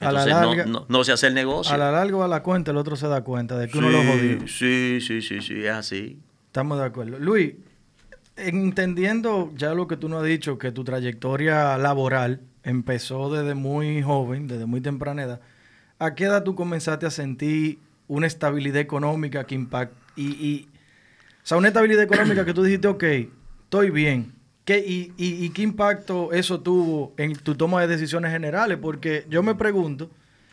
Entonces 0.00 0.66
no, 0.66 1.04
se 1.04 1.12
hace 1.12 1.26
el 1.26 1.34
negocio. 1.34 1.74
A 1.74 1.78
la 1.78 1.90
larga 1.90 2.16
o 2.16 2.22
a 2.22 2.28
la 2.28 2.42
cuenta 2.42 2.70
el 2.70 2.76
otro 2.76 2.94
se 2.94 3.08
da 3.08 3.22
cuenta 3.22 3.58
de 3.58 3.68
que 3.68 3.78
uno 3.78 3.90
lo 3.90 3.98
jodió. 3.98 4.46
Sí, 4.46 5.00
sí, 5.00 5.20
sí, 5.22 5.40
sí, 5.40 5.64
es 5.64 5.72
así. 5.72 6.20
Estamos 6.46 6.78
de 6.78 6.84
acuerdo. 6.84 7.18
Luis, 7.18 7.54
entendiendo 8.36 9.52
ya 9.56 9.74
lo 9.74 9.88
que 9.88 9.96
tú 9.96 10.08
nos 10.08 10.22
has 10.22 10.28
dicho, 10.28 10.58
que 10.58 10.70
tu 10.70 10.84
trayectoria 10.84 11.76
laboral 11.78 12.40
empezó 12.62 13.30
desde 13.32 13.54
muy 13.54 14.02
joven, 14.02 14.46
desde 14.46 14.66
muy 14.66 14.80
temprana 14.80 15.24
edad, 15.24 15.40
¿a 15.98 16.14
qué 16.14 16.24
edad 16.24 16.44
tú 16.44 16.54
comenzaste 16.54 17.06
a 17.06 17.10
sentir 17.10 17.80
una 18.06 18.26
estabilidad 18.26 18.80
económica 18.80 19.44
que 19.44 19.56
impacta? 19.56 19.96
Y, 20.14 20.26
y, 20.26 20.68
o 21.42 21.46
sea, 21.46 21.58
una 21.58 21.68
estabilidad 21.68 22.02
económica 22.02 22.44
que 22.44 22.54
tú 22.54 22.62
dijiste, 22.62 22.86
ok, 22.86 23.04
estoy 23.64 23.90
bien, 23.90 24.32
y, 24.76 25.50
qué 25.50 25.62
impacto 25.62 26.32
eso 26.32 26.60
tuvo 26.60 27.14
en 27.16 27.34
tu 27.34 27.54
toma 27.54 27.80
de 27.80 27.86
decisiones 27.86 28.32
generales? 28.32 28.78
Porque 28.80 29.24
yo 29.30 29.42
me 29.42 29.54
pregunto, 29.54 30.10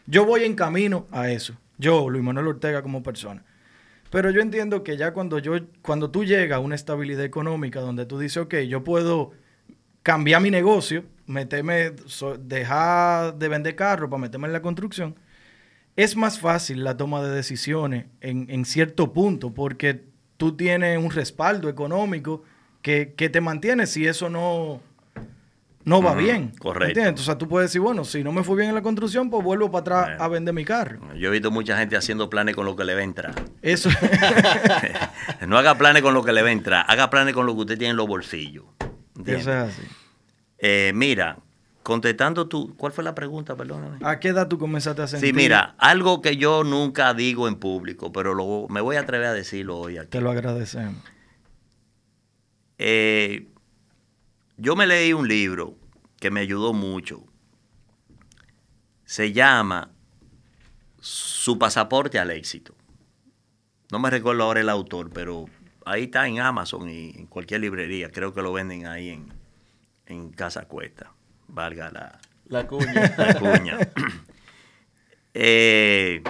yo 0.08 0.26
voy 0.26 0.44
en 0.44 0.56
camino 0.56 1.06
a 1.12 1.30
eso, 1.30 1.56
yo, 1.78 2.10
Luis 2.10 2.24
Manuel 2.24 2.48
Ortega 2.48 2.82
como 2.82 3.04
persona. 3.04 3.44
Pero 4.12 4.30
yo 4.30 4.40
entiendo 4.40 4.84
que 4.84 4.96
ya 4.96 5.12
cuando, 5.12 5.40
yo, 5.40 5.54
cuando 5.82 6.12
tú 6.12 6.24
llegas 6.24 6.58
a 6.58 6.60
una 6.60 6.76
estabilidad 6.76 7.26
económica 7.26 7.82
donde 7.82 8.06
tú 8.06 8.18
dices, 8.18 8.38
ok, 8.38 8.56
yo 8.60 8.84
puedo 8.84 9.32
cambiar 10.04 10.42
mi 10.42 10.52
negocio, 10.52 11.04
meterme, 11.26 11.92
dejar 12.40 13.36
de 13.36 13.50
vender 13.50 13.76
carros 13.76 14.10
para 14.10 14.22
meterme 14.22 14.48
en 14.48 14.54
la 14.54 14.62
construcción, 14.62 15.16
es 15.96 16.16
más 16.16 16.40
fácil 16.40 16.84
la 16.84 16.96
toma 16.96 17.22
de 17.22 17.36
decisiones 17.36 18.06
en, 18.22 18.46
en 18.50 18.66
cierto 18.66 19.12
punto 19.12 19.54
porque 19.54 20.04
tú 20.38 20.56
tienes 20.56 20.98
un 20.98 21.10
respaldo 21.10 21.68
económico 21.70 22.44
que, 22.86 23.30
te 23.30 23.42
mantiene 23.42 23.88
si 23.88 24.06
eso 24.06 24.30
no, 24.30 24.80
no 25.86 26.04
va 26.04 26.14
bien. 26.14 26.52
Correcto. 26.60 27.00
¿Entiendes? 27.00 27.26
Sea, 27.26 27.36
tú 27.36 27.48
puedes 27.48 27.72
decir, 27.72 27.82
bueno, 27.82 28.04
si 28.06 28.24
no 28.24 28.32
me 28.32 28.44
fue 28.44 28.58
bien 28.58 28.70
en 28.70 28.76
la 28.76 28.84
construcción, 28.84 29.32
pues 29.32 29.44
vuelvo 29.44 29.72
para 29.72 30.02
atrás 30.02 30.22
a 30.22 30.28
vender 30.28 30.54
mi 30.54 30.64
carro. 30.64 31.00
Yo 31.16 31.30
he 31.30 31.32
visto 31.32 31.50
mucha 31.50 31.76
gente 31.78 31.98
haciendo 31.98 32.30
planes 32.30 32.56
con 32.56 32.66
lo 32.66 32.76
que 32.76 32.86
le 32.86 32.94
va 32.94 33.00
a 33.00 33.04
entrar. 33.04 33.34
Eso. 33.64 33.90
no 35.48 35.58
haga 35.58 35.80
planes 35.80 36.04
con 36.04 36.14
lo 36.14 36.24
que 36.24 36.32
le 36.32 36.44
va 36.44 36.50
a 36.50 36.52
entrar, 36.52 36.86
haga 36.88 37.10
planes 37.10 37.34
con 37.34 37.48
lo 37.48 37.56
que 37.56 37.62
usted 37.62 37.78
tiene 37.80 37.92
en 37.92 37.98
los 37.98 38.08
bolsillos. 38.08 38.66
Eso 39.26 39.36
es 39.36 39.48
así. 39.48 39.82
Eh, 40.60 40.92
mira, 40.94 41.40
contestando 41.82 42.48
tú, 42.48 42.76
¿cuál 42.78 42.94
fue 42.94 43.04
la 43.04 43.16
pregunta? 43.16 43.56
Perdóname. 43.56 43.98
¿A 44.04 44.20
qué 44.20 44.28
edad 44.28 44.48
tú 44.48 44.60
comenzaste 44.60 45.02
a 45.02 45.08
sentir? 45.08 45.30
Sí, 45.30 45.34
mira, 45.34 45.74
algo 45.80 46.22
que 46.22 46.38
yo 46.38 46.64
nunca 46.64 47.16
digo 47.16 47.48
en 47.48 47.56
público, 47.56 48.12
pero 48.12 48.36
lo, 48.36 48.68
me 48.70 48.82
voy 48.82 48.98
a 48.98 49.00
atrever 49.00 49.28
a 49.28 49.34
decirlo 49.34 49.80
hoy 49.80 49.98
aquí. 49.98 50.10
Te 50.10 50.22
lo 50.22 50.30
agradecemos. 50.30 51.15
Eh, 52.78 53.48
yo 54.58 54.76
me 54.76 54.88
leí 54.88 55.14
un 55.14 55.28
libro 55.28 55.78
que 56.20 56.32
me 56.32 56.42
ayudó 56.42 56.74
mucho. 56.74 57.24
Se 59.06 59.32
llama 59.34 59.92
Su 61.00 61.60
pasaporte 61.60 62.20
al 62.20 62.32
éxito. 62.32 62.76
No 63.92 64.00
me 64.00 64.10
recuerdo 64.10 64.44
ahora 64.44 64.62
el 64.62 64.70
autor, 64.70 65.12
pero 65.12 65.46
ahí 65.86 66.06
está 66.06 66.28
en 66.28 66.40
Amazon 66.40 66.90
y 66.90 67.12
en 67.12 67.28
cualquier 67.28 67.62
librería. 67.62 68.10
Creo 68.12 68.34
que 68.34 68.42
lo 68.42 68.52
venden 68.52 68.88
ahí 68.88 69.10
en, 69.10 69.32
en 70.08 70.32
Casa 70.32 70.66
Cuesta. 70.68 71.14
Valga 71.48 71.92
la, 71.92 72.20
la 72.48 72.68
cuña. 72.68 73.14
La 73.18 73.40
cuña. 73.40 73.78
Eh, 75.38 76.24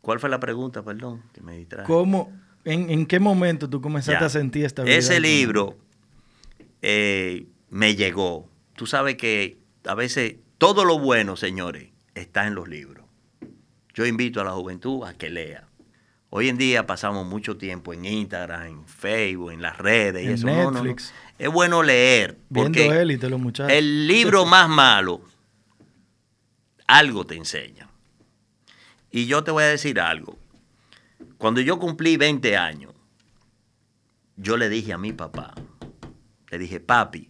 ¿Cuál 0.00 0.18
fue 0.18 0.30
la 0.30 0.40
pregunta? 0.40 0.82
Perdón, 0.82 1.22
que 1.34 1.42
me 1.42 1.58
distrae. 1.58 1.84
¿Cómo, 1.84 2.32
¿En, 2.70 3.06
qué 3.06 3.18
momento 3.18 3.70
tú 3.70 3.80
comenzaste 3.80 4.24
a 4.24 4.28
sentir 4.28 4.64
esta 4.64 4.82
vida? 4.82 4.96
Ese 4.96 5.20
libro 5.20 5.78
eh, 6.82 7.46
me 7.70 7.96
llegó. 7.96 8.48
Tú 8.76 8.86
sabes 8.86 9.16
que 9.16 9.58
a 9.84 9.94
veces 9.94 10.36
todo 10.58 10.84
lo 10.84 10.98
bueno, 10.98 11.36
señores, 11.36 11.88
está 12.14 12.46
en 12.46 12.54
los 12.54 12.68
libros. 12.68 13.06
Yo 13.94 14.06
invito 14.06 14.40
a 14.40 14.44
la 14.44 14.52
juventud 14.52 15.04
a 15.04 15.14
que 15.14 15.30
lea. 15.30 15.66
Hoy 16.30 16.48
en 16.50 16.58
día 16.58 16.86
pasamos 16.86 17.26
mucho 17.26 17.56
tiempo 17.56 17.94
en 17.94 18.04
Instagram, 18.04 18.66
en 18.66 18.86
Facebook, 18.86 19.50
en 19.52 19.62
las 19.62 19.78
redes 19.78 20.24
y 20.24 20.28
eso. 20.32 20.46
Netflix. 20.46 21.14
Es 21.38 21.48
bueno 21.48 21.82
leer. 21.82 22.36
Porque 22.52 22.86
élite, 22.86 23.30
los 23.30 23.40
muchachos. 23.40 23.72
El 23.72 24.06
libro 24.06 24.44
más 24.46 24.68
malo, 24.68 25.22
algo 26.86 27.24
te 27.24 27.36
enseña. 27.36 27.88
Y 29.10 29.26
yo 29.26 29.42
te 29.42 29.50
voy 29.50 29.64
a 29.64 29.68
decir 29.68 30.00
algo. 30.00 30.36
Cuando 31.36 31.60
yo 31.60 31.78
cumplí 31.78 32.16
20 32.16 32.56
años, 32.56 32.92
yo 34.36 34.56
le 34.56 34.68
dije 34.68 34.92
a 34.92 34.98
mi 34.98 35.12
papá, 35.12 35.54
le 36.50 36.58
dije, 36.58 36.80
papi, 36.80 37.28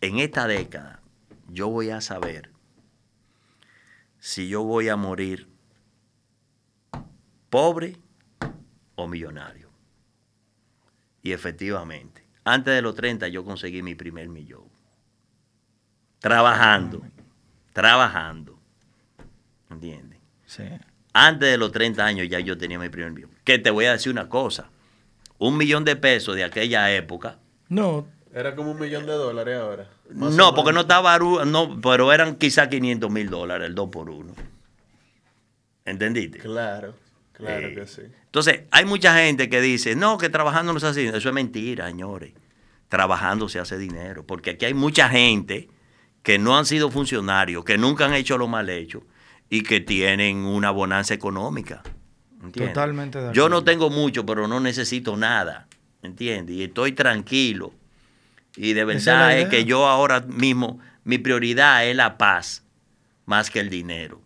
en 0.00 0.18
esta 0.18 0.46
década 0.46 1.00
yo 1.48 1.68
voy 1.68 1.90
a 1.90 2.00
saber 2.00 2.50
si 4.18 4.48
yo 4.48 4.62
voy 4.62 4.88
a 4.88 4.96
morir 4.96 5.48
pobre 7.48 7.96
o 8.94 9.08
millonario. 9.08 9.70
Y 11.22 11.32
efectivamente, 11.32 12.24
antes 12.44 12.74
de 12.74 12.82
los 12.82 12.94
30 12.94 13.28
yo 13.28 13.44
conseguí 13.44 13.82
mi 13.82 13.94
primer 13.94 14.28
millón. 14.28 14.64
Trabajando, 16.18 17.02
trabajando. 17.72 18.58
¿Entiendes? 19.70 20.18
Sí. 20.46 20.64
Antes 21.12 21.50
de 21.50 21.58
los 21.58 21.72
30 21.72 22.04
años 22.04 22.28
ya 22.28 22.38
yo 22.40 22.56
tenía 22.56 22.78
mi 22.78 22.88
primer 22.88 23.12
millón. 23.12 23.30
Que 23.44 23.58
te 23.58 23.70
voy 23.70 23.86
a 23.86 23.92
decir 23.92 24.12
una 24.12 24.28
cosa. 24.28 24.70
Un 25.38 25.56
millón 25.56 25.84
de 25.84 25.96
pesos 25.96 26.36
de 26.36 26.44
aquella 26.44 26.92
época. 26.92 27.38
No, 27.68 28.06
Era 28.32 28.54
como 28.54 28.70
un 28.70 28.78
millón 28.78 29.06
de 29.06 29.12
dólares 29.12 29.58
ahora. 29.58 29.88
No, 30.10 30.54
porque 30.54 30.72
no 30.72 30.82
estaba, 30.82 31.18
no, 31.18 31.80
pero 31.80 32.12
eran 32.12 32.36
quizá 32.36 32.68
500 32.68 33.10
mil 33.10 33.28
dólares 33.28 33.66
el 33.68 33.74
2 33.74 33.88
por 33.90 34.08
1. 34.10 34.34
¿Entendiste? 35.84 36.38
Claro, 36.38 36.94
claro 37.32 37.68
Eh, 37.68 37.74
que 37.74 37.86
sí. 37.86 38.02
Entonces, 38.26 38.62
hay 38.70 38.84
mucha 38.84 39.16
gente 39.16 39.48
que 39.48 39.60
dice, 39.60 39.96
no, 39.96 40.18
que 40.18 40.28
trabajando 40.28 40.72
no 40.72 40.78
se 40.80 40.86
hace 40.86 41.00
dinero. 41.00 41.18
Eso 41.18 41.28
es 41.30 41.34
mentira, 41.34 41.86
señores. 41.88 42.32
Trabajando 42.88 43.48
se 43.48 43.58
hace 43.58 43.78
dinero. 43.78 44.24
Porque 44.24 44.50
aquí 44.50 44.66
hay 44.66 44.74
mucha 44.74 45.08
gente 45.08 45.68
que 46.22 46.38
no 46.38 46.56
han 46.56 46.66
sido 46.66 46.90
funcionarios, 46.90 47.64
que 47.64 47.78
nunca 47.78 48.04
han 48.04 48.14
hecho 48.14 48.36
lo 48.38 48.46
mal 48.46 48.68
hecho 48.68 49.02
y 49.50 49.62
que 49.62 49.80
tienen 49.80 50.38
una 50.38 50.70
bonanza 50.70 51.12
económica. 51.12 51.82
¿entiendes? 52.42 52.72
Totalmente 52.72 53.18
de 53.18 53.24
Yo 53.24 53.28
acuerdo. 53.30 53.48
no 53.48 53.64
tengo 53.64 53.90
mucho, 53.90 54.24
pero 54.24 54.48
no 54.48 54.60
necesito 54.60 55.16
nada. 55.16 55.66
¿Entiendes? 56.02 56.56
Y 56.56 56.62
estoy 56.62 56.92
tranquilo. 56.92 57.74
Y 58.56 58.72
de 58.72 58.80
es 58.80 58.86
verdad 58.86 59.38
es, 59.38 59.48
que 59.48 59.64
yo 59.64 59.86
ahora 59.86 60.20
mismo, 60.20 60.78
mi 61.04 61.18
prioridad 61.18 61.86
es 61.86 61.94
la 61.94 62.16
paz 62.16 62.64
más 63.26 63.50
que 63.50 63.60
el 63.60 63.68
dinero. 63.68 64.22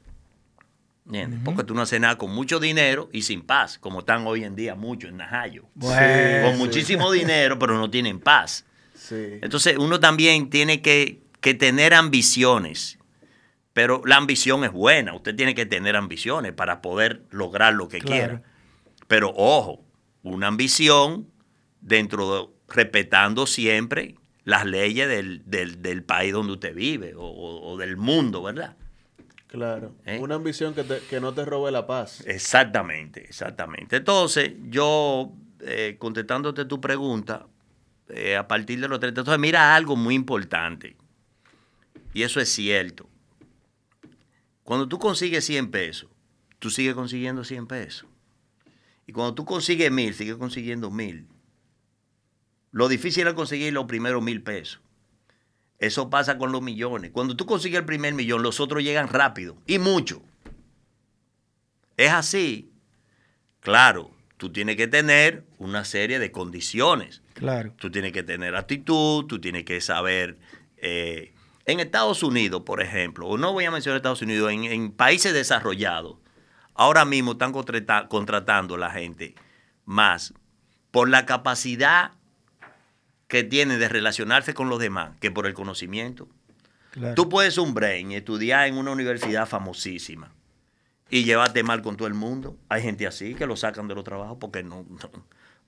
¿Entiendes? 1.07 1.41
Porque 1.45 1.65
tú 1.65 1.75
no 1.75 1.83
haces 1.83 2.01
nada 2.01 2.17
con 2.17 2.31
mucho 2.31 2.61
dinero 2.61 3.11
y 3.13 3.23
sin 3.23 3.43
paz, 3.43 3.79
como 3.79 4.01
están 4.01 4.27
hoy 4.27 4.45
en 4.45 4.55
día 4.55 4.75
muchos 4.75 5.11
en 5.11 5.19
Najayo. 5.19 5.65
Bueno, 5.75 6.49
con 6.49 6.59
muchísimo 6.59 7.11
dinero, 7.11 7.59
pero 7.59 7.77
no 7.77 7.91
tienen 7.91 8.21
paz. 8.21 8.65
Sí. 8.95 9.39
Entonces 9.43 9.77
uno 9.79 10.01
también 10.01 10.49
tiene 10.49 10.81
que, 10.81 11.21
que 11.41 11.53
tener 11.55 11.93
ambiciones. 11.93 12.99
Pero 13.75 14.01
la 14.07 14.17
ambición 14.17 14.65
es 14.65 14.73
buena. 14.73 15.15
Usted 15.15 15.35
tiene 15.37 15.55
que 15.55 15.67
tener 15.67 15.97
ambiciones 15.97 16.53
para 16.53 16.81
poder 16.81 17.25
lograr 17.31 17.75
lo 17.75 17.89
que 17.89 17.99
Claro. 17.99 18.13
quiera. 18.17 18.43
Pero 19.09 19.31
ojo, 19.37 19.85
una 20.23 20.47
ambición 20.47 21.29
dentro 21.83 22.35
de 22.35 22.49
respetando 22.75 23.47
siempre 23.47 24.15
las 24.45 24.65
leyes 24.65 25.07
del, 25.09 25.43
del- 25.45 25.83
del 25.83 26.03
país 26.03 26.33
donde 26.33 26.55
usted 26.55 26.75
vive 26.75 27.13
o, 27.17 27.77
del 27.77 27.97
mundo, 27.97 28.43
¿verdad? 28.43 28.77
Claro. 29.49 29.95
¿Eh? 30.07 30.19
Una 30.21 30.37
ambición 30.37 30.75
que, 30.75 30.83
te- 30.85 31.01
que 31.11 31.21
no 31.21 31.35
te 31.35 31.45
robe 31.45 31.71
la 31.71 31.87
paz. 31.87 32.23
Exactamente, 32.27 33.25
exactamente. 33.25 33.97
Entonces, 33.97 34.53
yo, 34.71 35.33
eh, 35.61 35.97
contestándote 35.99 36.65
tu 36.65 36.81
pregunta, 36.81 37.47
eh, 38.09 38.37
a 38.37 38.47
partir 38.49 38.81
de 38.81 38.89
los 38.89 38.99
30, 39.01 39.21
entonces 39.21 39.41
mira 39.41 39.75
algo 39.75 39.97
muy 39.97 40.15
importante. 40.15 40.97
Y 42.13 42.23
eso 42.23 42.41
es 42.41 42.49
cierto. 42.49 43.09
Cuando 44.65 44.89
tú 44.89 44.99
consigues 44.99 45.45
100 45.45 45.71
pesos, 45.71 46.11
tú 46.59 46.71
sigues 46.71 46.95
consiguiendo 46.95 47.45
100 47.45 47.67
pesos. 47.67 48.07
Y 49.07 49.13
cuando 49.13 49.35
tú 49.35 49.45
consigues 49.45 49.93
mil, 49.93 50.15
sigues 50.15 50.37
consiguiendo 50.37 50.91
mil. 50.91 51.27
Lo 52.73 52.89
difícil 52.89 53.27
es 53.29 53.35
conseguir 53.35 53.73
los 53.73 53.85
primeros 53.85 54.23
mil 54.23 54.43
pesos. 54.43 54.81
Eso 55.79 56.09
pasa 56.09 56.39
con 56.39 56.51
los 56.51 56.63
millones. 56.63 57.11
Cuando 57.13 57.37
tú 57.37 57.45
consigues 57.45 57.81
el 57.81 57.85
primer 57.85 58.15
millón, 58.15 58.43
los 58.43 58.59
otros 58.59 58.83
llegan 58.83 59.09
rápido 59.09 59.57
y 59.67 59.79
mucho. 59.79 60.23
Es 61.99 62.11
así. 62.11 62.71
Claro, 63.61 64.11
tú 64.39 64.51
tienes 64.51 64.77
que 64.77 64.89
tener 64.89 65.45
una 65.59 65.85
serie 65.85 66.19
de 66.19 66.33
condiciones. 66.33 67.23
claro. 67.35 67.75
Tú 67.79 67.91
tienes 67.91 68.13
que 68.13 68.23
tener 68.23 68.57
actitud, 68.57 69.27
tú 69.27 69.39
tienes 69.41 69.65
que 69.65 69.81
saber. 69.83 70.39
eh, 70.79 71.34
en 71.67 71.81
Estados 71.81 72.23
Unidos, 72.23 72.63
por 72.65 72.83
ejemplo, 72.83 73.27
o 73.27 73.39
no 73.39 73.53
voy 73.53 73.65
a 73.65 73.71
mencionar 73.71 73.97
Estados 73.97 74.23
Unidos, 74.23 74.53
en, 74.53 74.65
en 74.65 74.93
países 74.93 75.33
desarrollados, 75.33 76.17
ahora 76.75 77.05
mismo 77.05 77.33
están 77.33 77.53
contrata- 77.53 78.09
contratando 78.09 78.77
la 78.77 78.91
gente 78.91 79.35
más 79.85 80.35
por 80.91 81.09
la 81.09 81.27
capacidad 81.27 82.13
que 83.29 83.43
tienen 83.43 83.79
de 83.81 83.89
relacionarse 83.89 84.55
con 84.55 84.69
los 84.69 84.79
demás 84.79 85.17
que 85.21 85.31
por 85.31 85.47
el 85.47 85.55
conocimiento. 85.55 86.29
claro. 86.91 87.15
Tú 87.15 87.29
puedes 87.29 87.59
un 87.59 87.75
brain, 87.75 88.13
estudiar 88.13 88.69
en 88.69 88.77
una 88.77 88.93
universidad 88.93 89.49
famosísima 89.49 90.33
y 91.11 91.25
llevarte 91.25 91.63
mal 91.63 91.83
con 91.83 91.97
todo 91.97 92.07
el 92.09 92.15
mundo. 92.15 92.57
Hay 92.69 92.83
gente 92.83 93.07
así 93.07 93.35
que 93.35 93.47
lo 93.47 93.57
sacan 93.57 93.89
de 93.89 93.95
los 93.95 94.05
trabajos 94.05 94.37
porque 94.41 94.63
no, 94.63 94.85
no, 94.89 95.11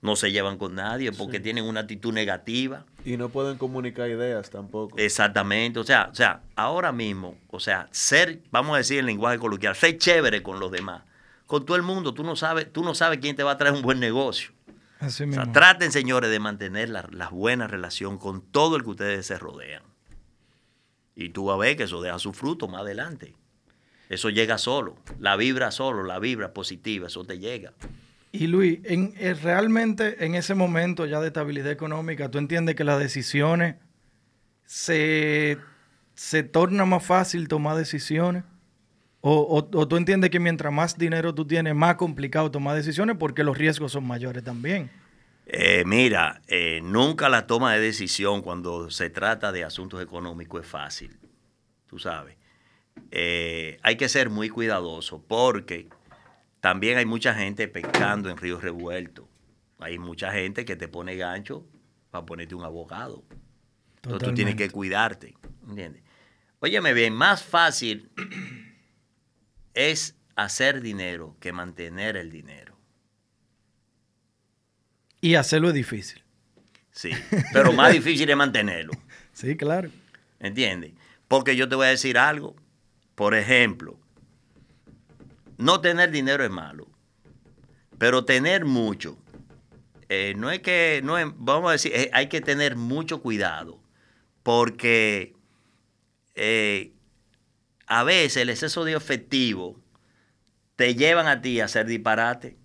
no 0.01 0.15
se 0.15 0.31
llevan 0.31 0.57
con 0.57 0.75
nadie, 0.75 1.11
porque 1.11 1.39
tienen 1.39 1.63
una 1.65 1.81
actitud 1.81 2.13
negativa. 2.13 2.85
Y 3.03 3.17
no 3.17 3.29
pueden 3.29 3.57
comunicar 3.57 4.09
ideas 4.09 4.49
tampoco. 4.49 4.97
Exactamente. 4.97 5.79
O 5.79 5.83
sea, 5.83 6.09
o 6.11 6.15
sea, 6.15 6.41
ahora 6.55 6.91
mismo, 6.91 7.35
o 7.49 7.59
sea, 7.59 7.87
ser, 7.91 8.41
vamos 8.51 8.75
a 8.75 8.77
decir 8.77 8.99
en 8.99 9.05
lenguaje 9.07 9.39
coloquial, 9.39 9.75
ser 9.75 9.97
chévere 9.97 10.43
con 10.43 10.59
los 10.59 10.71
demás. 10.71 11.03
Con 11.47 11.65
todo 11.65 11.77
el 11.77 11.83
mundo, 11.83 12.13
tú 12.13 12.23
no 12.23 12.35
sabes, 12.35 12.71
tú 12.71 12.83
no 12.83 12.93
sabes 12.93 13.19
quién 13.19 13.35
te 13.35 13.43
va 13.43 13.51
a 13.51 13.57
traer 13.57 13.73
un 13.73 13.81
buen 13.81 13.99
negocio. 13.99 14.51
Así 14.99 15.23
O 15.23 15.27
mismo. 15.27 15.43
sea, 15.43 15.53
traten, 15.53 15.91
señores, 15.91 16.29
de 16.29 16.39
mantener 16.39 16.89
la, 16.89 17.07
la 17.11 17.29
buena 17.29 17.67
relación 17.67 18.17
con 18.17 18.41
todo 18.41 18.75
el 18.75 18.83
que 18.83 18.89
ustedes 18.89 19.25
se 19.25 19.37
rodean. 19.39 19.83
Y 21.15 21.29
tú 21.29 21.45
vas 21.45 21.55
a 21.55 21.59
ver 21.59 21.77
que 21.77 21.83
eso 21.83 22.01
deja 22.01 22.19
su 22.19 22.33
fruto 22.33 22.67
más 22.67 22.81
adelante. 22.81 23.33
Eso 24.09 24.29
llega 24.29 24.57
solo. 24.57 24.95
La 25.19 25.35
vibra 25.35 25.71
solo, 25.71 26.03
la 26.03 26.19
vibra 26.19 26.53
positiva, 26.53 27.07
eso 27.07 27.25
te 27.25 27.39
llega. 27.39 27.73
Y 28.31 28.47
Luis, 28.47 28.79
en, 28.83 29.13
eh, 29.17 29.33
realmente 29.33 30.23
en 30.25 30.35
ese 30.35 30.53
momento 30.53 31.05
ya 31.05 31.19
de 31.21 31.27
estabilidad 31.27 31.71
económica, 31.71 32.29
¿tú 32.29 32.37
entiendes 32.37 32.75
que 32.75 32.83
las 32.83 32.99
decisiones 32.99 33.75
se, 34.65 35.57
se 36.13 36.43
torna 36.43 36.85
más 36.85 37.05
fácil 37.05 37.47
tomar 37.47 37.77
decisiones? 37.77 38.43
O, 39.21 39.63
o- 39.73 39.87
tú 39.87 39.97
entiendes 39.97 40.29
que 40.29 40.39
mientras 40.39 40.71
más 40.71 40.97
dinero 40.97 41.33
tú 41.33 41.45
tienes, 41.45 41.73
más 41.75 41.95
complicado 41.95 42.51
tomar 42.51 42.75
decisiones 42.75 43.17
porque 43.17 43.43
los 43.43 43.57
riesgos 43.57 43.91
son 43.91 44.05
mayores 44.05 44.43
también? 44.43 44.89
Eh, 45.47 45.83
mira, 45.85 46.41
eh, 46.47 46.81
nunca 46.83 47.29
la 47.29 47.47
toma 47.47 47.73
de 47.73 47.79
decisión 47.79 48.41
cuando 48.41 48.89
se 48.91 49.09
trata 49.09 49.51
de 49.51 49.63
asuntos 49.63 50.01
económicos 50.01 50.61
es 50.61 50.67
fácil. 50.67 51.17
Tú 51.87 51.97
sabes. 51.99 52.35
Eh, 53.11 53.79
hay 53.81 53.95
que 53.95 54.09
ser 54.09 54.29
muy 54.29 54.49
cuidadoso 54.49 55.23
porque 55.25 55.87
también 56.67 56.97
hay 56.97 57.05
mucha 57.05 57.33
gente 57.33 57.69
pescando 57.69 58.29
en 58.29 58.35
ríos 58.35 58.61
revueltos. 58.61 59.25
Hay 59.79 59.97
mucha 59.97 60.33
gente 60.33 60.65
que 60.65 60.75
te 60.75 60.89
pone 60.89 61.15
gancho 61.15 61.65
para 62.11 62.25
ponerte 62.25 62.55
un 62.55 62.65
abogado. 62.65 63.23
Entonces 63.95 64.27
tú 64.27 64.35
tienes 64.35 64.55
que 64.55 64.69
cuidarte. 64.69 65.33
¿Entiendes? 65.65 66.03
Óyeme 66.59 66.91
bien, 66.91 67.13
más 67.13 67.41
fácil 67.41 68.11
es 69.73 70.17
hacer 70.35 70.81
dinero 70.81 71.37
que 71.39 71.53
mantener 71.53 72.17
el 72.17 72.31
dinero. 72.31 72.77
Y 75.21 75.35
hacerlo 75.35 75.69
es 75.69 75.73
difícil. 75.73 76.21
Sí, 76.91 77.11
pero 77.53 77.71
más 77.71 77.93
difícil 77.93 78.29
es 78.29 78.35
mantenerlo. 78.35 78.91
Sí, 79.31 79.55
claro. 79.55 79.89
¿Entiendes? 80.41 80.91
Porque 81.29 81.55
yo 81.55 81.69
te 81.69 81.75
voy 81.75 81.85
a 81.85 81.91
decir 81.91 82.17
algo. 82.17 82.57
Por 83.15 83.35
ejemplo, 83.35 83.97
no 85.57 85.81
tener 85.81 86.11
dinero 86.11 86.43
es 86.43 86.49
malo, 86.51 86.87
pero 87.97 88.25
tener 88.25 88.65
mucho, 88.65 89.17
eh, 90.09 90.33
no 90.37 90.51
es 90.51 90.59
que, 90.61 91.01
no 91.03 91.17
es- 91.17 91.27
vamos 91.35 91.69
a 91.69 91.71
decir, 91.73 91.91
eh, 91.95 92.09
hay 92.13 92.27
que 92.27 92.41
tener 92.41 92.75
mucho 92.75 93.21
cuidado, 93.21 93.79
porque 94.43 95.33
eh, 96.35 96.93
a 97.87 98.03
veces 98.03 98.37
el 98.43 98.49
exceso 98.49 98.85
de 98.85 98.93
efectivo 98.93 99.79
te 100.75 100.93
llevan 100.93 101.27
a 101.27 101.41
ti 101.41 101.59
a 101.59 101.65
hacer 101.65 101.87
disparate 101.87 102.55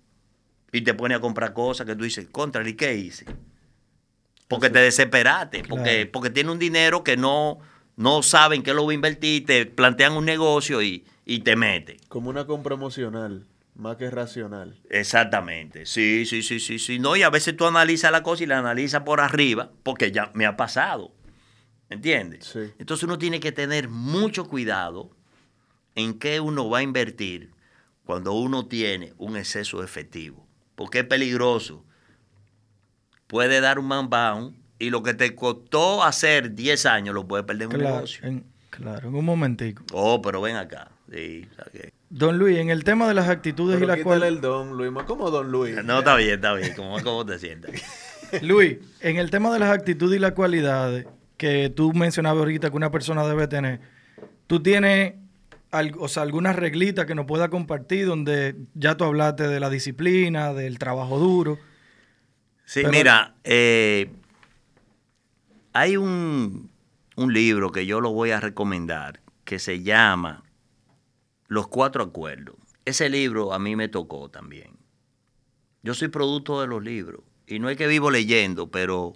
y 0.71 0.81
te 0.81 0.93
pone 0.93 1.15
a 1.15 1.19
comprar 1.19 1.53
cosas 1.53 1.87
que 1.87 1.95
tú 1.95 2.03
dices, 2.03 2.27
contra, 2.31 2.67
¿y 2.67 2.73
qué 2.75 2.95
hice? 2.95 3.25
Porque 4.47 4.69
te 4.69 4.79
desesperaste, 4.79 5.63
porque, 5.67 5.83
Claro. 6.01 6.09
porque 6.11 6.29
tiene 6.29 6.51
un 6.51 6.59
dinero 6.59 7.03
que 7.03 7.17
no, 7.17 7.59
no 7.95 8.21
saben 8.21 8.61
qué 8.61 8.73
lo 8.73 8.85
va 8.85 8.91
a 8.91 8.95
invertir, 8.95 9.45
te 9.45 9.65
plantean 9.65 10.13
un 10.13 10.25
negocio 10.25 10.81
y, 10.83 11.03
y 11.25 11.39
te 11.39 11.55
mete. 11.55 11.97
Como 12.07 12.29
una 12.29 12.45
compra 12.45 12.75
emocional, 12.75 13.45
más 13.75 13.97
que 13.97 14.09
racional. 14.09 14.79
Exactamente, 14.89 15.85
sí, 15.85 16.25
sí, 16.25 16.43
sí, 16.43 16.59
sí, 16.59 16.79
sí. 16.79 16.99
No, 16.99 17.15
y 17.15 17.23
a 17.23 17.29
veces 17.29 17.55
tú 17.55 17.65
analizas 17.65 18.11
la 18.11 18.23
cosa 18.23 18.43
y 18.43 18.45
la 18.45 18.59
analizas 18.59 19.03
por 19.03 19.21
arriba, 19.21 19.71
porque 19.83 20.11
ya 20.11 20.31
me 20.33 20.45
ha 20.45 20.57
pasado. 20.57 21.13
¿Entiendes? 21.89 22.45
Sí. 22.45 22.71
Entonces 22.79 23.03
uno 23.03 23.17
tiene 23.17 23.39
que 23.39 23.51
tener 23.51 23.87
mucho 23.87 24.47
cuidado 24.47 25.11
en 25.95 26.17
qué 26.17 26.39
uno 26.39 26.69
va 26.69 26.79
a 26.79 26.81
invertir 26.81 27.51
cuando 28.03 28.33
uno 28.33 28.67
tiene 28.67 29.13
un 29.17 29.37
exceso 29.37 29.79
de 29.79 29.85
efectivo. 29.85 30.47
Porque 30.75 30.99
es 30.99 31.05
peligroso. 31.05 31.85
Puede 33.27 33.61
dar 33.61 33.79
un 33.79 33.85
man 33.85 34.09
down 34.09 34.57
y 34.79 34.89
lo 34.89 35.03
que 35.03 35.13
te 35.13 35.35
costó 35.35 36.03
hacer 36.03 36.55
10 36.55 36.85
años 36.85 37.15
lo 37.15 37.27
puedes 37.27 37.45
perder 37.45 37.69
en 37.69 37.75
un 37.75 37.83
negocio. 37.83 38.27
en, 38.27 38.45
claro, 38.69 39.09
en 39.09 39.15
un 39.15 39.25
momentico. 39.25 39.83
Oh, 39.93 40.21
pero 40.21 40.41
ven 40.41 40.55
acá. 40.55 40.92
Sí, 41.13 41.47
o 41.51 41.55
sea 41.55 41.65
que- 41.71 41.93
Don 42.09 42.37
Luis, 42.37 42.57
en 42.57 42.69
el 42.69 42.83
tema 42.83 43.07
de 43.07 43.13
las 43.13 43.27
actitudes 43.29 43.75
y 43.77 43.79
Pero 43.79 43.87
las 43.87 43.97
quítale 43.97 44.03
cualidades... 44.19 44.35
el 44.35 44.41
don, 44.41 44.77
Luis. 44.77 44.91
¿Cómo 45.05 45.29
don 45.31 45.51
Luis? 45.51 45.83
No, 45.83 45.99
está 45.99 46.15
bien, 46.15 46.31
está 46.35 46.53
bien. 46.53 46.73
¿Cómo, 46.75 47.01
cómo 47.03 47.25
te 47.25 47.37
sientas? 47.39 47.71
Luis, 48.41 48.77
en 49.01 49.17
el 49.17 49.29
tema 49.29 49.51
de 49.53 49.59
las 49.59 49.69
actitudes 49.71 50.17
y 50.17 50.19
las 50.19 50.31
cualidades 50.33 51.05
que 51.37 51.69
tú 51.69 51.93
mencionabas 51.93 52.39
ahorita 52.39 52.69
que 52.69 52.75
una 52.77 52.91
persona 52.91 53.25
debe 53.25 53.47
tener, 53.47 53.79
tú 54.47 54.61
tienes 54.61 55.15
o 55.97 56.07
sea, 56.07 56.21
algunas 56.23 56.55
reglitas 56.55 57.05
que 57.07 57.15
nos 57.15 57.25
pueda 57.25 57.49
compartir 57.49 58.05
donde 58.05 58.55
ya 58.75 58.95
tú 58.95 59.05
hablaste 59.05 59.47
de 59.47 59.59
la 59.59 59.69
disciplina, 59.71 60.53
del 60.53 60.77
trabajo 60.77 61.17
duro. 61.17 61.57
Sí, 62.65 62.81
Pero- 62.81 62.91
mira, 62.91 63.33
eh, 63.43 64.09
hay 65.73 65.97
un, 65.97 66.69
un 67.15 67.33
libro 67.33 67.71
que 67.71 67.85
yo 67.87 68.01
lo 68.01 68.11
voy 68.11 68.31
a 68.31 68.39
recomendar 68.39 69.19
que 69.45 69.57
se 69.59 69.81
llama 69.81 70.43
Los 71.53 71.67
Cuatro 71.67 72.01
Acuerdos. 72.01 72.55
Ese 72.83 73.11
libro 73.11 73.53
a 73.53 73.59
mí 73.59 73.75
me 73.75 73.87
tocó 73.87 74.27
también. 74.27 74.75
Yo 75.83 75.93
soy 75.93 76.07
producto 76.07 76.59
de 76.59 76.65
los 76.65 76.83
libros 76.83 77.21
y 77.45 77.59
no 77.59 77.69
es 77.69 77.77
que 77.77 77.85
vivo 77.85 78.09
leyendo, 78.09 78.71
pero 78.71 79.13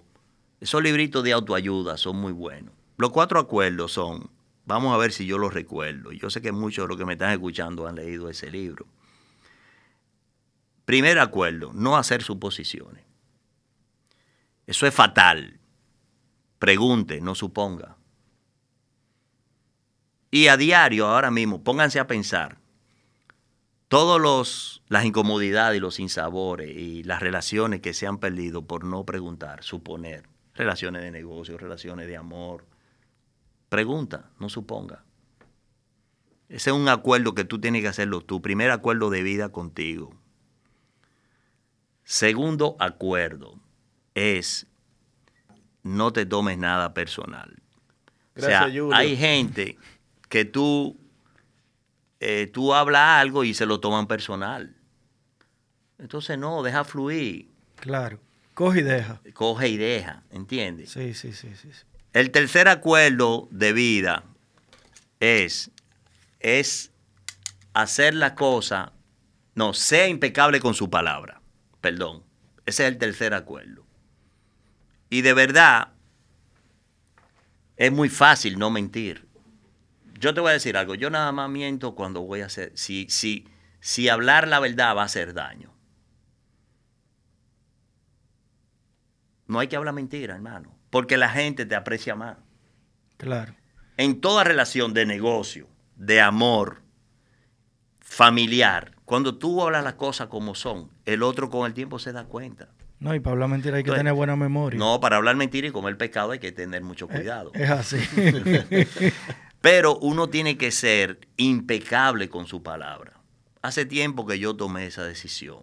esos 0.60 0.80
libritos 0.80 1.24
de 1.24 1.32
autoayuda 1.32 1.96
son 1.96 2.14
muy 2.18 2.30
buenos. 2.30 2.72
Los 2.96 3.10
cuatro 3.10 3.40
acuerdos 3.40 3.90
son, 3.90 4.30
vamos 4.66 4.94
a 4.94 4.98
ver 4.98 5.10
si 5.10 5.26
yo 5.26 5.36
los 5.36 5.52
recuerdo. 5.52 6.12
Yo 6.12 6.30
sé 6.30 6.40
que 6.40 6.52
muchos 6.52 6.84
de 6.84 6.88
los 6.90 6.96
que 6.96 7.04
me 7.04 7.14
están 7.14 7.32
escuchando 7.32 7.88
han 7.88 7.96
leído 7.96 8.28
ese 8.30 8.52
libro. 8.52 8.86
Primer 10.84 11.18
acuerdo, 11.18 11.72
no 11.74 11.96
hacer 11.96 12.22
suposiciones. 12.22 13.02
Eso 14.64 14.86
es 14.86 14.94
fatal. 14.94 15.58
Pregunte, 16.60 17.20
no 17.20 17.34
suponga. 17.34 17.97
Y 20.30 20.48
a 20.48 20.56
diario, 20.56 21.06
ahora 21.06 21.30
mismo, 21.30 21.62
pónganse 21.62 21.98
a 21.98 22.06
pensar. 22.06 22.58
Todas 23.88 24.20
los, 24.20 24.82
las 24.88 25.04
incomodidades 25.04 25.78
y 25.78 25.80
los 25.80 25.94
sinsabores 25.94 26.76
y 26.76 27.02
las 27.04 27.20
relaciones 27.20 27.80
que 27.80 27.94
se 27.94 28.06
han 28.06 28.18
perdido 28.18 28.66
por 28.66 28.84
no 28.84 29.04
preguntar, 29.04 29.62
suponer. 29.64 30.28
Relaciones 30.54 31.02
de 31.02 31.10
negocio, 31.10 31.56
relaciones 31.56 32.06
de 32.08 32.16
amor. 32.16 32.66
Pregunta, 33.68 34.30
no 34.38 34.48
suponga. 34.48 35.04
Ese 36.48 36.70
es 36.70 36.76
un 36.76 36.88
acuerdo 36.88 37.34
que 37.34 37.44
tú 37.44 37.60
tienes 37.60 37.82
que 37.82 37.88
hacerlo 37.88 38.20
tú. 38.22 38.42
Primer 38.42 38.70
acuerdo 38.70 39.08
de 39.10 39.22
vida 39.22 39.50
contigo. 39.50 40.14
Segundo 42.04 42.76
acuerdo 42.80 43.60
es 44.14 44.66
no 45.82 46.12
te 46.12 46.26
tomes 46.26 46.58
nada 46.58 46.94
personal. 46.94 47.62
Gracias, 48.34 48.62
o 48.62 48.64
sea, 48.64 48.64
Julio. 48.64 48.94
hay 48.94 49.16
gente 49.16 49.78
que 50.28 50.44
tú, 50.44 50.98
eh, 52.20 52.50
tú 52.52 52.74
hablas 52.74 53.20
algo 53.20 53.44
y 53.44 53.54
se 53.54 53.66
lo 53.66 53.80
toman 53.80 54.06
personal. 54.06 54.76
Entonces 55.98 56.38
no, 56.38 56.62
deja 56.62 56.84
fluir, 56.84 57.50
Claro. 57.76 58.20
Coge 58.54 58.80
y 58.80 58.82
deja. 58.82 59.20
coge 59.34 59.68
y 59.68 59.76
deja, 59.76 60.24
¿entiendes? 60.30 60.90
Sí, 60.90 61.14
sí, 61.14 61.32
sí, 61.32 61.54
sí. 61.54 61.72
sí. 61.72 61.86
El 62.12 62.32
tercer 62.32 62.66
acuerdo 62.66 63.46
de 63.52 63.72
vida 63.72 64.24
es, 65.20 65.70
es 66.40 66.90
hacer 67.72 68.14
la 68.14 68.34
cosa, 68.34 68.92
no, 69.54 69.74
sea 69.74 70.08
impecable 70.08 70.58
con 70.58 70.74
su 70.74 70.90
palabra. 70.90 71.40
Perdón. 71.80 72.24
Ese 72.66 72.84
es 72.84 72.92
el 72.92 72.98
tercer 72.98 73.32
acuerdo. 73.32 73.86
Y 75.08 75.22
de 75.22 75.32
verdad, 75.34 75.92
es 77.76 77.92
muy 77.92 78.08
fácil 78.08 78.58
no 78.58 78.70
mentir. 78.70 79.27
Yo 80.18 80.34
te 80.34 80.40
voy 80.40 80.50
a 80.50 80.54
decir 80.54 80.76
algo, 80.76 80.94
yo 80.94 81.10
nada 81.10 81.30
más 81.32 81.48
miento 81.48 81.94
cuando 81.94 82.22
voy 82.22 82.40
a 82.40 82.46
hacer, 82.46 82.72
si, 82.74 83.06
si, 83.08 83.46
si 83.80 84.08
hablar 84.08 84.48
la 84.48 84.58
verdad 84.58 84.96
va 84.96 85.02
a 85.02 85.04
hacer 85.04 85.32
daño. 85.32 85.72
No 89.46 89.60
hay 89.60 89.68
que 89.68 89.76
hablar 89.76 89.94
mentira, 89.94 90.34
hermano, 90.34 90.76
porque 90.90 91.16
la 91.16 91.30
gente 91.30 91.64
te 91.66 91.74
aprecia 91.74 92.14
más. 92.14 92.36
Claro. 93.16 93.54
En 93.96 94.20
toda 94.20 94.44
relación 94.44 94.92
de 94.92 95.06
negocio, 95.06 95.68
de 95.96 96.20
amor, 96.20 96.82
familiar, 98.00 98.92
cuando 99.04 99.38
tú 99.38 99.62
hablas 99.62 99.84
las 99.84 99.94
cosas 99.94 100.26
como 100.28 100.54
son, 100.54 100.90
el 101.06 101.22
otro 101.22 101.48
con 101.48 101.66
el 101.66 101.74
tiempo 101.74 101.98
se 101.98 102.12
da 102.12 102.24
cuenta. 102.24 102.68
No, 103.00 103.14
y 103.14 103.20
para 103.20 103.34
hablar 103.34 103.48
mentira 103.48 103.76
hay 103.76 103.84
que 103.84 103.88
Entonces, 103.90 104.00
tener 104.00 104.14
buena 104.14 104.34
memoria. 104.34 104.78
No, 104.78 104.98
para 104.98 105.16
hablar 105.16 105.36
mentira 105.36 105.68
y 105.68 105.70
comer 105.70 105.96
pecado 105.96 106.32
hay 106.32 106.40
que 106.40 106.50
tener 106.50 106.82
mucho 106.82 107.06
Eh, 107.06 107.14
cuidado. 107.14 107.52
Es 107.54 107.70
así. 107.70 107.96
Pero 109.60 109.96
uno 109.98 110.28
tiene 110.28 110.56
que 110.56 110.70
ser 110.70 111.20
impecable 111.36 112.28
con 112.28 112.46
su 112.46 112.62
palabra. 112.62 113.14
Hace 113.62 113.84
tiempo 113.86 114.26
que 114.26 114.38
yo 114.38 114.54
tomé 114.54 114.86
esa 114.86 115.04
decisión. 115.04 115.60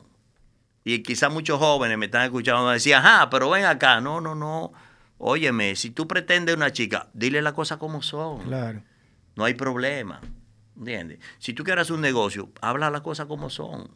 Y 0.83 1.01
quizás 1.01 1.31
muchos 1.31 1.59
jóvenes 1.59 1.97
me 1.97 2.05
están 2.05 2.23
escuchando 2.23 2.69
y 2.69 2.73
decían, 2.73 3.03
ajá, 3.05 3.29
pero 3.29 3.49
ven 3.49 3.65
acá. 3.65 4.01
No, 4.01 4.21
no, 4.21 4.35
no. 4.35 4.73
Óyeme, 5.17 5.75
si 5.75 5.91
tú 5.91 6.07
pretendes 6.07 6.55
una 6.55 6.71
chica, 6.71 7.07
dile 7.13 7.41
las 7.41 7.53
cosas 7.53 7.77
como 7.77 8.01
son. 8.01 8.43
claro. 8.43 8.81
No 9.35 9.43
hay 9.43 9.53
problema. 9.53 10.21
¿Entiendes? 10.77 11.19
Si 11.39 11.53
tú 11.53 11.63
quieres 11.65 11.89
un 11.89 11.99
negocio, 12.01 12.49
habla 12.61 12.89
las 12.89 13.01
cosas 13.01 13.25
como 13.25 13.49
son. 13.49 13.89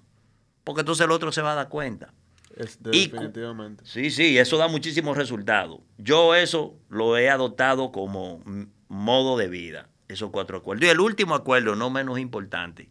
Porque 0.66 0.82
entonces 0.82 1.06
el 1.06 1.12
otro 1.12 1.32
se 1.32 1.42
va 1.42 1.54
a 1.54 1.56
dar 1.56 1.70
cuenta. 1.70 2.14
Es- 2.58 2.78
Y 2.92 3.08
cu- 3.10 3.16
definitivamente. 3.18 3.84
Sí, 3.86 4.12
sí, 4.12 4.38
eso 4.38 4.58
da 4.58 4.68
muchísimos 4.68 5.16
resultados. 5.16 5.80
Yo 5.98 6.36
eso 6.36 6.76
lo 6.90 7.18
he 7.18 7.30
adoptado 7.30 7.92
como 7.94 8.40
mm, 8.46 8.64
modo 8.90 9.38
de 9.38 9.48
vida, 9.48 9.88
esos 10.10 10.30
cuatro 10.32 10.58
acuerdos. 10.58 10.86
Y 10.86 10.90
el 10.90 11.00
último 11.00 11.34
acuerdo, 11.36 11.76
no 11.78 11.90
menos 11.90 12.20
importante, 12.20 12.90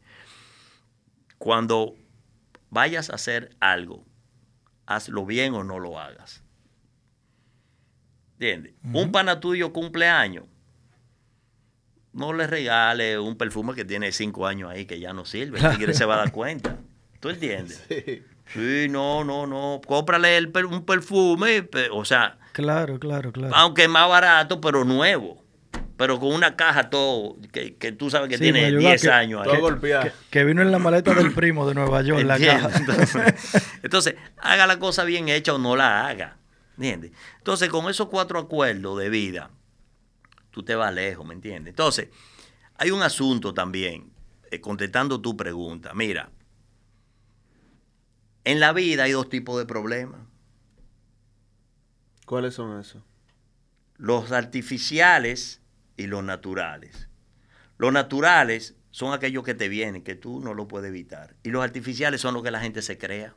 cuando 1.36 1.94
vayas 2.70 3.10
a 3.10 3.14
hacer 3.16 3.54
algo, 3.60 4.04
hazlo 4.86 5.26
bien 5.26 5.54
o 5.54 5.62
no 5.64 5.78
lo 5.78 5.98
hagas. 5.98 6.42
¿Entiendes? 8.34 8.74
Un 8.92 9.10
pana 9.10 9.40
tuyo 9.40 9.72
cumpleaños, 9.72 10.44
no 12.12 12.32
le 12.32 12.46
regales 12.46 13.18
un 13.18 13.36
perfume 13.36 13.74
que 13.74 13.84
tiene 13.84 14.12
cinco 14.12 14.46
años 14.46 14.70
ahí 14.70 14.86
que 14.86 14.98
ya 15.00 15.12
no 15.12 15.24
sirve. 15.24 15.58
El 15.60 15.70
tigre 15.76 15.94
se 15.94 16.04
va 16.04 16.14
a 16.14 16.18
dar 16.18 16.32
cuenta. 16.32 16.78
¿Tú 17.20 17.28
entiendes? 17.30 17.84
Sí. 17.88 18.22
Sí, 18.54 18.86
no, 18.88 19.24
no, 19.24 19.46
no. 19.46 19.80
Cómprale 19.86 20.36
el 20.38 20.50
un 20.70 20.84
perfume, 20.86 21.62
pe- 21.64 21.90
o 21.92 22.04
sea, 22.04 22.38
Claro, 22.52 22.98
claro, 22.98 23.30
claro. 23.30 23.54
aunque 23.54 23.88
más 23.88 24.08
barato, 24.08 24.60
pero 24.60 24.84
nuevo. 24.84 25.44
Pero 25.96 26.20
con 26.20 26.32
una 26.32 26.54
caja 26.54 26.90
todo, 26.90 27.36
que, 27.52 27.74
que 27.76 27.90
tú 27.90 28.08
sabes 28.08 28.28
que 28.28 28.36
Sí, 28.38 28.44
tiene 28.44 28.60
me 28.60 28.66
ayuda 28.66 28.90
10 28.90 29.02
que- 29.02 29.10
años 29.10 29.40
ahí. 29.42 29.48
Todo 29.48 29.60
golpeado. 29.60 30.04
que, 30.04 30.12
que 30.30 30.44
vino 30.44 30.62
en 30.62 30.70
la 30.70 30.78
maleta 30.78 31.12
del 31.12 31.32
primo 31.34 31.66
de 31.66 31.74
Nueva 31.74 32.02
York, 32.02 32.22
la 32.24 32.38
caja. 32.38 32.70
Entonces, 32.78 33.62
entonces, 33.82 34.14
haga 34.38 34.66
la 34.68 34.78
cosa 34.78 35.02
bien 35.04 35.28
hecha 35.28 35.54
o 35.54 35.58
no 35.58 35.74
la 35.74 36.06
haga. 36.06 36.36
¿Entiendes? 36.76 37.10
Entonces, 37.38 37.68
con 37.68 37.88
esos 37.90 38.06
cuatro 38.08 38.38
acuerdos 38.38 38.96
de 39.00 39.08
vida, 39.08 39.50
tú 40.52 40.62
te 40.62 40.76
vas 40.76 40.94
lejos, 40.94 41.26
¿me 41.26 41.34
entiendes? 41.34 41.72
Entonces, 41.72 42.08
hay 42.76 42.92
un 42.92 43.02
asunto 43.02 43.52
también, 43.52 44.12
eh, 44.52 44.60
contestando 44.60 45.20
tu 45.20 45.36
pregunta. 45.36 45.92
Mira, 45.94 46.30
en 48.44 48.60
la 48.60 48.72
vida 48.72 49.02
hay 49.02 49.10
dos 49.12 49.28
tipos 49.28 49.58
de 49.58 49.66
problemas. 49.66 50.20
¿Cuáles 52.24 52.54
son 52.54 52.78
esos? 52.78 53.02
Los 53.98 54.32
artificiales 54.32 55.60
y 55.96 56.06
los 56.06 56.24
naturales. 56.24 57.08
Los 57.76 57.92
naturales 57.92 58.74
son 58.90 59.12
aquellos 59.12 59.44
que 59.44 59.54
te 59.54 59.68
vienen, 59.68 60.02
que 60.02 60.14
tú 60.14 60.40
no 60.40 60.54
lo 60.54 60.66
puedes 60.66 60.88
evitar. 60.88 61.34
Y 61.42 61.50
los 61.50 61.62
artificiales 61.62 62.20
son 62.20 62.34
los 62.34 62.42
que 62.42 62.50
la 62.50 62.60
gente 62.60 62.80
se 62.82 62.96
crea. 62.96 63.34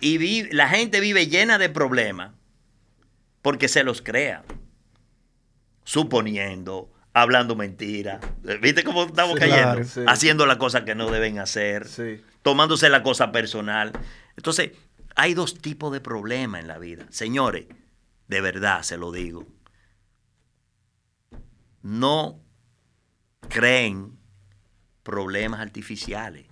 Y 0.00 0.52
la 0.52 0.68
gente 0.68 1.00
vive 1.00 1.26
llena 1.28 1.58
de 1.58 1.68
problemas 1.68 2.32
porque 3.40 3.68
se 3.68 3.84
los 3.84 4.02
crea. 4.02 4.44
Suponiendo, 5.84 6.92
hablando 7.12 7.56
mentiras. 7.56 8.20
¿Viste 8.60 8.84
cómo 8.84 9.04
estamos 9.04 9.34
Sí, 9.34 9.40
cayendo? 9.40 9.62
claro. 9.72 9.84
Sí. 9.84 10.00
Haciendo 10.06 10.46
las 10.46 10.56
cosas 10.58 10.82
que 10.82 10.94
no 10.94 11.10
deben 11.10 11.38
hacer 11.38 11.86
Sí. 11.88 12.22
tomándose 12.42 12.88
la 12.88 13.02
cosa 13.02 13.32
personal. 13.32 13.92
Entonces, 14.36 14.72
hay 15.16 15.34
dos 15.34 15.58
tipos 15.58 15.92
de 15.92 16.00
problemas 16.00 16.60
en 16.60 16.68
la 16.68 16.78
vida. 16.78 17.06
Señores, 17.10 17.66
de 18.28 18.40
verdad 18.40 18.82
se 18.82 18.96
lo 18.96 19.12
digo. 19.12 19.46
No 21.82 22.40
creen 23.48 24.18
problemas 25.02 25.60
artificiales. 25.60 26.46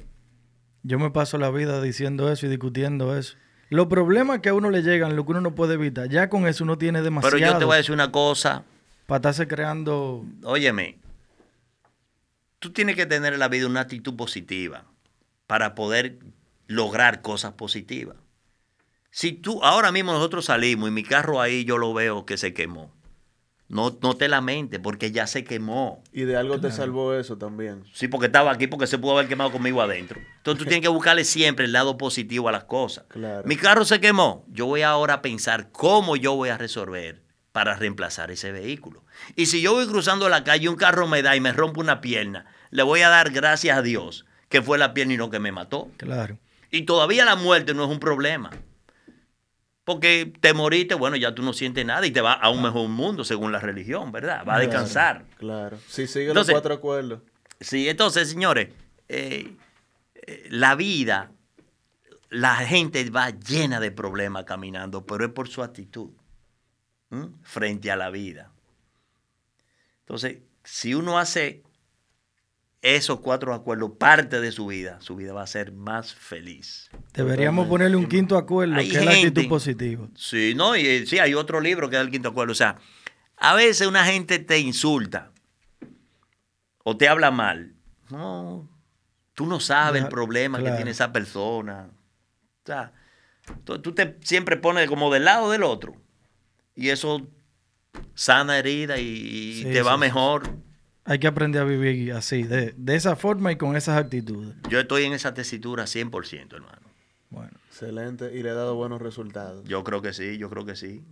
Yo 0.82 0.98
me 0.98 1.10
paso 1.10 1.38
la 1.38 1.50
vida 1.50 1.80
diciendo 1.80 2.30
eso 2.32 2.46
y 2.46 2.48
discutiendo 2.48 3.16
eso. 3.16 3.36
Los 3.68 3.86
problemas 3.86 4.40
que 4.40 4.48
a 4.48 4.54
uno 4.54 4.70
le 4.70 4.82
llegan, 4.82 5.14
lo 5.14 5.24
que 5.24 5.30
uno 5.30 5.40
no 5.40 5.54
puede 5.54 5.74
evitar, 5.74 6.08
ya 6.08 6.28
con 6.28 6.46
eso 6.46 6.64
uno 6.64 6.76
tiene 6.76 7.02
demasiado 7.02 7.36
Pero 7.36 7.52
yo 7.52 7.58
te 7.58 7.64
voy 7.64 7.74
a 7.74 7.76
decir 7.76 7.92
una 7.92 8.10
cosa, 8.10 8.64
para 9.06 9.18
estarse 9.18 9.46
creando... 9.46 10.24
óyeme, 10.42 10.98
tú 12.58 12.72
tienes 12.72 12.96
que 12.96 13.06
tener 13.06 13.34
en 13.34 13.38
la 13.38 13.48
vida 13.48 13.66
una 13.66 13.80
actitud 13.80 14.16
positiva 14.16 14.86
para 15.46 15.74
poder 15.74 16.18
lograr 16.66 17.22
cosas 17.22 17.52
positivas. 17.52 18.16
Si 19.10 19.32
tú, 19.32 19.60
ahora 19.62 19.92
mismo 19.92 20.12
nosotros 20.12 20.44
salimos 20.46 20.88
y 20.88 20.92
mi 20.92 21.02
carro 21.02 21.40
ahí 21.40 21.64
yo 21.64 21.78
lo 21.78 21.92
veo 21.92 22.26
que 22.26 22.36
se 22.36 22.54
quemó. 22.54 22.92
no, 23.68 23.96
no 24.02 24.16
te 24.16 24.28
lamentes 24.28 24.80
porque 24.80 25.12
ya 25.12 25.26
se 25.28 25.44
quemó. 25.44 26.02
Y 26.12 26.22
de 26.22 26.36
algo 26.36 26.60
te 26.60 26.72
salvó 26.72 27.14
eso 27.14 27.38
también. 27.38 27.84
Sí, 27.92 28.08
porque 28.08 28.26
estaba 28.26 28.50
aquí 28.50 28.66
porque 28.66 28.88
se 28.88 28.98
pudo 28.98 29.12
haber 29.12 29.28
quemado 29.28 29.52
conmigo 29.52 29.80
adentro. 29.80 30.20
Entonces 30.38 30.58
tú 30.58 30.64
tienes 30.64 30.82
que 30.82 30.88
buscarle 30.88 31.24
siempre 31.24 31.66
el 31.66 31.72
lado 31.72 31.96
positivo 31.96 32.48
a 32.48 32.52
las 32.52 32.64
cosas. 32.64 33.04
Claro. 33.08 33.42
Mi 33.46 33.56
carro 33.56 33.84
se 33.84 34.00
quemó. 34.00 34.44
Yo 34.48 34.66
voy 34.66 34.82
ahora 34.82 35.14
a 35.14 35.22
pensar 35.22 35.70
cómo 35.70 36.16
yo 36.16 36.34
voy 36.34 36.48
a 36.48 36.58
resolver 36.58 37.22
para 37.52 37.76
reemplazar 37.76 38.30
ese 38.32 38.50
vehículo. 38.50 39.04
Y 39.36 39.46
si 39.46 39.60
yo 39.60 39.72
voy 39.74 39.86
cruzando 39.86 40.28
la 40.28 40.42
calle 40.44 40.64
y 40.64 40.68
un 40.68 40.76
carro 40.76 41.06
me 41.06 41.22
da 41.22 41.36
y 41.36 41.40
me 41.40 41.52
rompe 41.52 41.80
una 41.80 42.00
pierna, 42.00 42.46
le 42.70 42.82
voy 42.82 43.02
a 43.02 43.08
dar 43.08 43.30
gracias 43.30 43.78
a 43.78 43.82
Dios 43.82 44.24
que 44.48 44.62
fue 44.62 44.78
la 44.78 44.94
pierna 44.94 45.14
y 45.14 45.16
no 45.16 45.30
que 45.30 45.38
me 45.38 45.52
mató. 45.52 45.90
Claro. 45.96 46.38
Y 46.72 46.82
todavía 46.82 47.24
la 47.24 47.36
muerte 47.36 47.72
no 47.74 47.84
es 47.84 47.90
un 47.90 48.00
problema. 48.00 48.50
Porque 49.90 50.32
te 50.40 50.54
moriste, 50.54 50.94
bueno, 50.94 51.16
ya 51.16 51.34
tú 51.34 51.42
no 51.42 51.52
sientes 51.52 51.84
nada 51.84 52.06
y 52.06 52.12
te 52.12 52.20
vas 52.20 52.38
a 52.40 52.48
un 52.48 52.62
mejor 52.62 52.88
mundo 52.88 53.24
según 53.24 53.50
la 53.50 53.58
religión, 53.58 54.12
¿verdad? 54.12 54.44
Va 54.48 54.54
a 54.54 54.60
descansar. 54.60 55.24
Claro. 55.36 55.80
Si 55.88 56.06
sigue 56.06 56.28
Entonces- 56.28 56.52
los 56.52 56.60
cuatro 56.60 56.74
acuerdos. 56.74 57.22
Sí, 57.58 57.88
entonces, 57.88 58.30
señores, 58.30 58.68
eh, 59.08 59.52
eh, 60.14 60.46
la 60.48 60.76
vida, 60.76 61.32
la 62.28 62.54
gente 62.54 63.10
va 63.10 63.30
llena 63.30 63.80
de 63.80 63.90
problemas 63.90 64.44
caminando, 64.44 65.04
pero 65.04 65.24
es 65.24 65.32
por 65.32 65.48
su 65.48 65.60
actitud 65.60 66.10
frente 67.42 67.90
a 67.90 67.96
la 67.96 68.10
vida. 68.10 68.52
Entonces, 70.02 70.38
si 70.62 70.94
uno 70.94 71.18
hace 71.18 71.64
esos 72.82 73.20
cuatro 73.20 73.52
acuerdos 73.52 73.92
parte 73.98 74.40
de 74.40 74.52
su 74.52 74.66
vida, 74.66 75.00
su 75.00 75.14
vida 75.16 75.32
va 75.32 75.42
a 75.42 75.46
ser 75.46 75.72
más 75.72 76.14
feliz. 76.14 76.90
Deberíamos 77.12 77.68
ponerle 77.68 77.96
un 77.96 78.06
quinto 78.06 78.36
acuerdo, 78.38 78.76
Hay 78.76 78.88
que 78.88 78.98
es 78.98 79.04
la 79.04 79.10
actitud 79.12 79.48
positiva. 79.48 80.08
Sí, 80.14 80.54
no, 80.56 80.76
y 80.76 81.06
sí, 81.06 81.18
hay 81.18 81.34
otro 81.34 81.60
libro 81.60 81.90
que 81.90 81.96
es 81.96 82.02
el 82.02 82.10
quinto 82.10 82.30
acuerdo. 82.30 82.52
O 82.52 82.56
sea, 82.56 82.78
a 83.36 83.54
veces 83.54 83.86
una 83.86 84.04
gente 84.06 84.38
te 84.38 84.58
insulta 84.58 85.32
o 86.82 86.96
te 86.96 87.08
habla 87.08 87.30
mal. 87.30 87.74
No, 88.10 88.68
tú 89.34 89.46
no 89.46 89.60
sabes 89.60 90.02
el 90.02 90.08
problema 90.08 90.62
que 90.62 90.70
tiene 90.72 90.90
esa 90.92 91.12
persona. 91.12 91.90
O 92.64 92.66
sea, 92.66 92.92
tú, 93.64 93.80
tú 93.80 93.92
te 93.92 94.16
siempre 94.22 94.56
pones 94.56 94.88
como 94.88 95.12
del 95.12 95.26
lado 95.26 95.50
del 95.50 95.64
otro. 95.64 95.94
Y 96.74 96.88
eso 96.88 97.26
sana 98.14 98.58
herida 98.58 98.98
y, 98.98 99.04
y 99.04 99.62
Sí, 99.64 99.64
te 99.64 99.82
va 99.82 99.92
sí, 99.92 99.96
sí. 99.96 100.00
mejor. 100.00 100.42
Hay 101.10 101.18
que 101.18 101.26
aprender 101.26 101.60
a 101.62 101.64
vivir 101.64 102.12
así, 102.12 102.44
de, 102.44 102.72
de 102.76 102.94
esa 102.94 103.16
forma 103.16 103.50
y 103.50 103.56
con 103.56 103.74
esas 103.76 103.98
actitudes. 103.98 104.54
Yo 104.68 104.78
estoy 104.78 105.04
en 105.04 105.12
esa 105.12 105.34
tesitura 105.34 105.84
100%, 105.84 106.54
hermano. 106.54 106.78
Bueno, 107.30 107.50
Excelente. 107.68 108.30
Y 108.34 108.42
le 108.42 108.50
ha 108.50 108.54
dado 108.54 108.74
buenos 108.76 109.02
resultados. 109.02 109.64
Yo 109.66 109.82
creo 109.82 110.02
que 110.02 110.12
sí, 110.12 110.38
yo 110.38 110.48
creo 110.50 110.64
que 110.64 110.76
sí. 110.76 111.02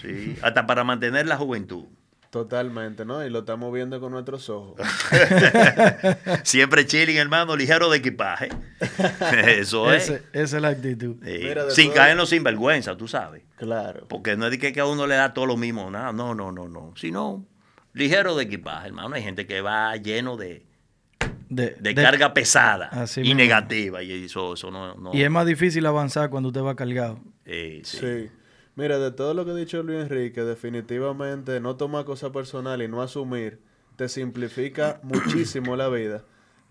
Sí, 0.00 0.36
hasta 0.42 0.66
para 0.66 0.82
mantener 0.84 1.26
la 1.26 1.36
juventud. 1.36 1.84
Totalmente, 2.30 3.04
¿no? 3.04 3.24
Y 3.24 3.30
lo 3.30 3.40
estamos 3.40 3.72
viendo 3.72 4.00
con 4.00 4.12
nuestros 4.12 4.48
ojos. 4.50 4.80
Siempre 6.42 6.86
chilling, 6.86 7.16
hermano, 7.16 7.56
ligero 7.56 7.88
de 7.90 7.98
equipaje. 7.98 8.48
Eso 9.46 9.92
es. 9.92 10.04
ese- 10.10 10.22
esa 10.32 10.56
es 10.56 10.62
la 10.62 10.68
actitud. 10.68 11.16
Sí. 11.24 11.38
Mira, 11.42 11.70
Sin 11.70 11.86
todo- 11.88 11.96
caer 11.96 12.12
en 12.12 12.16
los 12.18 12.28
sinvergüenza, 12.30 12.96
tú 12.96 13.06
sabes. 13.08 13.42
Claro. 13.56 14.06
Porque 14.08 14.36
no 14.36 14.46
es 14.46 14.50
de 14.52 14.58
que, 14.58 14.72
que 14.72 14.80
a 14.80 14.86
uno 14.86 15.06
le 15.06 15.14
da 15.14 15.32
todo 15.32 15.46
lo 15.46 15.56
mismo, 15.56 15.90
nada. 15.90 16.12
No, 16.12 16.34
no, 16.34 16.50
no, 16.50 16.68
no. 16.68 16.92
Sino 16.96 17.46
ligero 17.94 18.36
de 18.36 18.44
equipaje, 18.44 18.88
hermano. 18.88 19.14
Hay 19.14 19.22
gente 19.22 19.46
que 19.46 19.60
va 19.62 19.96
lleno 19.96 20.36
de, 20.36 20.66
De, 21.48 21.70
de 21.70 21.94
de- 21.94 21.94
carga 21.94 22.34
pesada 22.34 22.86
Así 22.88 23.20
y 23.20 23.24
mismo. 23.24 23.38
negativa. 23.38 24.02
Y 24.02 24.24
eso, 24.24 24.52
eso 24.54 24.70
no. 24.70 24.94
no 24.96 25.14
Y 25.14 25.22
es 25.22 25.30
más 25.30 25.46
difícil 25.46 25.86
avanzar 25.86 26.28
cuando 26.30 26.50
usted 26.50 26.60
va 26.62 26.74
cargado. 26.76 27.18
eh, 27.46 27.80
sí. 27.84 27.96
Sí. 27.98 28.30
Mira, 28.76 28.98
de 28.98 29.12
todo 29.12 29.34
lo 29.34 29.44
que 29.44 29.52
ha 29.52 29.54
dicho 29.54 29.82
Luis 29.84 30.00
Enrique, 30.02 30.42
definitivamente 30.42 31.60
no 31.60 31.76
tomar 31.76 32.04
cosas 32.04 32.30
personales 32.30 32.88
y 32.88 32.90
no 32.90 33.02
asumir 33.02 33.60
te 33.96 34.08
simplifica 34.08 34.98
muchísimo 35.04 35.76
la 35.76 35.88
vida. 35.88 36.24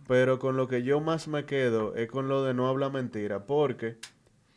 Pero 0.08 0.38
con 0.38 0.58
lo 0.58 0.68
que 0.68 0.84
yo 0.84 1.00
más 1.00 1.30
me 1.30 1.46
quedo 1.46 1.96
es 1.96 2.10
con 2.10 2.28
lo 2.28 2.44
de 2.44 2.54
no 2.54 2.68
hablar 2.68 2.92
mentira, 2.92 3.46
porque 3.46 3.96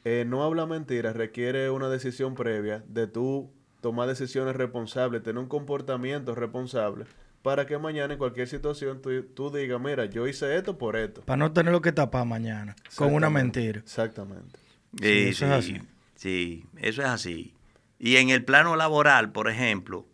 eh, 0.05 0.25
no 0.27 0.43
hablar 0.43 0.67
mentira 0.67 1.13
requiere 1.13 1.71
una 1.71 1.89
decisión 1.89 2.35
previa 2.35 2.83
de 2.89 3.07
tú 3.07 3.53
tomar 3.87 4.09
decisiones 4.09 4.57
responsables, 4.57 5.23
tener 5.23 5.39
un 5.41 5.47
comportamiento 5.49 6.35
responsable, 6.35 7.05
para 7.43 7.67
que 7.67 7.79
mañana 7.79 8.15
en 8.15 8.19
cualquier 8.19 8.49
situación 8.49 9.01
tú, 9.01 9.23
tú 9.33 9.49
digas, 9.57 9.81
mira, 9.81 10.07
yo 10.07 10.27
hice 10.27 10.57
esto 10.57 10.77
por 10.77 10.97
esto. 10.97 11.21
Para 11.21 11.37
no 11.37 11.53
tener 11.53 11.71
lo 11.71 11.81
que 11.81 11.93
tapar 11.93 12.27
mañana 12.27 12.75
con 12.97 13.15
una 13.15 13.31
mentira. 13.31 13.79
Exactamente. 13.79 14.59
Sí, 15.01 15.05
Sí, 15.05 15.29
eso 15.29 15.47
es 15.55 15.65
sí, 15.65 15.75
así. 15.77 15.87
sí, 16.17 16.65
eso 16.79 17.03
es 17.03 17.09
así. 17.09 17.55
Y 18.01 18.17
en 18.17 18.31
el 18.31 18.45
plano 18.45 18.75
laboral, 18.75 19.31
por 19.31 19.49
ejemplo, 19.49 20.09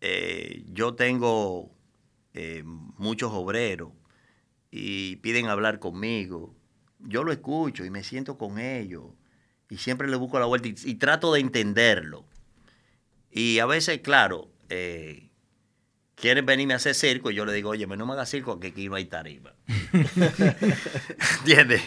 eh, 0.00 0.64
yo 0.72 0.94
tengo 0.94 1.70
eh, 2.32 2.62
muchos 2.64 3.30
obreros 3.34 3.90
y 4.70 5.16
piden 5.16 5.48
hablar 5.48 5.78
conmigo. 5.78 6.54
Yo 7.00 7.22
lo 7.22 7.32
escucho 7.32 7.84
y 7.84 7.90
me 7.90 8.02
siento 8.02 8.38
con 8.38 8.58
ellos 8.58 9.04
y 9.68 9.76
siempre 9.76 10.08
le 10.08 10.16
busco 10.16 10.38
la 10.38 10.46
vuelta 10.46 10.68
y, 10.68 10.74
y 10.86 10.94
trato 10.94 11.34
de 11.34 11.40
entenderlo. 11.40 12.24
Y 13.30 13.58
a 13.58 13.66
veces, 13.66 14.00
claro, 14.00 14.48
eh, 14.70 15.30
quieren 16.14 16.46
venirme 16.46 16.72
a 16.74 16.76
hacer 16.76 16.94
circo 16.94 17.30
y 17.30 17.34
yo 17.34 17.44
le 17.44 17.52
digo, 17.52 17.70
oye, 17.70 17.86
no 17.86 18.06
me 18.06 18.12
hagas 18.14 18.30
circo 18.30 18.58
que 18.58 18.68
aquí 18.68 18.88
no 18.88 18.94
hay 18.96 19.04
tarima. 19.04 19.54
¿Entiendes? 21.40 21.82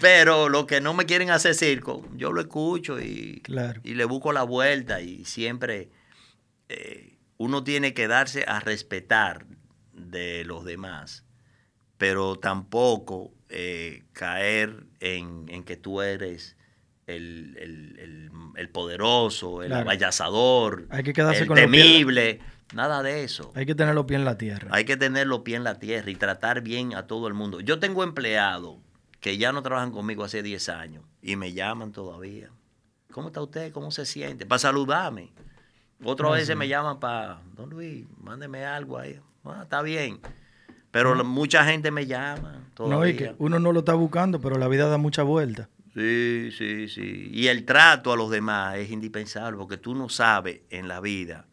Pero 0.00 0.48
los 0.48 0.66
que 0.66 0.80
no 0.80 0.94
me 0.94 1.06
quieren 1.06 1.30
hacer 1.30 1.54
circo, 1.54 2.06
yo 2.14 2.32
lo 2.32 2.40
escucho 2.40 3.00
y, 3.00 3.40
Claro. 3.42 3.80
y 3.84 3.94
le 3.94 4.04
busco 4.04 4.32
la 4.32 4.42
vuelta 4.42 5.00
y 5.00 5.24
siempre 5.24 5.88
eh, 6.68 7.16
uno 7.38 7.64
tiene 7.64 7.94
que 7.94 8.06
darse 8.08 8.44
a 8.46 8.60
respetar 8.60 9.46
de 9.92 10.44
los 10.44 10.64
demás, 10.64 11.24
pero 11.96 12.36
tampoco 12.38 13.32
eh, 13.48 14.04
caer 14.12 14.84
en, 15.00 15.46
en 15.48 15.64
que 15.64 15.76
tú 15.76 16.02
eres 16.02 16.56
el, 17.08 17.56
el- 17.58 17.98
el- 17.98 18.30
el 18.56 18.68
poderoso, 18.70 19.62
el 19.62 19.68
Claro. 19.68 19.82
avallazador, 19.82 20.86
Hay 20.90 21.02
que 21.02 21.12
quedarse 21.12 21.42
el 21.42 21.48
con 21.48 21.56
temible, 21.56 22.40
nada 22.74 23.02
de 23.02 23.24
eso. 23.24 23.50
Hay 23.54 23.66
que 23.66 23.74
tener 23.74 23.94
los 23.94 24.04
pies 24.04 24.18
en 24.18 24.24
la 24.24 24.36
tierra. 24.38 24.68
Hay 24.72 24.84
que 24.84 24.96
tener 24.96 25.26
los 25.26 25.40
pies 25.40 25.56
en 25.56 25.64
la 25.64 25.78
tierra 25.78 26.10
y 26.10 26.16
tratar 26.16 26.60
bien 26.62 26.94
a 26.94 27.06
todo 27.06 27.28
el 27.28 27.34
mundo. 27.34 27.60
Yo 27.60 27.78
tengo 27.78 28.02
empleados 28.04 28.76
que 29.20 29.38
ya 29.38 29.52
no 29.52 29.62
trabajan 29.62 29.90
conmigo 29.90 30.22
hace 30.24 30.42
10 30.42 30.68
años 30.68 31.04
y 31.22 31.36
me 31.36 31.52
llaman 31.52 31.92
todavía. 31.92 32.50
¿Cómo 33.10 33.28
está 33.28 33.40
usted? 33.42 33.72
¿Cómo 33.72 33.90
se 33.90 34.04
siente? 34.06 34.44
Para 34.46 34.58
saludarme. 34.58 35.32
Otras 36.04 36.30
Ah, 36.30 36.34
veces 36.34 36.56
me 36.56 36.68
llaman 36.68 37.00
para, 37.00 37.40
don 37.56 37.70
Luis, 37.70 38.04
mándeme 38.22 38.64
algo 38.64 38.98
ahí. 38.98 39.18
Ah, 39.44 39.60
está 39.62 39.82
bien. 39.82 40.20
Pero 40.90 41.14
la- 41.14 41.22
mucha 41.24 41.64
gente 41.64 41.90
me 41.90 42.06
llama 42.06 42.60
todavía. 42.74 42.96
No, 42.98 43.06
y 43.06 43.14
que 43.16 43.34
uno 43.38 43.58
no 43.58 43.72
lo 43.72 43.80
está 43.80 43.94
buscando, 43.94 44.40
pero 44.40 44.58
la 44.58 44.68
vida 44.68 44.88
da 44.88 44.98
mucha 44.98 45.22
vuelta. 45.22 45.68
Sí, 45.98 46.50
sí, 46.56 46.88
sí. 46.88 47.28
Y 47.32 47.48
el 47.48 47.64
trato 47.64 48.12
a 48.12 48.16
los 48.16 48.30
demás 48.30 48.76
es 48.76 48.90
indispensable 48.90 49.58
porque 49.58 49.78
tú 49.78 49.94
no 49.96 50.08
sabes 50.08 50.60
en 50.70 50.86
la 50.86 51.00
vida 51.00 51.48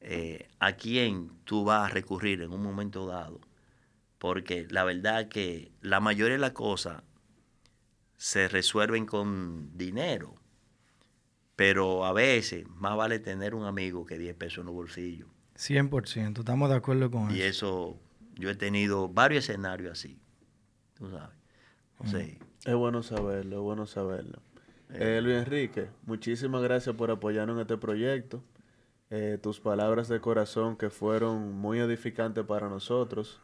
eh, 0.00 0.48
a 0.58 0.72
quién 0.72 1.30
tú 1.44 1.64
vas 1.64 1.90
a 1.90 1.94
recurrir 1.94 2.42
en 2.42 2.52
un 2.52 2.62
momento 2.62 3.06
dado. 3.06 3.40
Porque 4.18 4.66
la 4.70 4.84
verdad 4.84 5.28
que 5.28 5.72
la 5.80 6.00
mayoría 6.00 6.34
de 6.34 6.40
las 6.40 6.52
cosas 6.52 7.02
se 8.16 8.48
resuelven 8.48 9.06
con 9.06 9.76
dinero. 9.76 10.34
Pero 11.54 12.04
a 12.04 12.12
veces 12.12 12.66
más 12.68 12.94
vale 12.96 13.18
tener 13.18 13.54
un 13.54 13.64
amigo 13.64 14.04
que 14.04 14.18
10 14.18 14.36
pesos 14.36 14.58
en 14.58 14.66
los 14.66 14.74
bolsillos. 14.74 15.28
100%, 15.56 16.40
estamos 16.40 16.68
de 16.68 16.76
acuerdo 16.76 17.10
con 17.10 17.30
Y 17.34 17.40
eso. 17.40 17.48
eso, 17.48 18.00
yo 18.34 18.50
he 18.50 18.54
tenido 18.54 19.08
varios 19.08 19.44
escenarios 19.48 19.92
así. 19.92 20.18
Tú 20.94 21.10
sabes. 21.10 21.34
Sí. 22.04 22.38
Es 22.66 22.74
bueno 22.74 23.04
saberlo, 23.04 23.56
es 23.56 23.62
bueno 23.62 23.86
saberlo. 23.86 24.40
Eh, 24.92 25.20
Luis 25.22 25.36
Enrique, 25.36 25.86
muchísimas 26.04 26.62
gracias 26.62 26.96
por 26.96 27.12
apoyarnos 27.12 27.54
en 27.54 27.60
este 27.60 27.76
proyecto. 27.76 28.42
Eh, 29.08 29.38
tus 29.40 29.60
palabras 29.60 30.08
de 30.08 30.20
corazón 30.20 30.76
que 30.76 30.90
fueron 30.90 31.52
muy 31.52 31.78
edificantes 31.78 32.44
para 32.44 32.68
nosotros. 32.68 33.40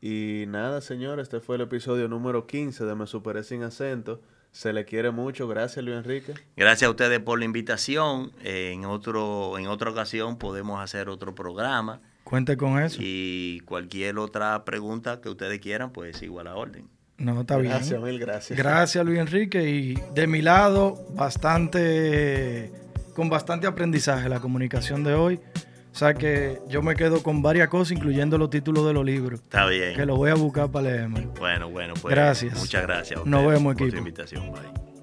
Y 0.00 0.44
nada, 0.48 0.80
señor, 0.80 1.20
este 1.20 1.40
fue 1.40 1.56
el 1.56 1.62
episodio 1.62 2.08
número 2.08 2.46
15 2.46 2.86
de 2.86 2.94
Me 2.94 3.06
Superé 3.06 3.44
Sin 3.44 3.62
Acento. 3.62 4.22
Se 4.50 4.72
le 4.72 4.86
quiere 4.86 5.10
mucho. 5.10 5.46
Gracias, 5.46 5.84
Luis 5.84 5.98
Enrique. 5.98 6.32
Gracias 6.56 6.88
a 6.88 6.90
ustedes 6.90 7.20
por 7.20 7.38
la 7.38 7.44
invitación. 7.44 8.32
Eh, 8.42 8.70
en, 8.72 8.86
otro, 8.86 9.58
en 9.58 9.66
otra 9.66 9.90
ocasión 9.90 10.38
podemos 10.38 10.80
hacer 10.80 11.10
otro 11.10 11.34
programa. 11.34 12.00
Cuente 12.22 12.56
con 12.56 12.78
eso. 12.78 12.98
Y 13.02 13.60
cualquier 13.66 14.18
otra 14.18 14.64
pregunta 14.64 15.20
que 15.20 15.28
ustedes 15.28 15.60
quieran, 15.60 15.92
pues 15.92 16.16
sigo 16.16 16.40
a 16.40 16.44
la 16.44 16.54
orden. 16.54 16.88
No, 17.16 17.40
está 17.42 17.56
bien. 17.58 17.72
Gracias, 17.72 18.00
mil 18.02 18.18
gracias. 18.18 18.58
Gracias, 18.58 19.04
Luis 19.04 19.18
Enrique. 19.20 19.68
Y 19.68 19.94
de 20.14 20.26
mi 20.26 20.42
lado, 20.42 21.06
bastante, 21.14 22.72
con 23.14 23.28
bastante 23.28 23.66
aprendizaje 23.66 24.28
la 24.28 24.40
comunicación 24.40 25.04
de 25.04 25.14
hoy. 25.14 25.40
O 25.92 25.96
sea 25.96 26.14
que 26.14 26.58
yo 26.68 26.82
me 26.82 26.96
quedo 26.96 27.22
con 27.22 27.40
varias 27.40 27.68
cosas, 27.68 27.92
incluyendo 27.92 28.36
los 28.36 28.50
títulos 28.50 28.84
de 28.84 28.92
los 28.92 29.04
libros, 29.04 29.40
Está 29.40 29.64
bien. 29.66 29.94
que 29.94 30.04
los 30.04 30.16
voy 30.18 30.30
a 30.30 30.34
buscar 30.34 30.68
para 30.70 30.90
leerme. 30.90 31.28
Bueno, 31.38 31.70
bueno, 31.70 31.94
pues. 32.02 32.12
Gracias. 32.12 32.58
Muchas 32.58 32.82
gracias. 32.82 33.20
a 33.20 33.24
Nos 33.24 33.40
ustedes 33.42 33.58
vemos, 33.60 33.74
por 33.74 33.78
su 33.78 33.84
equipo. 33.84 33.98
invitación. 33.98 34.50
Bye. 34.52 34.93